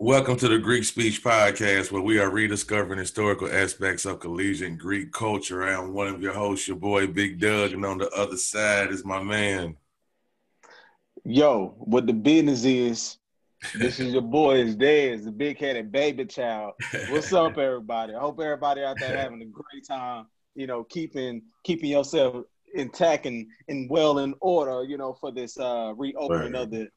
Welcome 0.00 0.36
to 0.36 0.46
the 0.46 0.60
Greek 0.60 0.84
Speech 0.84 1.24
Podcast, 1.24 1.90
where 1.90 2.00
we 2.00 2.20
are 2.20 2.30
rediscovering 2.30 3.00
historical 3.00 3.50
aspects 3.50 4.04
of 4.04 4.20
collegiate 4.20 4.78
Greek 4.78 5.10
culture. 5.10 5.64
I 5.64 5.72
am 5.72 5.92
one 5.92 6.06
of 6.06 6.22
your 6.22 6.32
hosts, 6.32 6.68
your 6.68 6.76
boy 6.76 7.08
Big 7.08 7.40
Doug, 7.40 7.72
and 7.72 7.84
on 7.84 7.98
the 7.98 8.08
other 8.10 8.36
side 8.36 8.92
is 8.92 9.04
my 9.04 9.20
man. 9.20 9.76
Yo, 11.24 11.74
what 11.78 12.06
the 12.06 12.12
business 12.12 12.64
is, 12.64 13.16
this 13.74 13.98
is 13.98 14.12
your 14.12 14.22
boy, 14.22 14.58
is 14.58 14.76
Dez, 14.76 15.24
the 15.24 15.32
big 15.32 15.58
headed 15.58 15.90
baby 15.90 16.26
child. 16.26 16.74
What's 17.08 17.32
up, 17.32 17.58
everybody? 17.58 18.14
I 18.14 18.20
hope 18.20 18.38
everybody 18.38 18.84
out 18.84 18.98
there 19.00 19.18
having 19.18 19.42
a 19.42 19.46
great 19.46 19.84
time, 19.84 20.26
you 20.54 20.68
know, 20.68 20.84
keeping 20.84 21.42
keeping 21.64 21.90
yourself 21.90 22.44
intact 22.72 23.26
and, 23.26 23.48
and 23.66 23.90
well 23.90 24.18
in 24.18 24.36
order, 24.40 24.84
you 24.84 24.96
know, 24.96 25.14
for 25.14 25.32
this 25.32 25.58
uh 25.58 25.92
reopening 25.96 26.52
right. 26.52 26.62
of 26.62 26.70
the 26.70 26.88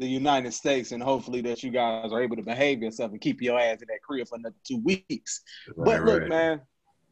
the 0.00 0.08
United 0.08 0.52
States, 0.52 0.92
and 0.92 1.02
hopefully 1.02 1.42
that 1.42 1.62
you 1.62 1.70
guys 1.70 2.10
are 2.10 2.22
able 2.22 2.34
to 2.36 2.42
behave 2.42 2.82
yourself 2.82 3.12
and 3.12 3.20
keep 3.20 3.42
your 3.42 3.58
ass 3.58 3.82
in 3.82 3.88
that 3.88 4.02
crib 4.02 4.26
for 4.26 4.36
another 4.36 4.56
two 4.66 4.78
weeks. 4.78 5.42
Right, 5.76 5.84
but 5.84 6.04
look, 6.04 6.20
right. 6.22 6.28
man, 6.28 6.60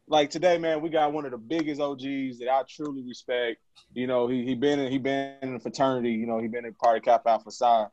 like 0.07 0.31
today, 0.31 0.57
man, 0.57 0.81
we 0.81 0.89
got 0.89 1.13
one 1.13 1.23
of 1.23 1.31
the 1.31 1.37
biggest 1.37 1.79
OGs 1.79 2.39
that 2.39 2.49
I 2.51 2.63
truly 2.67 3.03
respect. 3.03 3.59
You 3.93 4.07
know, 4.07 4.27
he 4.27 4.43
he 4.43 4.55
been 4.55 4.79
in, 4.79 4.91
he 4.91 4.97
been 4.97 5.35
in 5.43 5.55
a 5.55 5.59
fraternity. 5.59 6.11
You 6.11 6.25
know, 6.25 6.39
he 6.39 6.47
been 6.47 6.65
in 6.65 6.73
Party 6.73 6.99
Kappa 6.99 7.29
Alpha 7.29 7.51
Psi, 7.51 7.83
uh, 7.83 7.87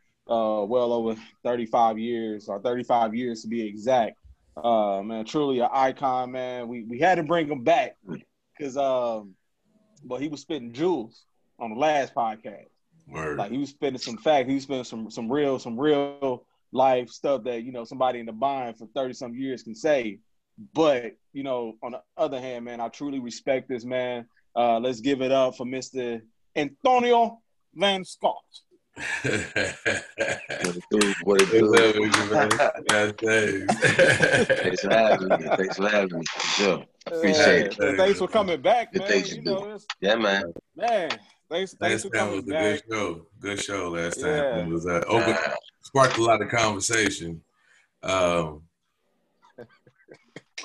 well 0.64 0.92
over 0.94 1.14
thirty 1.44 1.66
five 1.66 1.98
years 1.98 2.48
or 2.48 2.58
thirty 2.60 2.82
five 2.82 3.14
years 3.14 3.42
to 3.42 3.48
be 3.48 3.66
exact. 3.66 4.16
Uh, 4.56 5.02
man, 5.02 5.26
truly 5.26 5.60
an 5.60 5.68
icon, 5.70 6.32
man. 6.32 6.68
We 6.68 6.84
we 6.84 6.98
had 6.98 7.16
to 7.16 7.22
bring 7.22 7.48
him 7.48 7.62
back 7.62 7.98
because 8.56 8.78
um, 8.78 9.34
but 10.02 10.22
he 10.22 10.28
was 10.28 10.40
spitting 10.40 10.72
jewels 10.72 11.26
on 11.58 11.70
the 11.70 11.76
last 11.76 12.14
podcast. 12.14 12.68
Word. 13.06 13.38
Like 13.38 13.52
he 13.52 13.58
was 13.58 13.70
spending 13.70 14.00
some 14.00 14.18
fact, 14.18 14.48
he 14.48 14.54
was 14.54 14.64
spending 14.64 14.84
some 14.84 15.10
some 15.10 15.30
real 15.30 15.58
some 15.58 15.78
real 15.78 16.44
life 16.72 17.08
stuff 17.08 17.44
that 17.44 17.62
you 17.62 17.72
know 17.72 17.84
somebody 17.84 18.20
in 18.20 18.26
the 18.26 18.32
bind 18.32 18.78
for 18.78 18.86
thirty 18.94 19.14
some 19.14 19.34
years 19.34 19.62
can 19.62 19.74
say. 19.74 20.18
But 20.74 21.16
you 21.32 21.42
know, 21.42 21.74
on 21.82 21.92
the 21.92 22.02
other 22.16 22.40
hand, 22.40 22.64
man, 22.64 22.80
I 22.80 22.88
truly 22.88 23.20
respect 23.20 23.68
this 23.68 23.84
man. 23.84 24.26
Uh, 24.54 24.80
let's 24.80 25.00
give 25.00 25.20
it 25.20 25.30
up 25.30 25.56
for 25.56 25.66
Mr. 25.66 26.22
Antonio 26.56 27.40
Van 27.74 28.04
Scott. 28.04 28.42
what 28.96 29.04
it 30.64 30.82
do? 30.90 31.14
What 31.24 31.42
it 31.42 31.50
do? 31.50 31.70
thanks 33.66 34.80
for 34.80 34.90
having 34.90 35.28
me. 35.28 35.36
Thanks 35.56 35.76
for 35.76 35.88
having 35.88 36.18
me. 36.18 36.24
For 36.26 36.48
Sure. 36.48 36.82
Appreciate 37.06 37.76
it. 37.78 37.96
Thanks 37.98 38.18
for 38.18 38.26
coming 38.26 38.62
back, 38.62 38.94
man. 38.94 39.24
You 39.26 39.42
know, 39.42 39.78
yeah, 40.00 40.14
man. 40.14 40.50
Man, 40.74 41.10
Thanks, 41.48 41.74
thanks 41.74 42.04
last 42.04 42.14
time 42.14 42.30
was 42.32 42.40
a 42.40 42.42
good 42.42 42.82
show. 42.90 43.26
Good 43.40 43.60
show 43.60 43.88
last 43.90 44.20
time. 44.20 44.30
Yeah. 44.30 44.58
It 44.58 44.68
was 44.68 44.86
uh, 44.86 45.02
open, 45.06 45.36
sparked 45.82 46.18
a 46.18 46.22
lot 46.22 46.42
of 46.42 46.48
conversation. 46.48 47.40
Um, 48.02 48.62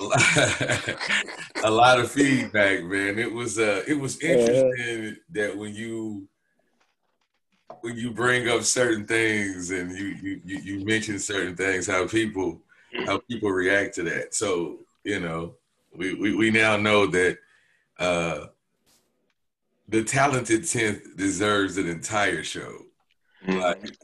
a 1.64 1.70
lot 1.70 2.00
of 2.00 2.10
feedback, 2.10 2.82
man. 2.82 3.18
It 3.18 3.32
was 3.32 3.58
uh, 3.58 3.84
it 3.86 3.94
was 3.94 4.20
interesting 4.20 5.04
yeah. 5.04 5.10
that 5.30 5.56
when 5.56 5.74
you 5.74 6.26
when 7.82 7.96
you 7.96 8.10
bring 8.10 8.48
up 8.48 8.62
certain 8.62 9.06
things 9.06 9.70
and 9.70 9.96
you 9.96 10.40
you 10.44 10.58
you 10.62 10.84
mention 10.84 11.20
certain 11.20 11.54
things, 11.54 11.86
how 11.86 12.08
people 12.08 12.60
how 13.06 13.18
people 13.30 13.50
react 13.50 13.94
to 13.96 14.02
that. 14.04 14.34
So 14.34 14.78
you 15.04 15.20
know, 15.20 15.54
we 15.94 16.14
we, 16.14 16.34
we 16.34 16.50
now 16.50 16.76
know 16.76 17.06
that. 17.06 17.38
Uh, 17.98 18.46
the 19.92 20.02
talented 20.02 20.66
tenth 20.66 21.16
deserves 21.16 21.76
an 21.76 21.86
entire 21.86 22.42
show. 22.42 22.78
Mm-hmm. 23.46 23.60
Like, 23.60 23.96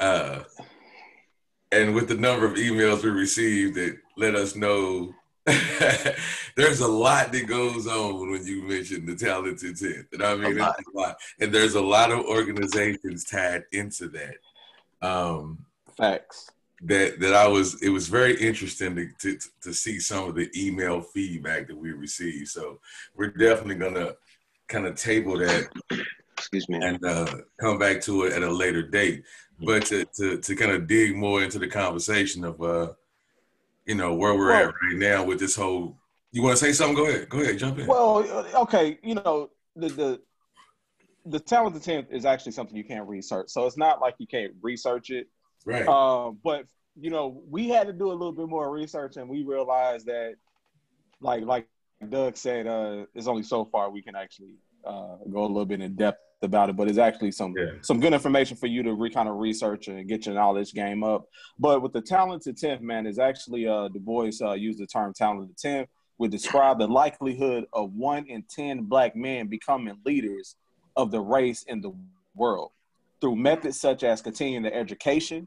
uh, 0.00 0.40
and 1.70 1.94
with 1.94 2.08
the 2.08 2.16
number 2.16 2.44
of 2.44 2.54
emails 2.54 3.04
we 3.04 3.10
received 3.10 3.76
that 3.76 3.96
let 4.16 4.34
us 4.34 4.56
know 4.56 5.14
there's 6.56 6.80
a 6.80 6.88
lot 6.88 7.32
that 7.32 7.46
goes 7.46 7.86
on 7.86 8.30
when 8.30 8.44
you 8.46 8.62
mention 8.62 9.06
the 9.06 9.14
talented 9.14 9.76
tenth. 9.76 10.06
And 10.12 10.22
I 10.22 10.34
mean, 10.34 10.58
a 10.58 10.60
lot. 10.60 10.76
a 10.78 10.98
lot. 10.98 11.16
And 11.40 11.52
there's 11.52 11.74
a 11.74 11.80
lot 11.80 12.10
of 12.10 12.20
organizations 12.20 13.24
tied 13.24 13.64
into 13.72 14.08
that. 14.08 14.36
Um, 15.06 15.64
Facts. 15.96 16.50
That 16.82 17.20
that 17.20 17.34
I 17.34 17.46
was. 17.46 17.80
It 17.80 17.90
was 17.90 18.08
very 18.08 18.34
interesting 18.40 18.96
to, 18.96 19.08
to 19.20 19.38
to 19.62 19.72
see 19.72 20.00
some 20.00 20.28
of 20.28 20.34
the 20.34 20.50
email 20.56 21.00
feedback 21.00 21.68
that 21.68 21.76
we 21.76 21.92
received. 21.92 22.48
So 22.48 22.80
we're 23.14 23.28
definitely 23.28 23.76
gonna 23.76 24.14
kind 24.72 24.86
of 24.86 24.96
table 24.96 25.38
that 25.38 25.68
excuse 26.38 26.68
me. 26.68 26.78
and 26.82 27.04
uh, 27.04 27.26
come 27.60 27.78
back 27.78 28.00
to 28.00 28.24
it 28.24 28.32
at 28.32 28.42
a 28.42 28.50
later 28.50 28.82
date. 28.82 29.24
But 29.60 29.84
to, 29.86 30.04
to, 30.16 30.38
to 30.38 30.56
kind 30.56 30.72
of 30.72 30.88
dig 30.88 31.14
more 31.14 31.42
into 31.42 31.60
the 31.60 31.68
conversation 31.68 32.44
of 32.44 32.60
uh 32.60 32.92
you 33.86 33.94
know 33.94 34.14
where 34.14 34.34
we're 34.34 34.48
well, 34.48 34.68
at 34.68 34.74
right 34.82 34.96
now 34.96 35.24
with 35.24 35.38
this 35.38 35.54
whole 35.54 35.96
you 36.32 36.42
want 36.42 36.56
to 36.56 36.64
say 36.64 36.72
something? 36.72 36.96
Go 36.96 37.06
ahead. 37.06 37.28
Go 37.28 37.40
ahead. 37.40 37.58
Jump 37.58 37.78
in. 37.78 37.86
Well 37.86 38.46
okay 38.54 38.98
you 39.02 39.14
know 39.14 39.50
the 39.76 39.88
the 39.88 40.20
the 41.26 41.38
talented 41.38 41.82
tenth 41.82 42.08
is 42.10 42.24
actually 42.24 42.52
something 42.52 42.76
you 42.76 42.82
can't 42.82 43.06
research. 43.06 43.50
So 43.50 43.66
it's 43.66 43.76
not 43.76 44.00
like 44.00 44.16
you 44.18 44.26
can't 44.26 44.52
research 44.62 45.10
it. 45.10 45.28
Right. 45.64 45.86
Um 45.86 46.38
but 46.42 46.64
you 46.98 47.10
know 47.10 47.42
we 47.48 47.68
had 47.68 47.86
to 47.86 47.92
do 47.92 48.08
a 48.10 48.14
little 48.14 48.32
bit 48.32 48.48
more 48.48 48.70
research 48.70 49.16
and 49.16 49.28
we 49.28 49.44
realized 49.44 50.06
that 50.06 50.34
like 51.20 51.44
like 51.44 51.68
Doug 52.08 52.36
said, 52.36 52.66
uh, 52.66 53.06
it's 53.14 53.26
only 53.26 53.42
so 53.42 53.64
far 53.64 53.90
we 53.90 54.02
can 54.02 54.16
actually 54.16 54.56
uh, 54.84 55.16
go 55.30 55.40
a 55.40 55.46
little 55.46 55.64
bit 55.64 55.80
in 55.80 55.94
depth 55.94 56.20
about 56.42 56.68
it, 56.68 56.76
but 56.76 56.88
it's 56.88 56.98
actually 56.98 57.30
some 57.30 57.54
yeah. 57.56 57.70
some 57.82 58.00
good 58.00 58.12
information 58.12 58.56
for 58.56 58.66
you 58.66 58.82
to 58.82 58.94
re- 58.94 59.10
kind 59.10 59.28
of 59.28 59.36
research 59.36 59.88
and 59.88 60.08
get 60.08 60.26
your 60.26 60.34
knowledge 60.34 60.72
game 60.72 61.04
up. 61.04 61.26
But 61.58 61.82
with 61.82 61.92
the 61.92 62.02
talented 62.02 62.56
tenth, 62.56 62.80
man, 62.80 63.06
is 63.06 63.18
actually 63.18 63.66
uh, 63.68 63.88
Du 63.88 64.00
Bois 64.00 64.30
uh, 64.42 64.54
used 64.54 64.80
the 64.80 64.86
term 64.86 65.12
talented 65.12 65.56
tenth 65.56 65.88
would 66.18 66.30
describe 66.30 66.78
the 66.78 66.86
likelihood 66.86 67.64
of 67.72 67.92
one 67.94 68.26
in 68.26 68.44
ten 68.50 68.82
black 68.84 69.14
men 69.16 69.46
becoming 69.46 69.96
leaders 70.04 70.56
of 70.96 71.10
the 71.10 71.20
race 71.20 71.62
in 71.64 71.80
the 71.80 71.92
world 72.34 72.70
through 73.20 73.36
methods 73.36 73.80
such 73.80 74.02
as 74.02 74.20
continuing 74.20 74.64
their 74.64 74.74
education, 74.74 75.46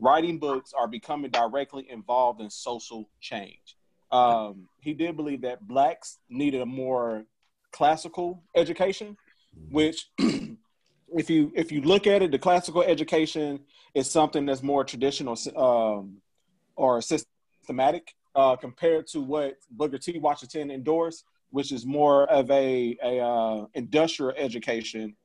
writing 0.00 0.38
books, 0.38 0.72
or 0.76 0.88
becoming 0.88 1.30
directly 1.30 1.86
involved 1.88 2.40
in 2.40 2.50
social 2.50 3.08
change. 3.20 3.76
Um, 4.14 4.68
he 4.80 4.94
did 4.94 5.16
believe 5.16 5.42
that 5.42 5.66
blacks 5.66 6.18
needed 6.28 6.60
a 6.60 6.66
more 6.66 7.24
classical 7.72 8.44
education, 8.54 9.16
mm-hmm. 9.58 9.74
which 9.74 10.08
if 10.18 11.28
you 11.28 11.52
if 11.54 11.72
you 11.72 11.82
look 11.82 12.06
at 12.06 12.22
it, 12.22 12.30
the 12.30 12.38
classical 12.38 12.82
education 12.82 13.60
is 13.94 14.08
something 14.08 14.46
that's 14.46 14.62
more 14.62 14.84
traditional 14.84 15.36
um, 15.56 16.18
or 16.76 17.02
systematic 17.02 18.14
uh, 18.36 18.54
compared 18.54 19.08
to 19.08 19.20
what 19.20 19.56
Booker 19.70 19.98
T. 19.98 20.18
Washington 20.18 20.70
endorsed, 20.70 21.24
which 21.50 21.72
is 21.72 21.84
more 21.84 22.30
of 22.30 22.48
a, 22.52 22.96
a 23.02 23.20
uh, 23.20 23.66
industrial 23.74 24.32
education. 24.36 25.16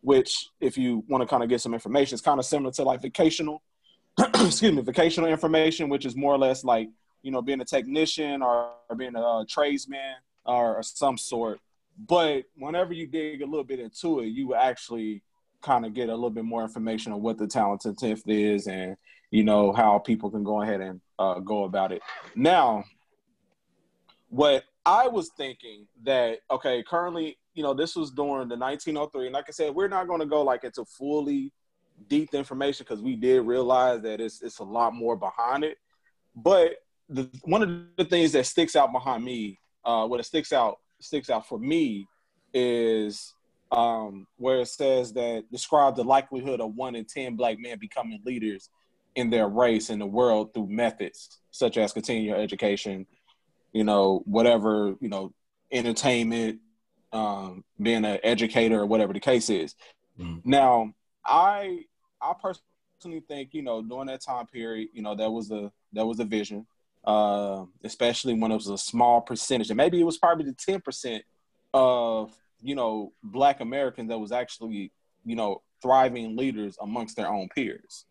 Which, 0.00 0.50
if 0.60 0.76
you 0.76 1.02
want 1.08 1.22
to 1.22 1.26
kind 1.26 1.42
of 1.42 1.48
get 1.48 1.62
some 1.62 1.72
information, 1.72 2.14
is 2.14 2.20
kind 2.20 2.38
of 2.38 2.44
similar 2.44 2.72
to 2.72 2.82
like 2.82 3.00
vocational, 3.00 3.62
excuse 4.18 4.72
me, 4.72 4.82
vocational 4.82 5.30
information, 5.30 5.88
which 5.88 6.04
is 6.04 6.14
more 6.14 6.34
or 6.34 6.38
less 6.38 6.62
like 6.62 6.90
you 7.24 7.30
know, 7.30 7.42
being 7.42 7.60
a 7.62 7.64
technician 7.64 8.42
or, 8.42 8.70
or 8.88 8.94
being 8.96 9.16
a, 9.16 9.20
a 9.20 9.46
tradesman 9.48 10.16
or, 10.44 10.76
or, 10.76 10.82
some 10.82 11.16
sort. 11.16 11.58
But 12.06 12.44
whenever 12.54 12.92
you 12.92 13.06
dig 13.06 13.40
a 13.40 13.46
little 13.46 13.64
bit 13.64 13.80
into 13.80 14.20
it, 14.20 14.26
you 14.26 14.54
actually 14.54 15.22
kind 15.62 15.86
of 15.86 15.94
get 15.94 16.10
a 16.10 16.14
little 16.14 16.28
bit 16.28 16.44
more 16.44 16.62
information 16.62 17.12
on 17.12 17.22
what 17.22 17.38
the 17.38 17.46
talented 17.46 17.96
tenth 17.96 18.28
is 18.28 18.66
and 18.66 18.96
you 19.30 19.42
know 19.42 19.72
how 19.72 19.98
people 19.98 20.30
can 20.30 20.44
go 20.44 20.60
ahead 20.60 20.82
and 20.82 21.00
uh, 21.18 21.40
go 21.40 21.64
about 21.64 21.92
it. 21.92 22.02
Now, 22.36 22.84
what 24.28 24.64
I 24.84 25.08
was 25.08 25.30
thinking 25.30 25.86
that 26.02 26.40
okay, 26.50 26.84
currently, 26.86 27.38
you 27.54 27.62
know, 27.62 27.72
this 27.72 27.96
was 27.96 28.10
during 28.10 28.48
the 28.48 28.56
1903, 28.56 29.26
and 29.26 29.32
like 29.32 29.46
I 29.48 29.52
said, 29.52 29.74
we're 29.74 29.88
not 29.88 30.08
going 30.08 30.20
to 30.20 30.26
go 30.26 30.42
like 30.42 30.64
into 30.64 30.84
fully 30.84 31.52
deep 32.08 32.34
information 32.34 32.84
because 32.86 33.02
we 33.02 33.16
did 33.16 33.40
realize 33.42 34.02
that 34.02 34.20
it's 34.20 34.42
it's 34.42 34.58
a 34.58 34.64
lot 34.64 34.94
more 34.94 35.16
behind 35.16 35.64
it. 35.64 35.78
But 36.36 36.74
the 37.14 37.30
one 37.44 37.62
of 37.62 37.70
the 37.96 38.04
things 38.04 38.32
that 38.32 38.44
sticks 38.46 38.74
out 38.76 38.92
behind 38.92 39.24
me, 39.24 39.58
uh, 39.84 40.06
what 40.06 40.20
it 40.20 40.24
sticks 40.24 40.52
out 40.52 40.78
sticks 41.00 41.30
out 41.30 41.46
for 41.46 41.58
me 41.58 42.06
is 42.52 43.34
um, 43.70 44.26
where 44.36 44.60
it 44.60 44.68
says 44.68 45.12
that 45.12 45.44
describe 45.50 45.96
the 45.96 46.04
likelihood 46.04 46.60
of 46.60 46.74
one 46.74 46.94
in 46.94 47.04
ten 47.04 47.36
black 47.36 47.58
men 47.58 47.78
becoming 47.78 48.20
leaders 48.24 48.68
in 49.14 49.30
their 49.30 49.48
race 49.48 49.90
in 49.90 50.00
the 50.00 50.06
world 50.06 50.52
through 50.52 50.68
methods 50.68 51.38
such 51.52 51.76
as 51.76 51.92
continuing 51.92 52.40
education, 52.40 53.06
you 53.72 53.84
know, 53.84 54.22
whatever, 54.24 54.96
you 55.00 55.08
know, 55.08 55.32
entertainment, 55.70 56.58
um, 57.12 57.62
being 57.80 58.04
an 58.04 58.18
educator 58.24 58.80
or 58.80 58.86
whatever 58.86 59.12
the 59.12 59.20
case 59.20 59.48
is. 59.50 59.76
Mm. 60.18 60.40
Now, 60.44 60.92
I 61.24 61.84
I 62.20 62.34
personally 62.42 63.22
think, 63.28 63.54
you 63.54 63.62
know, 63.62 63.82
during 63.82 64.06
that 64.06 64.20
time 64.20 64.46
period, 64.46 64.88
you 64.92 65.02
know, 65.02 65.14
that 65.14 65.30
was 65.30 65.52
a 65.52 65.70
that 65.92 66.04
was 66.04 66.18
a 66.18 66.24
vision 66.24 66.66
uh, 67.04 67.64
especially 67.82 68.34
when 68.34 68.50
it 68.50 68.56
was 68.56 68.68
a 68.68 68.78
small 68.78 69.20
percentage, 69.20 69.70
and 69.70 69.76
maybe 69.76 70.00
it 70.00 70.04
was 70.04 70.18
probably 70.18 70.44
the 70.44 70.54
ten 70.54 70.80
percent 70.80 71.24
of 71.72 72.32
you 72.62 72.74
know 72.74 73.12
Black 73.22 73.60
Americans 73.60 74.08
that 74.08 74.18
was 74.18 74.32
actually 74.32 74.90
you 75.24 75.36
know 75.36 75.62
thriving 75.82 76.36
leaders 76.36 76.78
amongst 76.80 77.16
their 77.16 77.28
own 77.28 77.48
peers. 77.54 78.06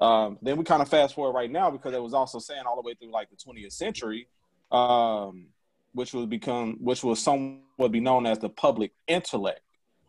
Um, 0.00 0.38
then 0.42 0.56
we 0.56 0.64
kind 0.64 0.82
of 0.82 0.88
fast 0.88 1.14
forward 1.14 1.32
right 1.32 1.50
now 1.50 1.70
because 1.70 1.94
it 1.94 2.02
was 2.02 2.14
also 2.14 2.38
saying 2.38 2.64
all 2.66 2.74
the 2.74 2.82
way 2.82 2.94
through 2.94 3.12
like 3.12 3.28
the 3.30 3.36
20th 3.36 3.72
century, 3.72 4.26
um, 4.72 5.46
which 5.92 6.12
will 6.12 6.26
become, 6.26 6.76
which 6.80 7.04
will 7.04 7.14
somewhat 7.14 7.92
be 7.92 8.00
known 8.00 8.26
as 8.26 8.40
the 8.40 8.48
public 8.48 8.92
intellect. 9.06 9.60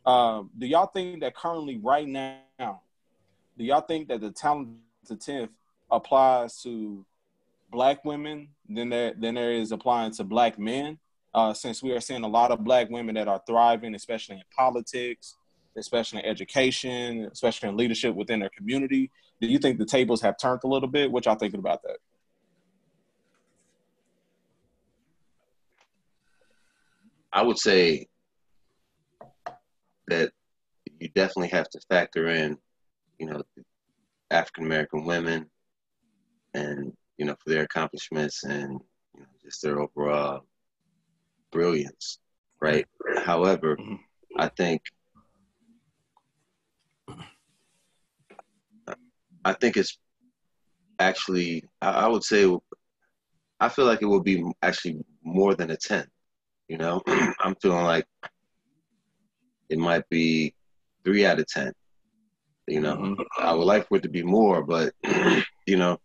Um, 0.06 0.50
do 0.58 0.66
y'all 0.66 0.88
think 0.88 1.22
that 1.22 1.36
currently, 1.36 1.78
right 1.78 2.08
now, 2.08 2.82
do 3.58 3.64
y'all 3.64 3.82
think 3.82 4.08
that 4.08 4.22
the 4.22 4.32
talent 4.32 4.70
to 5.08 5.16
tenth 5.16 5.52
applies 5.92 6.62
to 6.64 7.06
black 7.76 8.06
women 8.06 8.48
than 8.70 8.88
there 8.90 9.14
than 9.20 9.36
there 9.36 9.52
is 9.52 9.74
applying 9.74 10.12
to 10.14 10.24
black 10.24 10.58
men? 10.58 10.98
Uh, 11.34 11.54
since 11.54 11.84
we 11.84 11.92
are 11.92 12.00
seeing 12.00 12.24
a 12.24 12.28
lot 12.28 12.50
of 12.50 12.64
black 12.64 12.90
women 12.90 13.14
that 13.16 13.28
are 13.28 13.42
thriving, 13.46 13.94
especially 13.94 14.38
in 14.38 14.44
politics, 14.56 15.36
especially 15.78 16.20
in 16.20 16.26
education, 16.26 17.28
especially 17.34 17.68
in 17.68 17.76
leadership 17.76 18.16
within 18.16 18.40
their 18.40 18.50
community. 18.58 19.12
Do 19.42 19.48
you 19.48 19.60
think 19.60 19.78
the 19.78 19.86
tables 19.86 20.22
have 20.22 20.38
turned 20.38 20.62
a 20.64 20.68
little 20.68 20.88
bit? 20.88 21.12
What 21.12 21.26
y'all 21.26 21.36
thinking 21.36 21.60
about 21.60 21.84
that? 21.84 21.98
I 27.34 27.44
would 27.44 27.60
say 27.60 28.08
that 30.08 30.32
you 31.02 31.10
definitely 31.10 31.50
have 31.50 31.70
to 31.72 31.82
factor 31.90 32.30
in, 32.30 32.58
you 33.20 33.26
know, 33.26 33.44
African 34.32 34.64
American 34.64 35.04
women 35.04 35.48
and, 36.54 36.94
you 37.18 37.26
know, 37.26 37.36
for 37.44 37.50
their 37.50 37.64
accomplishments 37.64 38.44
and 38.44 38.80
you 39.14 39.22
know, 39.22 39.28
just 39.44 39.62
their 39.62 39.80
overall 39.80 40.46
brilliance, 41.52 42.20
right? 42.62 42.86
However, 43.24 43.78
mm-hmm. 43.78 43.96
I 44.38 44.50
think 44.50 44.82
I 49.46 49.54
think 49.54 49.78
it's 49.78 49.98
actually 51.00 51.64
I, 51.82 52.08
would 52.08 52.24
say 52.24 52.52
I 53.60 53.70
feel 53.70 53.86
like 53.86 54.02
it 54.02 54.08
would 54.08 54.24
be 54.24 54.44
actually 54.62 54.98
more 55.24 55.56
than 55.56 55.72
a 55.72 55.78
10. 55.78 56.06
You 56.68 56.78
know, 56.78 57.02
I'm 57.08 57.56
feeling 57.62 57.84
like 57.84 58.06
it 59.70 59.78
might 59.78 60.08
be 60.10 60.54
three 61.04 61.26
out 61.26 61.40
of 61.40 61.48
10. 61.48 61.72
You 62.68 62.82
know, 62.82 62.96
mm-hmm. 62.96 63.22
I 63.38 63.54
would 63.54 63.66
like 63.66 63.88
for 63.88 63.98
it 63.98 64.04
to 64.04 64.10
be 64.10 64.24
more, 64.24 64.64
but, 64.64 64.94
you 65.68 65.78
know, 65.78 66.00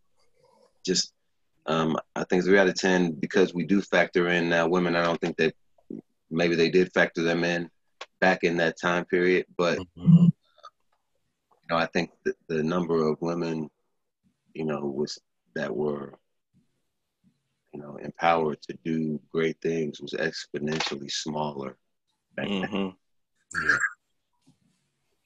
just 0.84 1.12
um, 1.66 1.96
I 2.16 2.24
think 2.24 2.44
three 2.44 2.58
out 2.58 2.68
of 2.68 2.74
10 2.74 3.12
because 3.12 3.54
we 3.54 3.64
do 3.64 3.80
factor 3.80 4.28
in 4.28 4.48
now 4.48 4.68
women. 4.68 4.96
I 4.96 5.04
don't 5.04 5.20
think 5.20 5.36
that 5.36 5.54
maybe 6.30 6.54
they 6.54 6.70
did 6.70 6.92
factor 6.92 7.22
them 7.22 7.44
in 7.44 7.70
back 8.20 8.44
in 8.44 8.56
that 8.58 8.78
time 8.80 9.04
period, 9.04 9.46
but 9.56 9.78
mm-hmm. 9.78 10.24
you 10.24 10.32
know, 11.68 11.76
I 11.76 11.86
think 11.86 12.10
the, 12.24 12.34
the 12.48 12.62
number 12.62 13.06
of 13.06 13.20
women, 13.20 13.70
you 14.54 14.64
know, 14.64 14.80
was 14.80 15.18
that 15.54 15.74
were 15.74 16.14
you 17.72 17.80
know 17.80 17.96
empowered 18.02 18.60
to 18.62 18.76
do 18.84 19.20
great 19.32 19.56
things 19.60 20.00
was 20.00 20.12
exponentially 20.12 21.10
smaller 21.10 21.76
back 22.36 22.48
mm-hmm. 22.48 22.74
then. 22.74 22.92
Yeah. 23.68 23.76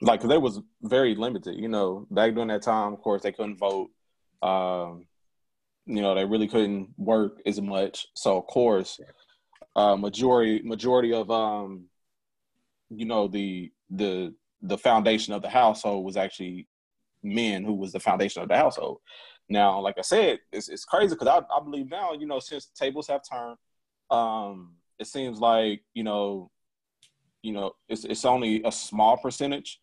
Like 0.01 0.21
they 0.21 0.39
was 0.39 0.61
very 0.83 1.15
limited, 1.15 1.57
you 1.59 1.69
know. 1.69 2.07
Back 2.11 2.35
during 2.35 2.49
that 2.49 2.63
time, 2.63 2.93
of 2.93 3.01
course, 3.01 3.23
they 3.23 3.33
couldn't 3.33 3.57
vote. 3.57 3.91
Um, 4.43 5.07
you 5.87 6.01
know, 6.01 6.15
they 6.15 6.25
really 6.25 6.49
couldn't 6.49 6.89
work 6.97 7.41
as 7.47 7.61
much. 7.61 8.07
So 8.15 8.39
of 8.39 8.47
course, 8.47 8.99
uh, 9.77 9.97
majority 9.97 10.63
majority 10.63 11.13
of 11.13 11.31
um, 11.31 11.85
you 12.91 13.07
know, 13.07 13.29
the 13.29 13.73
the 13.91 14.35
the 14.63 14.79
foundation 14.79 15.35
of 15.35 15.43
the 15.43 15.49
household 15.49 16.05
was 16.05 16.17
actually 16.17 16.69
men 17.23 17.65
who 17.65 17.75
was 17.75 17.93
the 17.93 18.01
foundation 18.01 18.43
of 18.43 18.49
the 18.49 18.57
household. 18.57 18.99
Now, 19.49 19.79
like 19.81 19.99
I 19.99 20.03
said, 20.03 20.39
it's, 20.53 20.69
it's 20.71 20.87
crazy 20.87 21.15
because 21.15 21.29
I, 21.29 21.39
I 21.55 21.63
believe 21.63 21.91
now, 21.91 22.15
you 22.15 22.27
know, 22.27 22.39
since 22.39 22.71
tables 22.75 23.09
have 23.09 23.21
turned, 23.31 23.59
um, 24.11 24.75
it 24.99 25.07
seems 25.07 25.39
like 25.39 25.83
you 25.93 26.05
know, 26.05 26.51
you 27.43 27.53
know, 27.53 27.73
it's 27.89 28.05
it's 28.05 28.25
only 28.25 28.63
a 28.65 28.73
small 28.73 29.17
percentage 29.17 29.81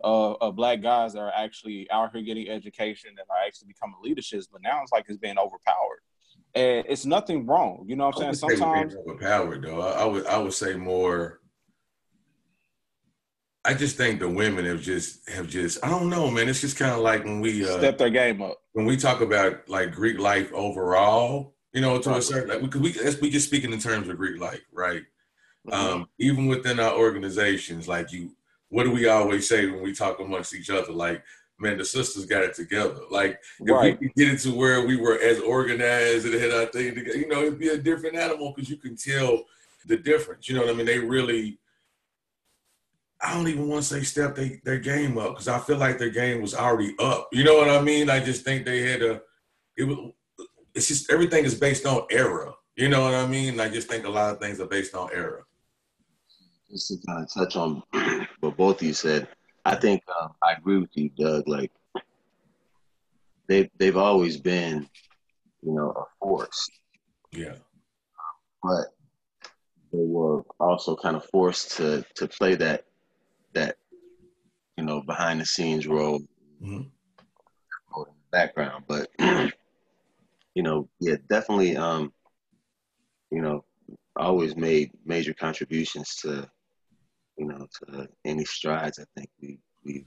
of, 0.00 0.36
of 0.40 0.56
black 0.56 0.80
guys 0.80 1.12
that 1.12 1.20
are 1.20 1.32
actually 1.34 1.90
out 1.90 2.12
here 2.12 2.22
getting 2.22 2.48
education 2.48 3.10
that 3.16 3.26
are 3.30 3.46
actually 3.46 3.68
becoming 3.68 3.96
leaderships, 4.02 4.46
but 4.46 4.62
now 4.62 4.80
it's 4.82 4.92
like 4.92 5.04
it's 5.08 5.18
being 5.18 5.38
overpowered. 5.38 6.00
And 6.54 6.86
it's 6.88 7.04
nothing 7.04 7.46
wrong, 7.46 7.84
you 7.86 7.96
know 7.96 8.06
what 8.06 8.16
I'm 8.22 8.34
saying? 8.34 8.58
Sometimes 8.58 8.94
overpowered 8.96 9.62
though. 9.62 9.80
I, 9.80 10.02
I 10.02 10.04
would 10.06 10.26
I 10.26 10.38
would 10.38 10.54
say 10.54 10.74
more 10.74 11.40
I 13.68 13.74
just 13.74 13.98
think 13.98 14.18
the 14.18 14.28
women 14.28 14.64
have 14.64 14.80
just 14.80 15.28
have 15.28 15.46
just 15.46 15.84
I 15.84 15.90
don't 15.90 16.08
know, 16.08 16.30
man. 16.30 16.48
It's 16.48 16.62
just 16.62 16.78
kind 16.78 16.92
of 16.92 17.00
like 17.00 17.24
when 17.24 17.40
we 17.40 17.68
uh, 17.68 17.76
step 17.76 17.98
their 17.98 18.08
game 18.08 18.40
up. 18.40 18.56
When 18.72 18.86
we 18.86 18.96
talk 18.96 19.20
about 19.20 19.68
like 19.68 19.92
Greek 19.92 20.18
life 20.18 20.50
overall, 20.54 21.54
you 21.74 21.82
know, 21.82 21.98
to 22.00 22.08
right. 22.08 22.18
a 22.18 22.22
certain 22.22 22.62
like 22.62 22.74
we 22.74 22.80
we 22.80 22.94
we 23.20 23.30
just 23.30 23.46
speaking 23.46 23.72
in 23.72 23.78
terms 23.78 24.08
of 24.08 24.16
Greek 24.16 24.40
life, 24.40 24.62
right? 24.72 25.02
Mm-hmm. 25.68 25.72
Um, 25.72 26.08
even 26.18 26.46
within 26.46 26.80
our 26.80 26.94
organizations, 26.94 27.86
like 27.86 28.10
you 28.10 28.30
what 28.70 28.84
do 28.84 28.90
we 28.90 29.08
always 29.08 29.48
say 29.48 29.66
when 29.66 29.82
we 29.82 29.94
talk 29.94 30.20
amongst 30.20 30.54
each 30.54 30.70
other? 30.70 30.92
Like, 30.92 31.22
man, 31.58 31.78
the 31.78 31.84
sisters 31.84 32.26
got 32.26 32.44
it 32.44 32.54
together. 32.54 33.00
Like, 33.10 33.40
if 33.60 33.70
right. 33.70 33.98
we 33.98 34.08
could 34.08 34.16
get 34.16 34.34
it 34.34 34.38
to 34.40 34.54
where 34.54 34.86
we 34.86 34.96
were 34.96 35.18
as 35.18 35.40
organized 35.40 36.26
and 36.26 36.34
had 36.34 36.52
our 36.52 36.66
thing 36.66 36.94
together, 36.94 37.18
you 37.18 37.28
know, 37.28 37.42
it'd 37.42 37.58
be 37.58 37.68
a 37.68 37.78
different 37.78 38.16
animal 38.16 38.52
because 38.54 38.70
you 38.70 38.76
can 38.76 38.96
tell 38.96 39.44
the 39.86 39.96
difference. 39.96 40.48
You 40.48 40.56
know 40.56 40.62
what 40.62 40.70
I 40.70 40.74
mean? 40.74 40.86
They 40.86 40.98
really, 40.98 41.58
I 43.20 43.34
don't 43.34 43.48
even 43.48 43.68
want 43.68 43.82
to 43.82 43.88
say 43.88 44.02
step 44.02 44.36
they, 44.36 44.60
their 44.64 44.78
game 44.78 45.18
up 45.18 45.30
because 45.30 45.48
I 45.48 45.58
feel 45.58 45.78
like 45.78 45.98
their 45.98 46.10
game 46.10 46.42
was 46.42 46.54
already 46.54 46.94
up. 46.98 47.28
You 47.32 47.44
know 47.44 47.56
what 47.56 47.70
I 47.70 47.80
mean? 47.80 48.10
I 48.10 48.20
just 48.20 48.44
think 48.44 48.64
they 48.64 48.82
had 48.82 49.02
a, 49.02 49.22
it 49.76 49.84
was, 49.84 50.12
it's 50.74 50.88
just 50.88 51.10
everything 51.10 51.44
is 51.44 51.54
based 51.54 51.86
on 51.86 52.02
era. 52.10 52.52
You 52.76 52.88
know 52.88 53.02
what 53.02 53.14
I 53.14 53.26
mean? 53.26 53.58
I 53.58 53.68
just 53.68 53.88
think 53.88 54.04
a 54.04 54.10
lot 54.10 54.32
of 54.32 54.38
things 54.38 54.60
are 54.60 54.66
based 54.66 54.94
on 54.94 55.08
era 55.12 55.42
just 56.70 56.88
to 56.88 57.06
kind 57.06 57.22
of 57.22 57.32
touch 57.32 57.56
on 57.56 57.82
what 58.40 58.56
both 58.56 58.80
of 58.80 58.86
you 58.86 58.92
said, 58.92 59.28
I 59.64 59.74
think 59.74 60.02
um, 60.20 60.32
I 60.42 60.52
agree 60.52 60.78
with 60.78 60.90
you, 60.94 61.10
Doug. 61.18 61.48
Like 61.48 61.72
they 63.48 63.70
they've 63.78 63.96
always 63.96 64.36
been, 64.36 64.88
you 65.62 65.72
know, 65.72 65.90
a 65.90 66.04
force. 66.18 66.68
Yeah. 67.32 67.54
But 68.62 68.86
they 69.92 70.04
were 70.04 70.42
also 70.60 70.96
kind 70.96 71.16
of 71.16 71.24
forced 71.26 71.76
to 71.76 72.04
to 72.16 72.28
play 72.28 72.54
that 72.56 72.84
that 73.54 73.76
you 74.76 74.84
know 74.84 75.00
behind 75.02 75.40
the 75.40 75.46
scenes 75.46 75.86
role 75.86 76.20
mm-hmm. 76.62 76.82
background. 78.30 78.84
But 78.86 79.08
you 80.54 80.62
know, 80.62 80.88
yeah, 81.00 81.16
definitely. 81.28 81.76
Um, 81.76 82.12
you 83.30 83.42
know, 83.42 83.64
always 84.16 84.56
made 84.56 84.90
major 85.04 85.34
contributions 85.34 86.16
to 86.16 86.48
to 87.72 88.08
any 88.24 88.44
strides 88.44 88.98
I 88.98 89.04
think 89.16 89.30
we 89.40 89.58
we 89.84 90.06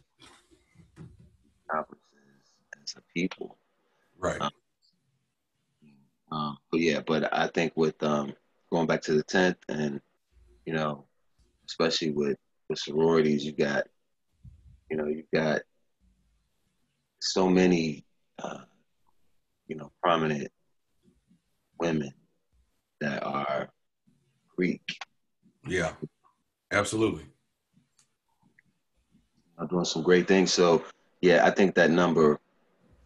accomplished 1.69 2.01
as, 2.81 2.95
a 2.97 3.01
people. 3.13 3.57
Right. 4.17 4.41
Um, 4.41 4.51
um, 6.31 6.57
but 6.71 6.79
yeah, 6.79 7.01
but 7.05 7.33
I 7.33 7.47
think 7.47 7.73
with 7.75 8.01
um, 8.03 8.33
going 8.71 8.87
back 8.87 9.01
to 9.03 9.13
the 9.13 9.23
tenth, 9.23 9.57
and 9.69 9.99
you 10.65 10.73
know, 10.73 11.05
especially 11.67 12.11
with 12.11 12.37
with 12.69 12.79
sororities, 12.79 13.45
you 13.45 13.51
got, 13.51 13.85
you 14.89 14.97
know, 14.97 15.07
you've 15.07 15.31
got 15.33 15.61
so 17.19 17.49
many, 17.49 18.05
uh, 18.41 18.59
you 19.67 19.75
know, 19.75 19.91
prominent 20.01 20.49
women 21.79 22.13
that 23.01 23.23
are 23.23 23.69
Greek. 24.55 24.81
Yeah. 25.67 25.93
Absolutely. 26.71 27.25
I'm 29.61 29.67
doing 29.67 29.85
some 29.85 30.01
great 30.01 30.27
things. 30.27 30.51
So, 30.51 30.83
yeah, 31.21 31.45
I 31.45 31.51
think 31.51 31.75
that 31.75 31.91
number, 31.91 32.39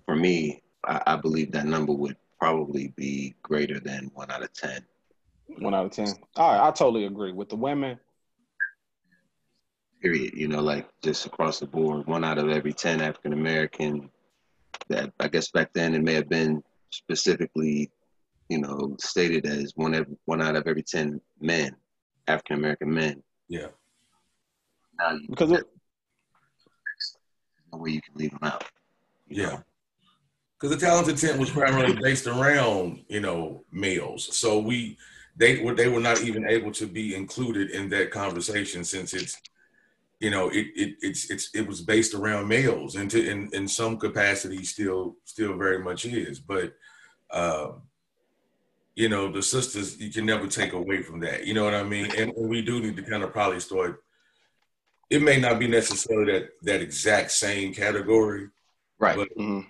for 0.05 0.15
me, 0.15 0.63
I, 0.85 1.01
I 1.05 1.15
believe 1.17 1.51
that 1.51 1.65
number 1.65 1.91
would 1.91 2.15
probably 2.39 2.93
be 2.95 3.35
greater 3.43 3.79
than 3.79 4.09
one 4.13 4.31
out 4.31 4.41
of 4.41 4.53
10. 4.53 4.81
One 5.59 5.75
out 5.75 5.85
of 5.85 5.91
10. 5.91 6.07
All 6.37 6.51
right, 6.53 6.67
I 6.67 6.71
totally 6.71 7.05
agree. 7.05 7.33
With 7.33 7.49
the 7.49 7.57
women, 7.57 7.99
period. 10.01 10.33
You 10.33 10.47
know, 10.47 10.61
like 10.61 10.87
just 11.03 11.25
across 11.25 11.59
the 11.59 11.67
board, 11.67 12.07
one 12.07 12.23
out 12.23 12.37
of 12.37 12.49
every 12.49 12.73
10 12.73 13.01
African 13.01 13.33
American. 13.33 14.09
That 14.89 15.11
I 15.19 15.27
guess 15.27 15.51
back 15.51 15.73
then 15.73 15.95
it 15.95 16.03
may 16.03 16.13
have 16.13 16.29
been 16.29 16.61
specifically, 16.91 17.89
you 18.49 18.59
know, 18.59 18.95
stated 18.99 19.45
as 19.45 19.73
one 19.75 20.17
one 20.25 20.41
out 20.41 20.55
of 20.55 20.67
every 20.67 20.83
10 20.83 21.19
men, 21.41 21.75
African 22.27 22.57
American 22.57 22.93
men. 22.93 23.23
Yeah. 23.49 23.67
Now 24.99 25.13
you, 25.13 25.27
because 25.27 25.51
it, 25.51 25.63
way 27.77 27.91
you 27.91 28.01
can 28.01 28.13
leave 28.15 28.31
them 28.31 28.43
out. 28.43 28.63
Yeah. 29.27 29.59
Because 30.59 30.75
the 30.75 30.85
talented 30.85 31.17
tenth 31.17 31.39
was 31.39 31.49
primarily 31.49 31.99
based 32.01 32.27
around 32.27 33.03
you 33.09 33.19
know 33.19 33.63
males, 33.71 34.35
so 34.37 34.59
we 34.59 34.97
they 35.35 35.61
were 35.61 35.75
they 35.75 35.89
were 35.89 35.99
not 35.99 36.21
even 36.21 36.47
able 36.47 36.71
to 36.71 36.87
be 36.87 37.13
included 37.13 37.71
in 37.71 37.89
that 37.89 38.09
conversation 38.11 38.83
since 38.85 39.13
it's 39.13 39.37
you 40.19 40.29
know, 40.29 40.49
it, 40.49 40.67
it 40.75 40.95
it's 41.01 41.29
it's 41.29 41.49
it 41.53 41.67
was 41.67 41.81
based 41.81 42.13
around 42.13 42.47
males, 42.47 42.95
and 42.95 43.11
to 43.11 43.29
in 43.29 43.49
in 43.53 43.67
some 43.67 43.97
capacity 43.97 44.63
still 44.63 45.17
still 45.25 45.57
very 45.57 45.79
much 45.79 46.05
is, 46.05 46.39
but. 46.39 46.73
Um, 47.31 47.81
you 48.97 49.09
know, 49.09 49.29
the 49.29 49.43
sisters, 49.43 49.99
you 49.99 50.09
can 50.09 50.25
never 50.25 50.47
take 50.47 50.71
away 50.71 51.01
from 51.01 51.19
that. 51.19 51.45
You 51.45 51.53
know 51.53 51.65
what 51.65 51.73
I 51.73 51.83
mean? 51.83 52.09
And 52.17 52.31
we 52.37 52.61
do 52.61 52.79
need 52.79 52.95
to 52.95 53.01
kind 53.01 53.23
of 53.23 53.33
probably 53.33 53.59
start. 53.59 54.04
It 55.09 55.21
may 55.21 55.39
not 55.39 55.59
be 55.59 55.67
necessarily 55.67 56.31
that 56.33 56.49
that 56.63 56.81
exact 56.81 57.31
same 57.31 57.73
category, 57.73 58.49
right? 58.99 59.15
But 59.15 59.29
mm-hmm. 59.37 59.67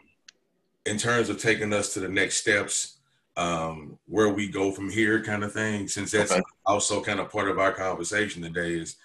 in 0.86 0.98
terms 0.98 1.30
of 1.30 1.42
taking 1.42 1.74
us 1.74 1.94
to 1.94 2.00
the 2.00 2.10
next 2.10 2.38
steps, 2.38 2.98
um, 3.36 4.00
where 4.08 4.30
we 4.30 4.48
go 4.48 4.72
from 4.72 4.89
here, 4.89 5.24
kind 5.24 5.44
of 5.44 5.54
thing. 5.54 5.88
Since 5.88 6.12
that's 6.12 6.32
okay. 6.32 6.42
also 6.65 7.04
kind 7.04 7.20
of 7.20 7.32
part 7.32 7.50
of 7.50 7.60
our 7.60 7.74
conversation 7.74 8.42
today, 8.42 8.74
is 8.74 8.96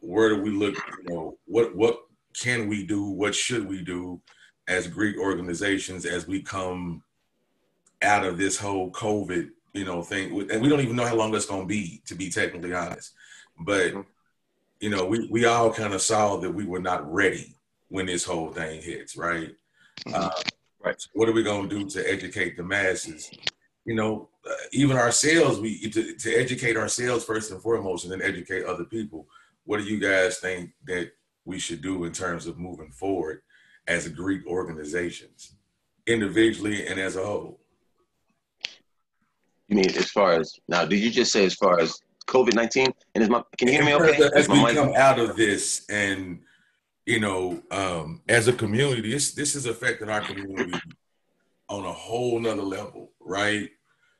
where 0.00 0.28
do 0.28 0.42
we 0.42 0.50
look? 0.50 0.74
You 1.06 1.14
know, 1.14 1.38
what 1.46 1.74
what 1.74 2.00
can 2.38 2.68
we 2.68 2.86
do? 2.86 3.04
What 3.04 3.34
should 3.34 3.66
we 3.66 3.82
do 3.82 4.20
as 4.68 4.86
Greek 4.86 5.18
organizations 5.18 6.04
as 6.04 6.28
we 6.28 6.42
come 6.42 7.02
out 8.02 8.24
of 8.24 8.38
this 8.38 8.56
whole 8.56 8.90
COVID 8.92 9.50
you 9.72 9.84
know, 9.84 10.02
thing. 10.02 10.48
And 10.50 10.60
we 10.60 10.68
don't 10.68 10.80
even 10.80 10.96
know 10.96 11.06
how 11.06 11.14
long 11.14 11.32
that's 11.32 11.46
going 11.46 11.62
to 11.62 11.66
be, 11.66 12.02
to 12.06 12.14
be 12.14 12.30
technically 12.30 12.74
honest. 12.74 13.12
But, 13.58 13.92
mm-hmm. 13.92 14.00
You 14.80 14.88
know, 14.88 15.04
we, 15.04 15.28
we 15.30 15.44
all 15.44 15.72
kind 15.72 15.92
of 15.92 16.00
saw 16.00 16.36
that 16.38 16.50
we 16.50 16.64
were 16.64 16.80
not 16.80 17.10
ready 17.12 17.54
when 17.88 18.06
this 18.06 18.24
whole 18.24 18.50
thing 18.50 18.80
hits, 18.82 19.16
right? 19.16 19.50
Mm-hmm. 20.06 20.14
Uh, 20.14 20.30
right. 20.82 21.00
So 21.00 21.08
what 21.12 21.28
are 21.28 21.32
we 21.32 21.42
going 21.42 21.68
to 21.68 21.78
do 21.78 21.90
to 21.90 22.10
educate 22.10 22.56
the 22.56 22.62
masses? 22.62 23.30
You 23.84 23.94
know, 23.94 24.28
uh, 24.48 24.54
even 24.72 24.96
ourselves, 24.96 25.60
we 25.60 25.90
to, 25.90 26.14
to 26.14 26.34
educate 26.34 26.76
ourselves 26.76 27.24
first 27.24 27.50
and 27.50 27.60
foremost, 27.60 28.04
and 28.04 28.12
then 28.12 28.22
educate 28.22 28.64
other 28.64 28.84
people. 28.84 29.26
What 29.64 29.78
do 29.78 29.84
you 29.84 30.00
guys 30.00 30.38
think 30.38 30.70
that 30.86 31.10
we 31.44 31.58
should 31.58 31.82
do 31.82 32.04
in 32.04 32.12
terms 32.12 32.46
of 32.46 32.58
moving 32.58 32.90
forward 32.90 33.42
as 33.86 34.08
Greek 34.08 34.46
organizations, 34.46 35.56
individually 36.06 36.86
and 36.86 36.98
as 36.98 37.16
a 37.16 37.24
whole? 37.24 37.60
You 39.68 39.76
mean 39.76 39.90
as 39.96 40.10
far 40.10 40.32
as 40.32 40.58
now? 40.68 40.84
Did 40.84 41.00
you 41.00 41.10
just 41.10 41.32
say 41.32 41.44
as 41.44 41.54
far 41.54 41.80
as 41.80 42.00
COVID 42.30 42.54
nineteen? 42.54 42.92
And 43.14 43.22
is 43.22 43.28
my 43.28 43.42
can 43.58 43.68
you 43.68 43.74
hear 43.74 43.84
me 43.84 43.94
okay? 43.94 44.30
As 44.34 44.48
we 44.48 44.62
mic- 44.62 44.76
come 44.76 44.94
out 44.96 45.18
of 45.18 45.36
this, 45.36 45.84
and 45.90 46.40
you 47.06 47.20
know, 47.20 47.62
um, 47.70 48.22
as 48.28 48.48
a 48.48 48.52
community, 48.52 49.10
this 49.10 49.34
this 49.34 49.54
is 49.54 49.66
affecting 49.66 50.08
our 50.08 50.20
community 50.20 50.78
on 51.68 51.84
a 51.84 51.92
whole 51.92 52.38
nother 52.38 52.62
level, 52.62 53.12
right? 53.20 53.68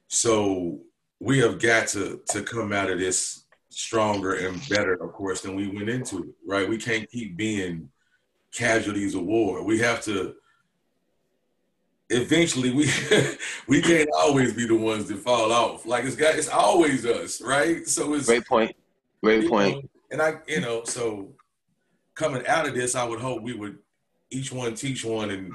So 0.08 0.80
we 1.20 1.38
have 1.38 1.60
got 1.60 1.88
to 1.88 2.20
to 2.30 2.42
come 2.42 2.72
out 2.72 2.90
of 2.90 2.98
this 2.98 3.44
stronger 3.70 4.34
and 4.34 4.68
better, 4.68 4.94
of 4.94 5.12
course, 5.12 5.42
than 5.42 5.54
we 5.54 5.68
went 5.68 5.88
into 5.88 6.24
it, 6.24 6.30
right? 6.46 6.68
We 6.68 6.78
can't 6.78 7.08
keep 7.08 7.36
being 7.36 7.88
casualties 8.52 9.14
of 9.14 9.22
war. 9.22 9.62
We 9.62 9.78
have 9.78 10.02
to 10.04 10.34
eventually 12.10 12.70
we 12.72 12.90
we 13.66 13.80
can't 13.80 14.08
always 14.14 14.52
be 14.52 14.66
the 14.66 14.76
ones 14.76 15.06
that 15.08 15.18
fall 15.18 15.52
off. 15.52 15.86
Like 15.86 16.04
it's 16.04 16.16
got 16.16 16.34
it's 16.34 16.48
always 16.48 17.06
us, 17.06 17.40
right? 17.40 17.86
So 17.88 18.14
it's 18.14 18.26
great 18.26 18.46
point. 18.46 18.76
Great 19.22 19.48
point. 19.48 19.76
Know, 19.76 19.90
and 20.12 20.22
I, 20.22 20.34
you 20.48 20.60
know, 20.60 20.84
so 20.84 21.28
coming 22.14 22.46
out 22.46 22.66
of 22.66 22.74
this, 22.74 22.94
I 22.94 23.04
would 23.04 23.20
hope 23.20 23.42
we 23.42 23.54
would 23.54 23.78
each 24.30 24.52
one 24.52 24.74
teach 24.74 25.04
one 25.04 25.30
and 25.30 25.52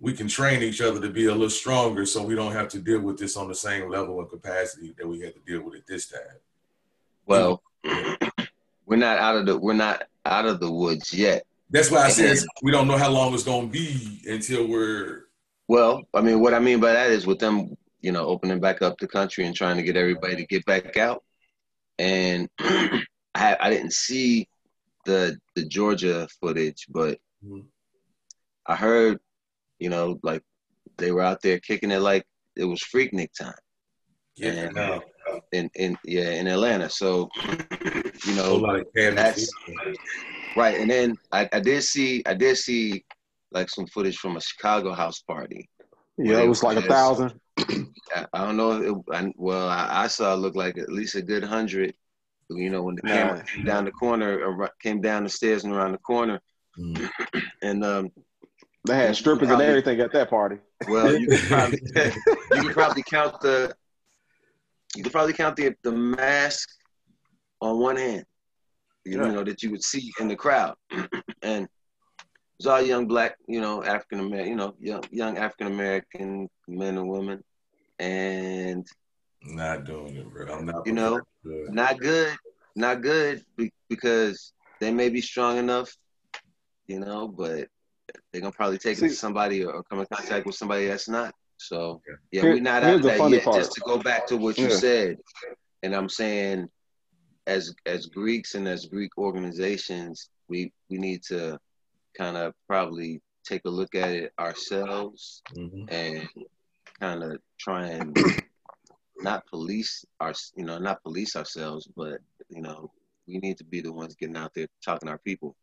we 0.00 0.12
can 0.12 0.28
train 0.28 0.62
each 0.62 0.80
other 0.80 1.00
to 1.00 1.08
be 1.08 1.26
a 1.26 1.32
little 1.32 1.48
stronger 1.48 2.04
so 2.04 2.22
we 2.22 2.34
don't 2.34 2.52
have 2.52 2.68
to 2.68 2.78
deal 2.78 3.00
with 3.00 3.18
this 3.18 3.36
on 3.36 3.48
the 3.48 3.54
same 3.54 3.90
level 3.90 4.20
of 4.20 4.28
capacity 4.28 4.94
that 4.98 5.06
we 5.06 5.20
had 5.20 5.34
to 5.34 5.40
deal 5.40 5.62
with 5.62 5.74
it 5.74 5.86
this 5.86 6.08
time. 6.08 6.20
Well, 7.24 7.62
we're 8.86 8.96
not 8.96 9.18
out 9.18 9.36
of 9.36 9.46
the 9.46 9.58
we're 9.58 9.72
not 9.72 10.04
out 10.24 10.46
of 10.46 10.60
the 10.60 10.70
woods 10.70 11.12
yet. 11.12 11.44
That's 11.70 11.90
why 11.90 12.04
I 12.04 12.10
said 12.10 12.36
we 12.62 12.70
don't 12.70 12.86
know 12.88 12.98
how 12.98 13.10
long 13.10 13.34
it's 13.34 13.42
gonna 13.42 13.66
be 13.66 14.20
until 14.26 14.66
we're 14.66 15.25
well, 15.68 16.02
I 16.14 16.20
mean, 16.20 16.40
what 16.40 16.54
I 16.54 16.58
mean 16.58 16.80
by 16.80 16.92
that 16.92 17.10
is 17.10 17.26
with 17.26 17.38
them, 17.38 17.76
you 18.00 18.12
know, 18.12 18.26
opening 18.26 18.60
back 18.60 18.82
up 18.82 18.98
the 18.98 19.08
country 19.08 19.46
and 19.46 19.54
trying 19.54 19.76
to 19.76 19.82
get 19.82 19.96
everybody 19.96 20.36
to 20.36 20.46
get 20.46 20.64
back 20.64 20.96
out. 20.96 21.22
And 21.98 22.48
I, 22.58 23.56
I 23.58 23.70
didn't 23.70 23.92
see 23.92 24.48
the 25.04 25.38
the 25.54 25.64
Georgia 25.64 26.28
footage, 26.40 26.86
but 26.88 27.18
mm-hmm. 27.44 27.60
I 28.66 28.76
heard, 28.76 29.18
you 29.78 29.90
know, 29.90 30.18
like 30.22 30.42
they 30.98 31.12
were 31.12 31.22
out 31.22 31.42
there 31.42 31.58
kicking 31.58 31.90
it 31.90 32.00
like 32.00 32.24
it 32.56 32.64
was 32.64 32.80
Freaknik 32.80 33.32
time. 33.32 33.54
Yeah. 34.36 34.50
And, 34.50 35.02
in 35.52 35.70
in 35.74 35.98
yeah 36.04 36.30
in 36.30 36.46
Atlanta. 36.46 36.88
So 36.88 37.28
you 38.26 38.34
know 38.34 38.82
that's 38.94 39.50
right. 40.56 40.78
And 40.80 40.90
then 40.90 41.16
I, 41.32 41.48
I 41.52 41.60
did 41.60 41.82
see 41.82 42.22
I 42.26 42.34
did 42.34 42.56
see 42.56 43.04
like 43.56 43.70
some 43.70 43.86
footage 43.86 44.18
from 44.18 44.36
a 44.36 44.40
Chicago 44.40 44.92
house 44.92 45.20
party. 45.22 45.68
Yeah, 46.18 46.40
it 46.40 46.48
was 46.48 46.62
like 46.62 46.78
a 46.78 46.82
thousand. 46.82 47.40
I 47.58 48.44
don't 48.44 48.56
know. 48.56 48.72
It, 48.82 49.14
I, 49.14 49.32
well, 49.36 49.68
I, 49.68 50.04
I, 50.04 50.06
saw 50.06 50.34
it 50.34 50.38
look 50.38 50.54
like 50.54 50.78
at 50.78 50.92
least 50.92 51.14
a 51.14 51.22
good 51.22 51.42
hundred. 51.42 51.94
You 52.48 52.70
know, 52.70 52.82
when 52.82 52.94
the 52.94 53.02
camera 53.02 53.44
came 53.44 53.64
down 53.64 53.84
the 53.86 53.90
corner, 53.90 54.70
came 54.80 55.00
down 55.00 55.24
the 55.24 55.30
stairs 55.30 55.64
and 55.64 55.74
around 55.74 55.92
the 55.92 55.98
corner, 55.98 56.40
mm. 56.78 57.10
and 57.62 57.84
um, 57.84 58.10
they 58.86 58.96
had 58.96 59.16
strippers 59.16 59.48
probably, 59.48 59.64
and 59.64 59.70
everything 59.70 60.00
at 60.00 60.12
that 60.12 60.30
party. 60.30 60.58
Well, 60.88 61.16
you 61.16 61.26
could 61.26 61.40
probably 61.48 61.80
you 62.52 62.62
could 62.62 62.72
probably 62.72 63.02
count 63.02 63.40
the 63.40 63.74
you 64.94 65.02
could 65.02 65.12
probably 65.12 65.32
count 65.32 65.56
the 65.56 65.74
the 65.82 65.92
mask 65.92 66.68
on 67.60 67.78
one 67.78 67.96
hand. 67.96 68.24
You 69.04 69.20
yeah. 69.20 69.32
know 69.32 69.44
that 69.44 69.62
you 69.62 69.70
would 69.72 69.82
see 69.82 70.12
in 70.20 70.28
the 70.28 70.36
crowd, 70.36 70.76
and 71.42 71.68
was 72.58 72.66
all 72.66 72.80
young 72.80 73.06
black, 73.06 73.36
you 73.46 73.60
know, 73.60 73.82
African 73.84 74.20
American, 74.20 74.50
you 74.50 74.56
know, 74.56 74.74
young 74.80 75.04
young 75.10 75.38
African 75.38 75.66
American 75.66 76.48
men 76.68 76.96
and 76.96 77.08
women, 77.08 77.42
and 77.98 78.86
not 79.42 79.84
doing 79.84 80.16
it, 80.16 80.30
bro. 80.30 80.46
I'm 80.46 80.66
not. 80.66 80.86
You 80.86 80.92
know, 80.92 81.20
good. 81.44 81.72
not 81.72 81.98
good, 81.98 82.36
not 82.74 83.02
good 83.02 83.44
because 83.88 84.52
they 84.80 84.90
may 84.90 85.08
be 85.08 85.20
strong 85.20 85.58
enough, 85.58 85.94
you 86.86 87.00
know, 87.00 87.28
but 87.28 87.68
they're 88.32 88.40
gonna 88.40 88.52
probably 88.52 88.78
take 88.78 88.98
See, 88.98 89.06
it 89.06 89.10
to 89.10 89.14
somebody 89.14 89.64
or 89.64 89.82
come 89.84 90.00
in 90.00 90.06
contact 90.12 90.46
with 90.46 90.54
somebody 90.54 90.86
that's 90.86 91.08
not. 91.08 91.34
So 91.58 92.00
yeah, 92.32 92.42
Here, 92.42 92.52
we're 92.54 92.60
not 92.60 92.82
out 92.84 92.96
of 92.96 93.02
that 93.02 93.30
yet. 93.30 93.44
Part. 93.44 93.56
Just 93.56 93.72
to 93.72 93.80
go 93.80 93.98
back 93.98 94.26
to 94.28 94.36
what 94.36 94.58
you 94.58 94.68
yeah. 94.68 94.76
said, 94.76 95.16
and 95.82 95.94
I'm 95.94 96.08
saying, 96.08 96.68
as 97.46 97.74
as 97.86 98.06
Greeks 98.06 98.54
and 98.54 98.68
as 98.68 98.86
Greek 98.86 99.16
organizations, 99.18 100.28
we 100.48 100.72
we 100.90 100.98
need 100.98 101.22
to 101.24 101.58
kind 102.16 102.36
of 102.36 102.54
probably 102.68 103.20
take 103.44 103.62
a 103.64 103.70
look 103.70 103.94
at 103.94 104.10
it 104.10 104.32
ourselves 104.38 105.42
mm-hmm. 105.56 105.84
and 105.88 106.28
kind 106.98 107.22
of 107.22 107.38
try 107.58 107.86
and 107.86 108.16
not 109.18 109.46
police 109.46 110.04
our 110.20 110.32
you 110.56 110.64
know 110.64 110.78
not 110.78 111.02
police 111.02 111.36
ourselves 111.36 111.88
but 111.96 112.18
you 112.48 112.60
know 112.60 112.90
we 113.26 113.38
need 113.38 113.56
to 113.56 113.64
be 113.64 113.80
the 113.80 113.92
ones 113.92 114.14
getting 114.14 114.36
out 114.36 114.52
there 114.54 114.66
talking 114.84 115.06
to 115.06 115.12
our 115.12 115.18
people 115.18 115.56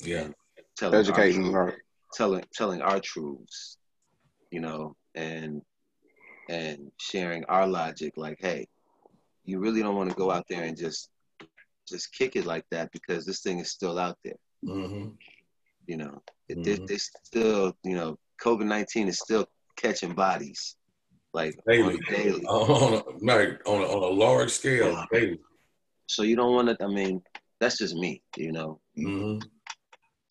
yeah 0.00 0.28
telling 0.76 0.98
educating 0.98 1.54
our, 1.54 1.74
telling 2.12 2.44
telling 2.52 2.82
our 2.82 3.00
truths 3.00 3.78
you 4.50 4.60
know 4.60 4.96
and 5.14 5.62
and 6.48 6.90
sharing 6.98 7.44
our 7.44 7.66
logic 7.66 8.14
like 8.16 8.38
hey 8.40 8.66
you 9.44 9.58
really 9.58 9.82
don't 9.82 9.96
want 9.96 10.10
to 10.10 10.16
go 10.16 10.30
out 10.30 10.46
there 10.48 10.64
and 10.64 10.76
just 10.76 11.08
just 11.88 12.12
kick 12.12 12.36
it 12.36 12.46
like 12.46 12.64
that 12.70 12.90
because 12.92 13.24
this 13.24 13.40
thing 13.40 13.58
is 13.58 13.70
still 13.70 13.98
out 13.98 14.18
there 14.24 14.38
mm-hmm. 14.64 15.08
You 15.86 15.96
know, 15.98 16.22
mm-hmm. 16.50 16.62
they, 16.62 16.74
they 16.76 16.96
still, 16.96 17.76
you 17.84 17.94
know, 17.94 18.18
COVID 18.42 18.66
nineteen 18.66 19.08
is 19.08 19.18
still 19.18 19.46
catching 19.76 20.14
bodies, 20.14 20.76
like 21.34 21.58
daily, 21.68 21.98
daily. 22.08 22.42
on 22.44 22.94
a, 22.94 23.24
like 23.24 23.60
on 23.66 23.82
a, 23.82 23.84
on 23.84 24.02
a 24.02 24.14
large 24.14 24.50
scale, 24.50 25.04
daily. 25.12 25.38
So 26.06 26.22
you 26.22 26.36
don't 26.36 26.54
want 26.54 26.68
to. 26.68 26.84
I 26.84 26.88
mean, 26.88 27.22
that's 27.60 27.78
just 27.78 27.94
me. 27.94 28.22
You 28.36 28.52
know, 28.52 28.80
mm-hmm. 28.98 29.46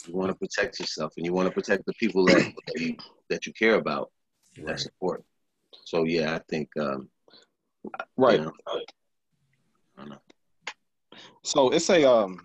you 0.08 0.14
want 0.16 0.30
to 0.30 0.36
protect 0.36 0.80
yourself, 0.80 1.14
and 1.18 1.26
you 1.26 1.34
want 1.34 1.48
to 1.48 1.54
protect 1.54 1.86
the 1.86 1.94
people 1.94 2.26
that 2.26 2.38
that 2.68 2.82
you, 2.82 2.96
that 3.30 3.46
you 3.46 3.54
care 3.54 3.76
about. 3.76 4.12
Right. 4.58 4.68
That's 4.68 4.86
important. 4.86 5.26
So 5.86 6.04
yeah, 6.06 6.36
I 6.36 6.42
think. 6.50 6.70
Um, 6.80 7.10
right. 8.18 8.40
You 8.40 8.46
know, 8.46 8.54
I 8.68 8.82
don't 9.98 10.10
know. 10.10 10.22
So 11.44 11.72
it's 11.72 11.90
a 11.90 12.10
um 12.10 12.40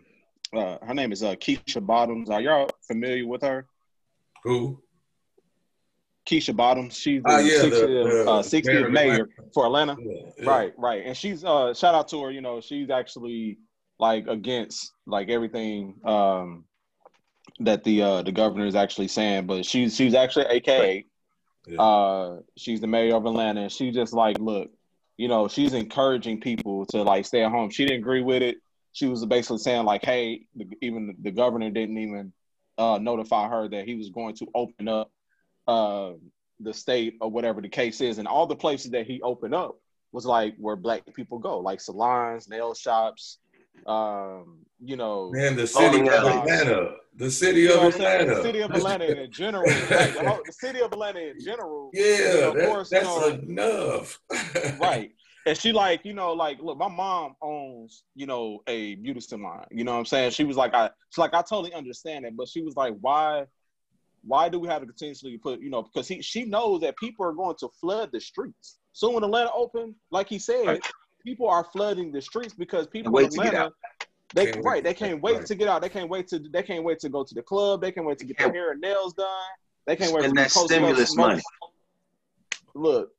uh, 0.56 0.78
her 0.84 0.94
name 0.94 1.12
is 1.12 1.22
uh, 1.22 1.34
Keisha 1.34 1.84
Bottoms. 1.84 2.30
Are 2.30 2.40
y'all 2.40 2.68
familiar 2.86 3.26
with 3.26 3.42
her? 3.42 3.66
Who? 4.44 4.82
Keisha 6.26 6.54
Bottoms. 6.54 6.98
She's 6.98 7.22
the, 7.22 7.30
uh, 7.30 7.38
yeah, 7.38 7.58
60th, 7.58 7.70
the, 7.70 8.30
uh, 8.30 8.42
60th 8.42 8.90
mayor, 8.90 9.28
for 9.54 9.66
Atlanta. 9.66 9.96
Yeah, 10.00 10.30
yeah. 10.38 10.50
Right, 10.50 10.72
right. 10.76 11.06
And 11.06 11.16
she's 11.16 11.44
uh 11.44 11.72
shout 11.72 11.94
out 11.94 12.08
to 12.08 12.22
her, 12.24 12.30
you 12.30 12.40
know, 12.40 12.60
she's 12.60 12.90
actually 12.90 13.58
like 13.98 14.26
against 14.26 14.92
like 15.06 15.30
everything 15.30 15.94
um 16.04 16.64
that 17.60 17.84
the 17.84 18.02
uh 18.02 18.22
the 18.22 18.32
governor 18.32 18.66
is 18.66 18.74
actually 18.74 19.08
saying, 19.08 19.46
but 19.46 19.64
she's 19.64 19.94
she's 19.94 20.14
actually 20.14 20.46
AKA 20.46 21.06
uh 21.78 22.36
she's 22.56 22.80
the 22.80 22.86
mayor 22.86 23.14
of 23.14 23.24
Atlanta 23.24 23.62
and 23.62 23.72
she 23.72 23.90
just 23.92 24.12
like 24.12 24.38
look, 24.40 24.70
you 25.16 25.28
know, 25.28 25.48
she's 25.48 25.74
encouraging 25.74 26.40
people 26.40 26.86
to 26.86 27.02
like 27.02 27.24
stay 27.24 27.44
at 27.44 27.52
home. 27.52 27.70
She 27.70 27.84
didn't 27.84 28.00
agree 28.00 28.22
with 28.22 28.42
it 28.42 28.58
she 28.96 29.04
was 29.04 29.22
basically 29.26 29.58
saying 29.58 29.84
like, 29.84 30.02
hey, 30.02 30.46
the, 30.54 30.66
even 30.80 31.14
the 31.20 31.30
governor 31.30 31.68
didn't 31.68 31.98
even 31.98 32.32
uh, 32.78 32.98
notify 32.98 33.46
her 33.46 33.68
that 33.68 33.84
he 33.84 33.94
was 33.94 34.08
going 34.08 34.34
to 34.36 34.46
open 34.54 34.88
up 34.88 35.10
uh, 35.68 36.12
the 36.60 36.72
state 36.72 37.18
or 37.20 37.30
whatever 37.30 37.60
the 37.60 37.68
case 37.68 38.00
is, 38.00 38.16
and 38.16 38.26
all 38.26 38.46
the 38.46 38.56
places 38.56 38.92
that 38.92 39.06
he 39.06 39.20
opened 39.20 39.54
up 39.54 39.76
was 40.12 40.24
like 40.24 40.54
where 40.56 40.76
black 40.76 41.02
people 41.12 41.38
go, 41.38 41.58
like 41.58 41.78
salons, 41.78 42.48
nail 42.48 42.72
shops, 42.72 43.36
um, 43.86 44.60
you 44.82 44.96
know, 44.96 45.30
man, 45.30 45.56
the 45.56 45.66
city 45.66 46.00
of 46.00 46.06
Atlanta, 46.06 46.94
the 47.16 47.30
city 47.30 47.66
of 47.66 47.82
Atlanta, 47.82 48.34
the 48.34 48.42
city 48.42 48.60
of 48.60 48.70
Atlanta 48.70 49.04
in 49.04 49.30
general, 49.30 49.68
like 49.68 50.14
the, 50.14 50.24
whole, 50.26 50.40
the, 50.46 50.52
city 50.52 50.80
of 50.80 50.90
Atlanta 50.90 51.20
in 51.20 51.38
general. 51.44 51.90
Yeah, 51.92 52.04
you 52.04 52.24
know, 52.24 52.48
of 52.48 52.54
that, 52.54 52.66
course, 52.66 52.88
that's 52.88 53.04
you 53.06 53.42
know, 53.46 53.98
enough, 53.98 54.20
right? 54.80 55.12
And 55.46 55.56
she 55.56 55.72
like, 55.72 56.04
you 56.04 56.12
know, 56.12 56.32
like, 56.32 56.58
look, 56.60 56.76
my 56.76 56.88
mom 56.88 57.36
owns, 57.40 58.02
you 58.16 58.26
know, 58.26 58.62
a 58.66 58.96
beauty 58.96 59.20
salon. 59.20 59.64
You 59.70 59.84
know 59.84 59.92
what 59.92 60.00
I'm 60.00 60.04
saying? 60.04 60.32
She 60.32 60.42
was 60.42 60.56
like, 60.56 60.74
I, 60.74 60.90
she's 61.10 61.18
like, 61.18 61.34
I 61.34 61.42
totally 61.42 61.72
understand 61.72 62.24
it, 62.24 62.36
but 62.36 62.48
she 62.48 62.62
was 62.62 62.74
like, 62.74 62.94
why, 63.00 63.46
why 64.24 64.48
do 64.48 64.58
we 64.58 64.66
have 64.66 64.80
to 64.80 64.86
continuously 64.86 65.38
put, 65.38 65.60
you 65.60 65.70
know, 65.70 65.82
because 65.82 66.08
he, 66.08 66.20
she 66.20 66.44
knows 66.44 66.80
that 66.80 66.96
people 66.96 67.24
are 67.24 67.32
going 67.32 67.54
to 67.60 67.68
flood 67.80 68.10
the 68.12 68.20
streets. 68.20 68.78
So 68.92 69.12
when 69.12 69.22
Atlanta 69.22 69.50
open, 69.54 69.94
like 70.10 70.28
he 70.28 70.40
said, 70.40 70.66
right. 70.66 70.84
people 71.24 71.48
are 71.48 71.62
flooding 71.62 72.10
the 72.10 72.20
streets 72.20 72.52
because 72.52 72.88
people 72.88 73.16
in 73.16 73.26
Atlanta, 73.26 73.70
they 74.34 74.50
can't 74.50 74.64
right, 74.64 74.82
they 74.82 74.94
can't 74.94 75.22
wait 75.22 75.36
right. 75.36 75.46
to 75.46 75.54
get 75.54 75.68
out. 75.68 75.80
They 75.80 75.88
can't 75.88 76.10
wait 76.10 76.26
to, 76.28 76.40
they 76.40 76.64
can't 76.64 76.82
wait 76.82 76.98
to 77.00 77.08
go 77.08 77.22
to 77.22 77.34
the 77.34 77.42
club. 77.42 77.82
They 77.82 77.92
can't 77.92 78.04
wait 78.04 78.18
to 78.18 78.24
get 78.24 78.36
their 78.36 78.52
hair 78.52 78.72
and 78.72 78.80
nails 78.80 79.14
done. 79.14 79.28
They 79.86 79.94
can't 79.94 80.12
wait 80.12 80.24
and 80.24 80.34
to 80.34 80.42
that 80.42 80.50
stimulus 80.50 81.14
money. 81.14 81.40
Look, 82.74 83.12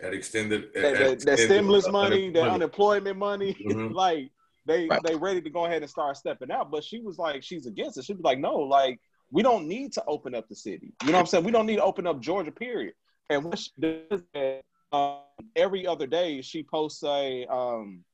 that 0.00 0.12
extended 0.12 0.70
that, 0.74 0.82
that, 0.82 0.98
that, 0.98 1.20
that 1.20 1.38
stimulus 1.38 1.88
money, 1.88 2.30
that 2.30 2.48
unemployment 2.48 3.16
money, 3.16 3.54
mm-hmm. 3.66 3.92
like 3.92 4.30
they 4.66 4.86
right. 4.86 5.00
they 5.04 5.14
ready 5.14 5.40
to 5.40 5.50
go 5.50 5.66
ahead 5.66 5.82
and 5.82 5.90
start 5.90 6.16
stepping 6.16 6.50
out. 6.50 6.70
But 6.70 6.84
she 6.84 7.00
was 7.00 7.18
like, 7.18 7.42
she's 7.42 7.66
against 7.66 7.98
it. 7.98 8.04
She 8.04 8.14
was 8.14 8.22
like, 8.22 8.38
no, 8.38 8.56
like 8.56 9.00
we 9.30 9.42
don't 9.42 9.66
need 9.66 9.92
to 9.92 10.04
open 10.06 10.34
up 10.34 10.48
the 10.48 10.56
city. 10.56 10.92
You 11.02 11.08
know 11.08 11.14
what 11.14 11.20
I'm 11.20 11.26
saying? 11.26 11.44
We 11.44 11.52
don't 11.52 11.66
need 11.66 11.76
to 11.76 11.84
open 11.84 12.06
up 12.06 12.20
Georgia, 12.20 12.52
period. 12.52 12.94
And 13.30 13.44
when 13.44 13.56
she 13.56 13.70
does 13.78 14.22
that, 14.34 14.62
um, 14.92 15.18
every 15.56 15.86
other 15.86 16.06
day 16.06 16.40
she 16.42 16.62
posts 16.62 17.02
a 17.02 17.46
um, 17.46 18.04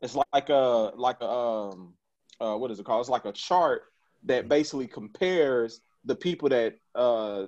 it's 0.00 0.14
like 0.14 0.48
a 0.48 0.92
like 0.96 1.20
a 1.20 1.28
um, 1.28 1.94
uh, 2.40 2.56
what 2.56 2.70
is 2.70 2.78
it 2.78 2.86
called? 2.86 3.00
It's 3.00 3.08
like 3.08 3.24
a 3.24 3.32
chart 3.32 3.84
that 4.24 4.48
basically 4.48 4.86
compares 4.86 5.80
the 6.04 6.14
people 6.14 6.48
that 6.50 6.76
uh, 6.94 7.44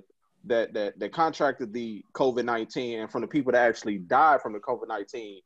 that 0.47 0.73
that 0.73 0.99
that 0.99 1.11
contracted 1.11 1.73
the 1.73 2.03
COVID 2.13 2.45
nineteen 2.45 2.99
and 2.99 3.11
from 3.11 3.21
the 3.21 3.27
people 3.27 3.51
that 3.51 3.67
actually 3.67 3.97
died 3.99 4.41
from 4.41 4.53
the 4.53 4.59
COVID 4.59 4.87
nineteen 4.87 5.41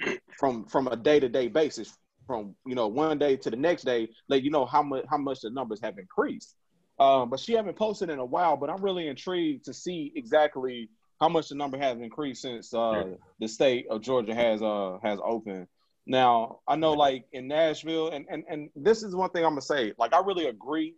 from 0.38 0.64
from 0.66 0.88
a 0.88 0.96
day 0.96 1.20
to 1.20 1.28
day 1.28 1.48
basis, 1.48 1.96
from 2.26 2.54
you 2.66 2.74
know 2.74 2.88
one 2.88 3.18
day 3.18 3.36
to 3.36 3.50
the 3.50 3.56
next 3.56 3.82
day, 3.84 4.08
let 4.28 4.42
you 4.42 4.50
know 4.50 4.64
how 4.64 4.82
much 4.82 5.04
how 5.10 5.18
much 5.18 5.40
the 5.40 5.50
numbers 5.50 5.80
have 5.82 5.98
increased. 5.98 6.56
Um, 6.98 7.30
but 7.30 7.40
she 7.40 7.54
haven't 7.54 7.76
posted 7.76 8.10
in 8.10 8.18
a 8.18 8.24
while. 8.24 8.56
But 8.56 8.70
I'm 8.70 8.82
really 8.82 9.08
intrigued 9.08 9.64
to 9.64 9.74
see 9.74 10.12
exactly 10.14 10.88
how 11.20 11.28
much 11.28 11.48
the 11.48 11.54
number 11.54 11.78
has 11.78 11.98
increased 11.98 12.42
since 12.42 12.74
uh, 12.74 13.04
the 13.38 13.48
state 13.48 13.86
of 13.90 14.02
Georgia 14.02 14.34
has 14.34 14.62
uh 14.62 14.98
has 15.02 15.18
opened. 15.24 15.66
Now 16.06 16.60
I 16.66 16.76
know 16.76 16.92
like 16.92 17.24
in 17.32 17.48
Nashville, 17.48 18.08
and 18.10 18.26
and 18.28 18.44
and 18.48 18.70
this 18.74 19.02
is 19.02 19.14
one 19.14 19.30
thing 19.30 19.44
I'm 19.44 19.52
gonna 19.52 19.62
say. 19.62 19.92
Like 19.98 20.14
I 20.14 20.20
really 20.20 20.46
agree 20.46 20.94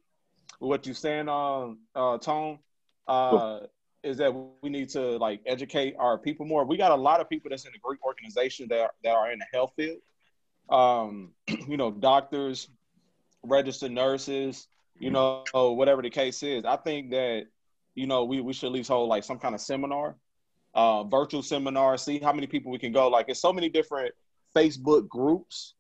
with 0.61 0.69
what 0.69 0.87
you're 0.87 0.95
saying, 0.95 1.29
uh, 1.29 1.73
uh 1.95 2.19
Tone 2.19 2.59
uh, 3.07 3.61
is 4.03 4.19
that 4.19 4.35
we 4.63 4.71
need 4.71 4.91
to 4.91 5.17
like 5.19 5.41
educate 5.47 5.95
our 5.99 6.19
people 6.19 6.47
more. 6.47 6.65
We 6.65 6.77
got 6.77 6.93
a 6.93 6.97
lot 6.97 7.21
of 7.21 7.29
people 7.29 7.51
that's 7.51 7.65
in 7.65 7.73
the 7.73 7.79
Greek 7.79 8.05
organization 8.05 8.69
that 8.69 8.81
are, 8.81 8.95
that 9.03 9.15
are 9.15 9.33
in 9.33 9.39
the 9.39 9.47
health 9.53 9.73
field. 9.77 9.99
Um, 10.69 11.33
you 11.69 11.77
know, 11.77 11.91
doctors, 11.91 12.69
registered 13.43 13.93
nurses, 13.93 14.67
you 14.99 15.11
know, 15.11 15.45
whatever 15.53 16.03
the 16.03 16.11
case 16.11 16.43
is. 16.43 16.65
I 16.65 16.77
think 16.77 17.11
that 17.11 17.47
you 17.95 18.07
know 18.07 18.25
we 18.25 18.41
we 18.41 18.53
should 18.53 18.67
at 18.67 18.73
least 18.73 18.89
hold 18.89 19.09
like 19.09 19.25
some 19.25 19.39
kind 19.39 19.55
of 19.55 19.61
seminar, 19.61 20.17
uh, 20.75 21.05
virtual 21.05 21.43
seminar. 21.43 21.97
See 21.97 22.19
how 22.19 22.33
many 22.33 22.47
people 22.47 22.73
we 22.73 22.79
can 22.79 22.93
go. 22.93 23.09
Like, 23.09 23.27
it's 23.29 23.41
so 23.41 23.53
many 23.53 23.69
different 23.69 24.15
Facebook 24.55 25.09
groups 25.09 25.75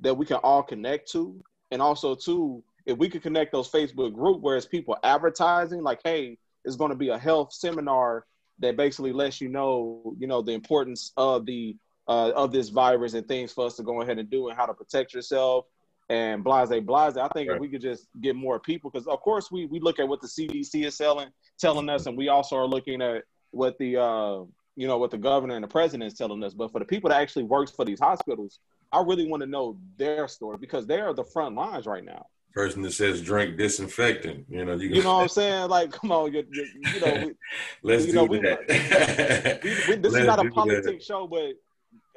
that 0.00 0.14
we 0.14 0.24
can 0.24 0.36
all 0.36 0.62
connect 0.62 1.10
to, 1.12 1.42
and 1.70 1.82
also 1.82 2.14
too 2.14 2.62
if 2.88 2.96
we 2.96 3.10
could 3.10 3.22
connect 3.22 3.52
those 3.52 3.70
Facebook 3.70 4.14
group 4.14 4.40
where 4.40 4.56
it's 4.56 4.66
people 4.66 4.96
advertising, 5.04 5.82
like, 5.82 6.00
hey, 6.04 6.38
it's 6.64 6.74
going 6.74 6.90
to 6.90 6.96
be 6.96 7.10
a 7.10 7.18
health 7.18 7.52
seminar 7.52 8.24
that 8.60 8.78
basically 8.78 9.12
lets 9.12 9.42
you 9.42 9.48
know, 9.50 10.14
you 10.18 10.26
know, 10.26 10.40
the 10.40 10.52
importance 10.52 11.12
of 11.16 11.44
the 11.44 11.76
uh, 12.08 12.30
of 12.30 12.50
this 12.50 12.70
virus 12.70 13.12
and 13.12 13.28
things 13.28 13.52
for 13.52 13.66
us 13.66 13.76
to 13.76 13.82
go 13.82 14.00
ahead 14.00 14.18
and 14.18 14.30
do 14.30 14.48
and 14.48 14.56
how 14.56 14.64
to 14.64 14.72
protect 14.72 15.12
yourself 15.12 15.66
and 16.08 16.42
blase 16.42 16.70
blase. 16.82 17.18
I 17.18 17.28
think 17.28 17.50
right. 17.50 17.56
if 17.56 17.60
we 17.60 17.68
could 17.68 17.82
just 17.82 18.08
get 18.22 18.34
more 18.34 18.58
people, 18.58 18.90
because 18.90 19.06
of 19.06 19.20
course 19.20 19.52
we 19.52 19.66
we 19.66 19.80
look 19.80 19.98
at 19.98 20.08
what 20.08 20.22
the 20.22 20.26
CDC 20.26 20.86
is 20.86 20.96
selling, 20.96 21.28
telling 21.58 21.90
us, 21.90 22.06
and 22.06 22.16
we 22.16 22.28
also 22.28 22.56
are 22.56 22.66
looking 22.66 23.02
at 23.02 23.24
what 23.50 23.76
the 23.76 23.98
uh, 23.98 24.44
you 24.76 24.86
know 24.86 24.96
what 24.96 25.10
the 25.10 25.18
governor 25.18 25.56
and 25.56 25.62
the 25.62 25.68
president 25.68 26.10
is 26.10 26.18
telling 26.18 26.42
us. 26.42 26.54
But 26.54 26.72
for 26.72 26.78
the 26.78 26.86
people 26.86 27.10
that 27.10 27.20
actually 27.20 27.44
works 27.44 27.70
for 27.70 27.84
these 27.84 28.00
hospitals, 28.00 28.60
I 28.90 29.02
really 29.02 29.28
want 29.28 29.42
to 29.42 29.46
know 29.46 29.76
their 29.98 30.26
story 30.26 30.56
because 30.58 30.86
they 30.86 31.02
are 31.02 31.12
the 31.12 31.24
front 31.24 31.54
lines 31.54 31.84
right 31.84 32.02
now 32.04 32.24
person 32.54 32.82
that 32.82 32.92
says 32.92 33.22
drink 33.22 33.56
disinfectant. 33.56 34.46
You 34.48 34.64
know, 34.64 34.74
you, 34.74 34.88
you 34.88 35.02
know 35.02 35.16
what 35.16 35.22
I'm 35.22 35.28
saying? 35.28 35.68
Like, 35.68 35.92
come 35.92 36.12
on, 36.12 36.32
you, 36.32 36.44
you, 36.50 36.66
you 36.94 37.00
know, 37.00 37.26
we, 37.26 37.34
let's 37.82 38.06
you 38.06 38.12
do 38.12 38.18
know, 38.18 38.26
that. 38.26 39.60
We, 39.62 39.70
we, 39.70 40.00
this 40.00 40.12
let's 40.12 40.16
is 40.16 40.26
not 40.26 40.44
a 40.44 40.50
politics 40.50 41.04
show, 41.04 41.26
but. 41.26 41.52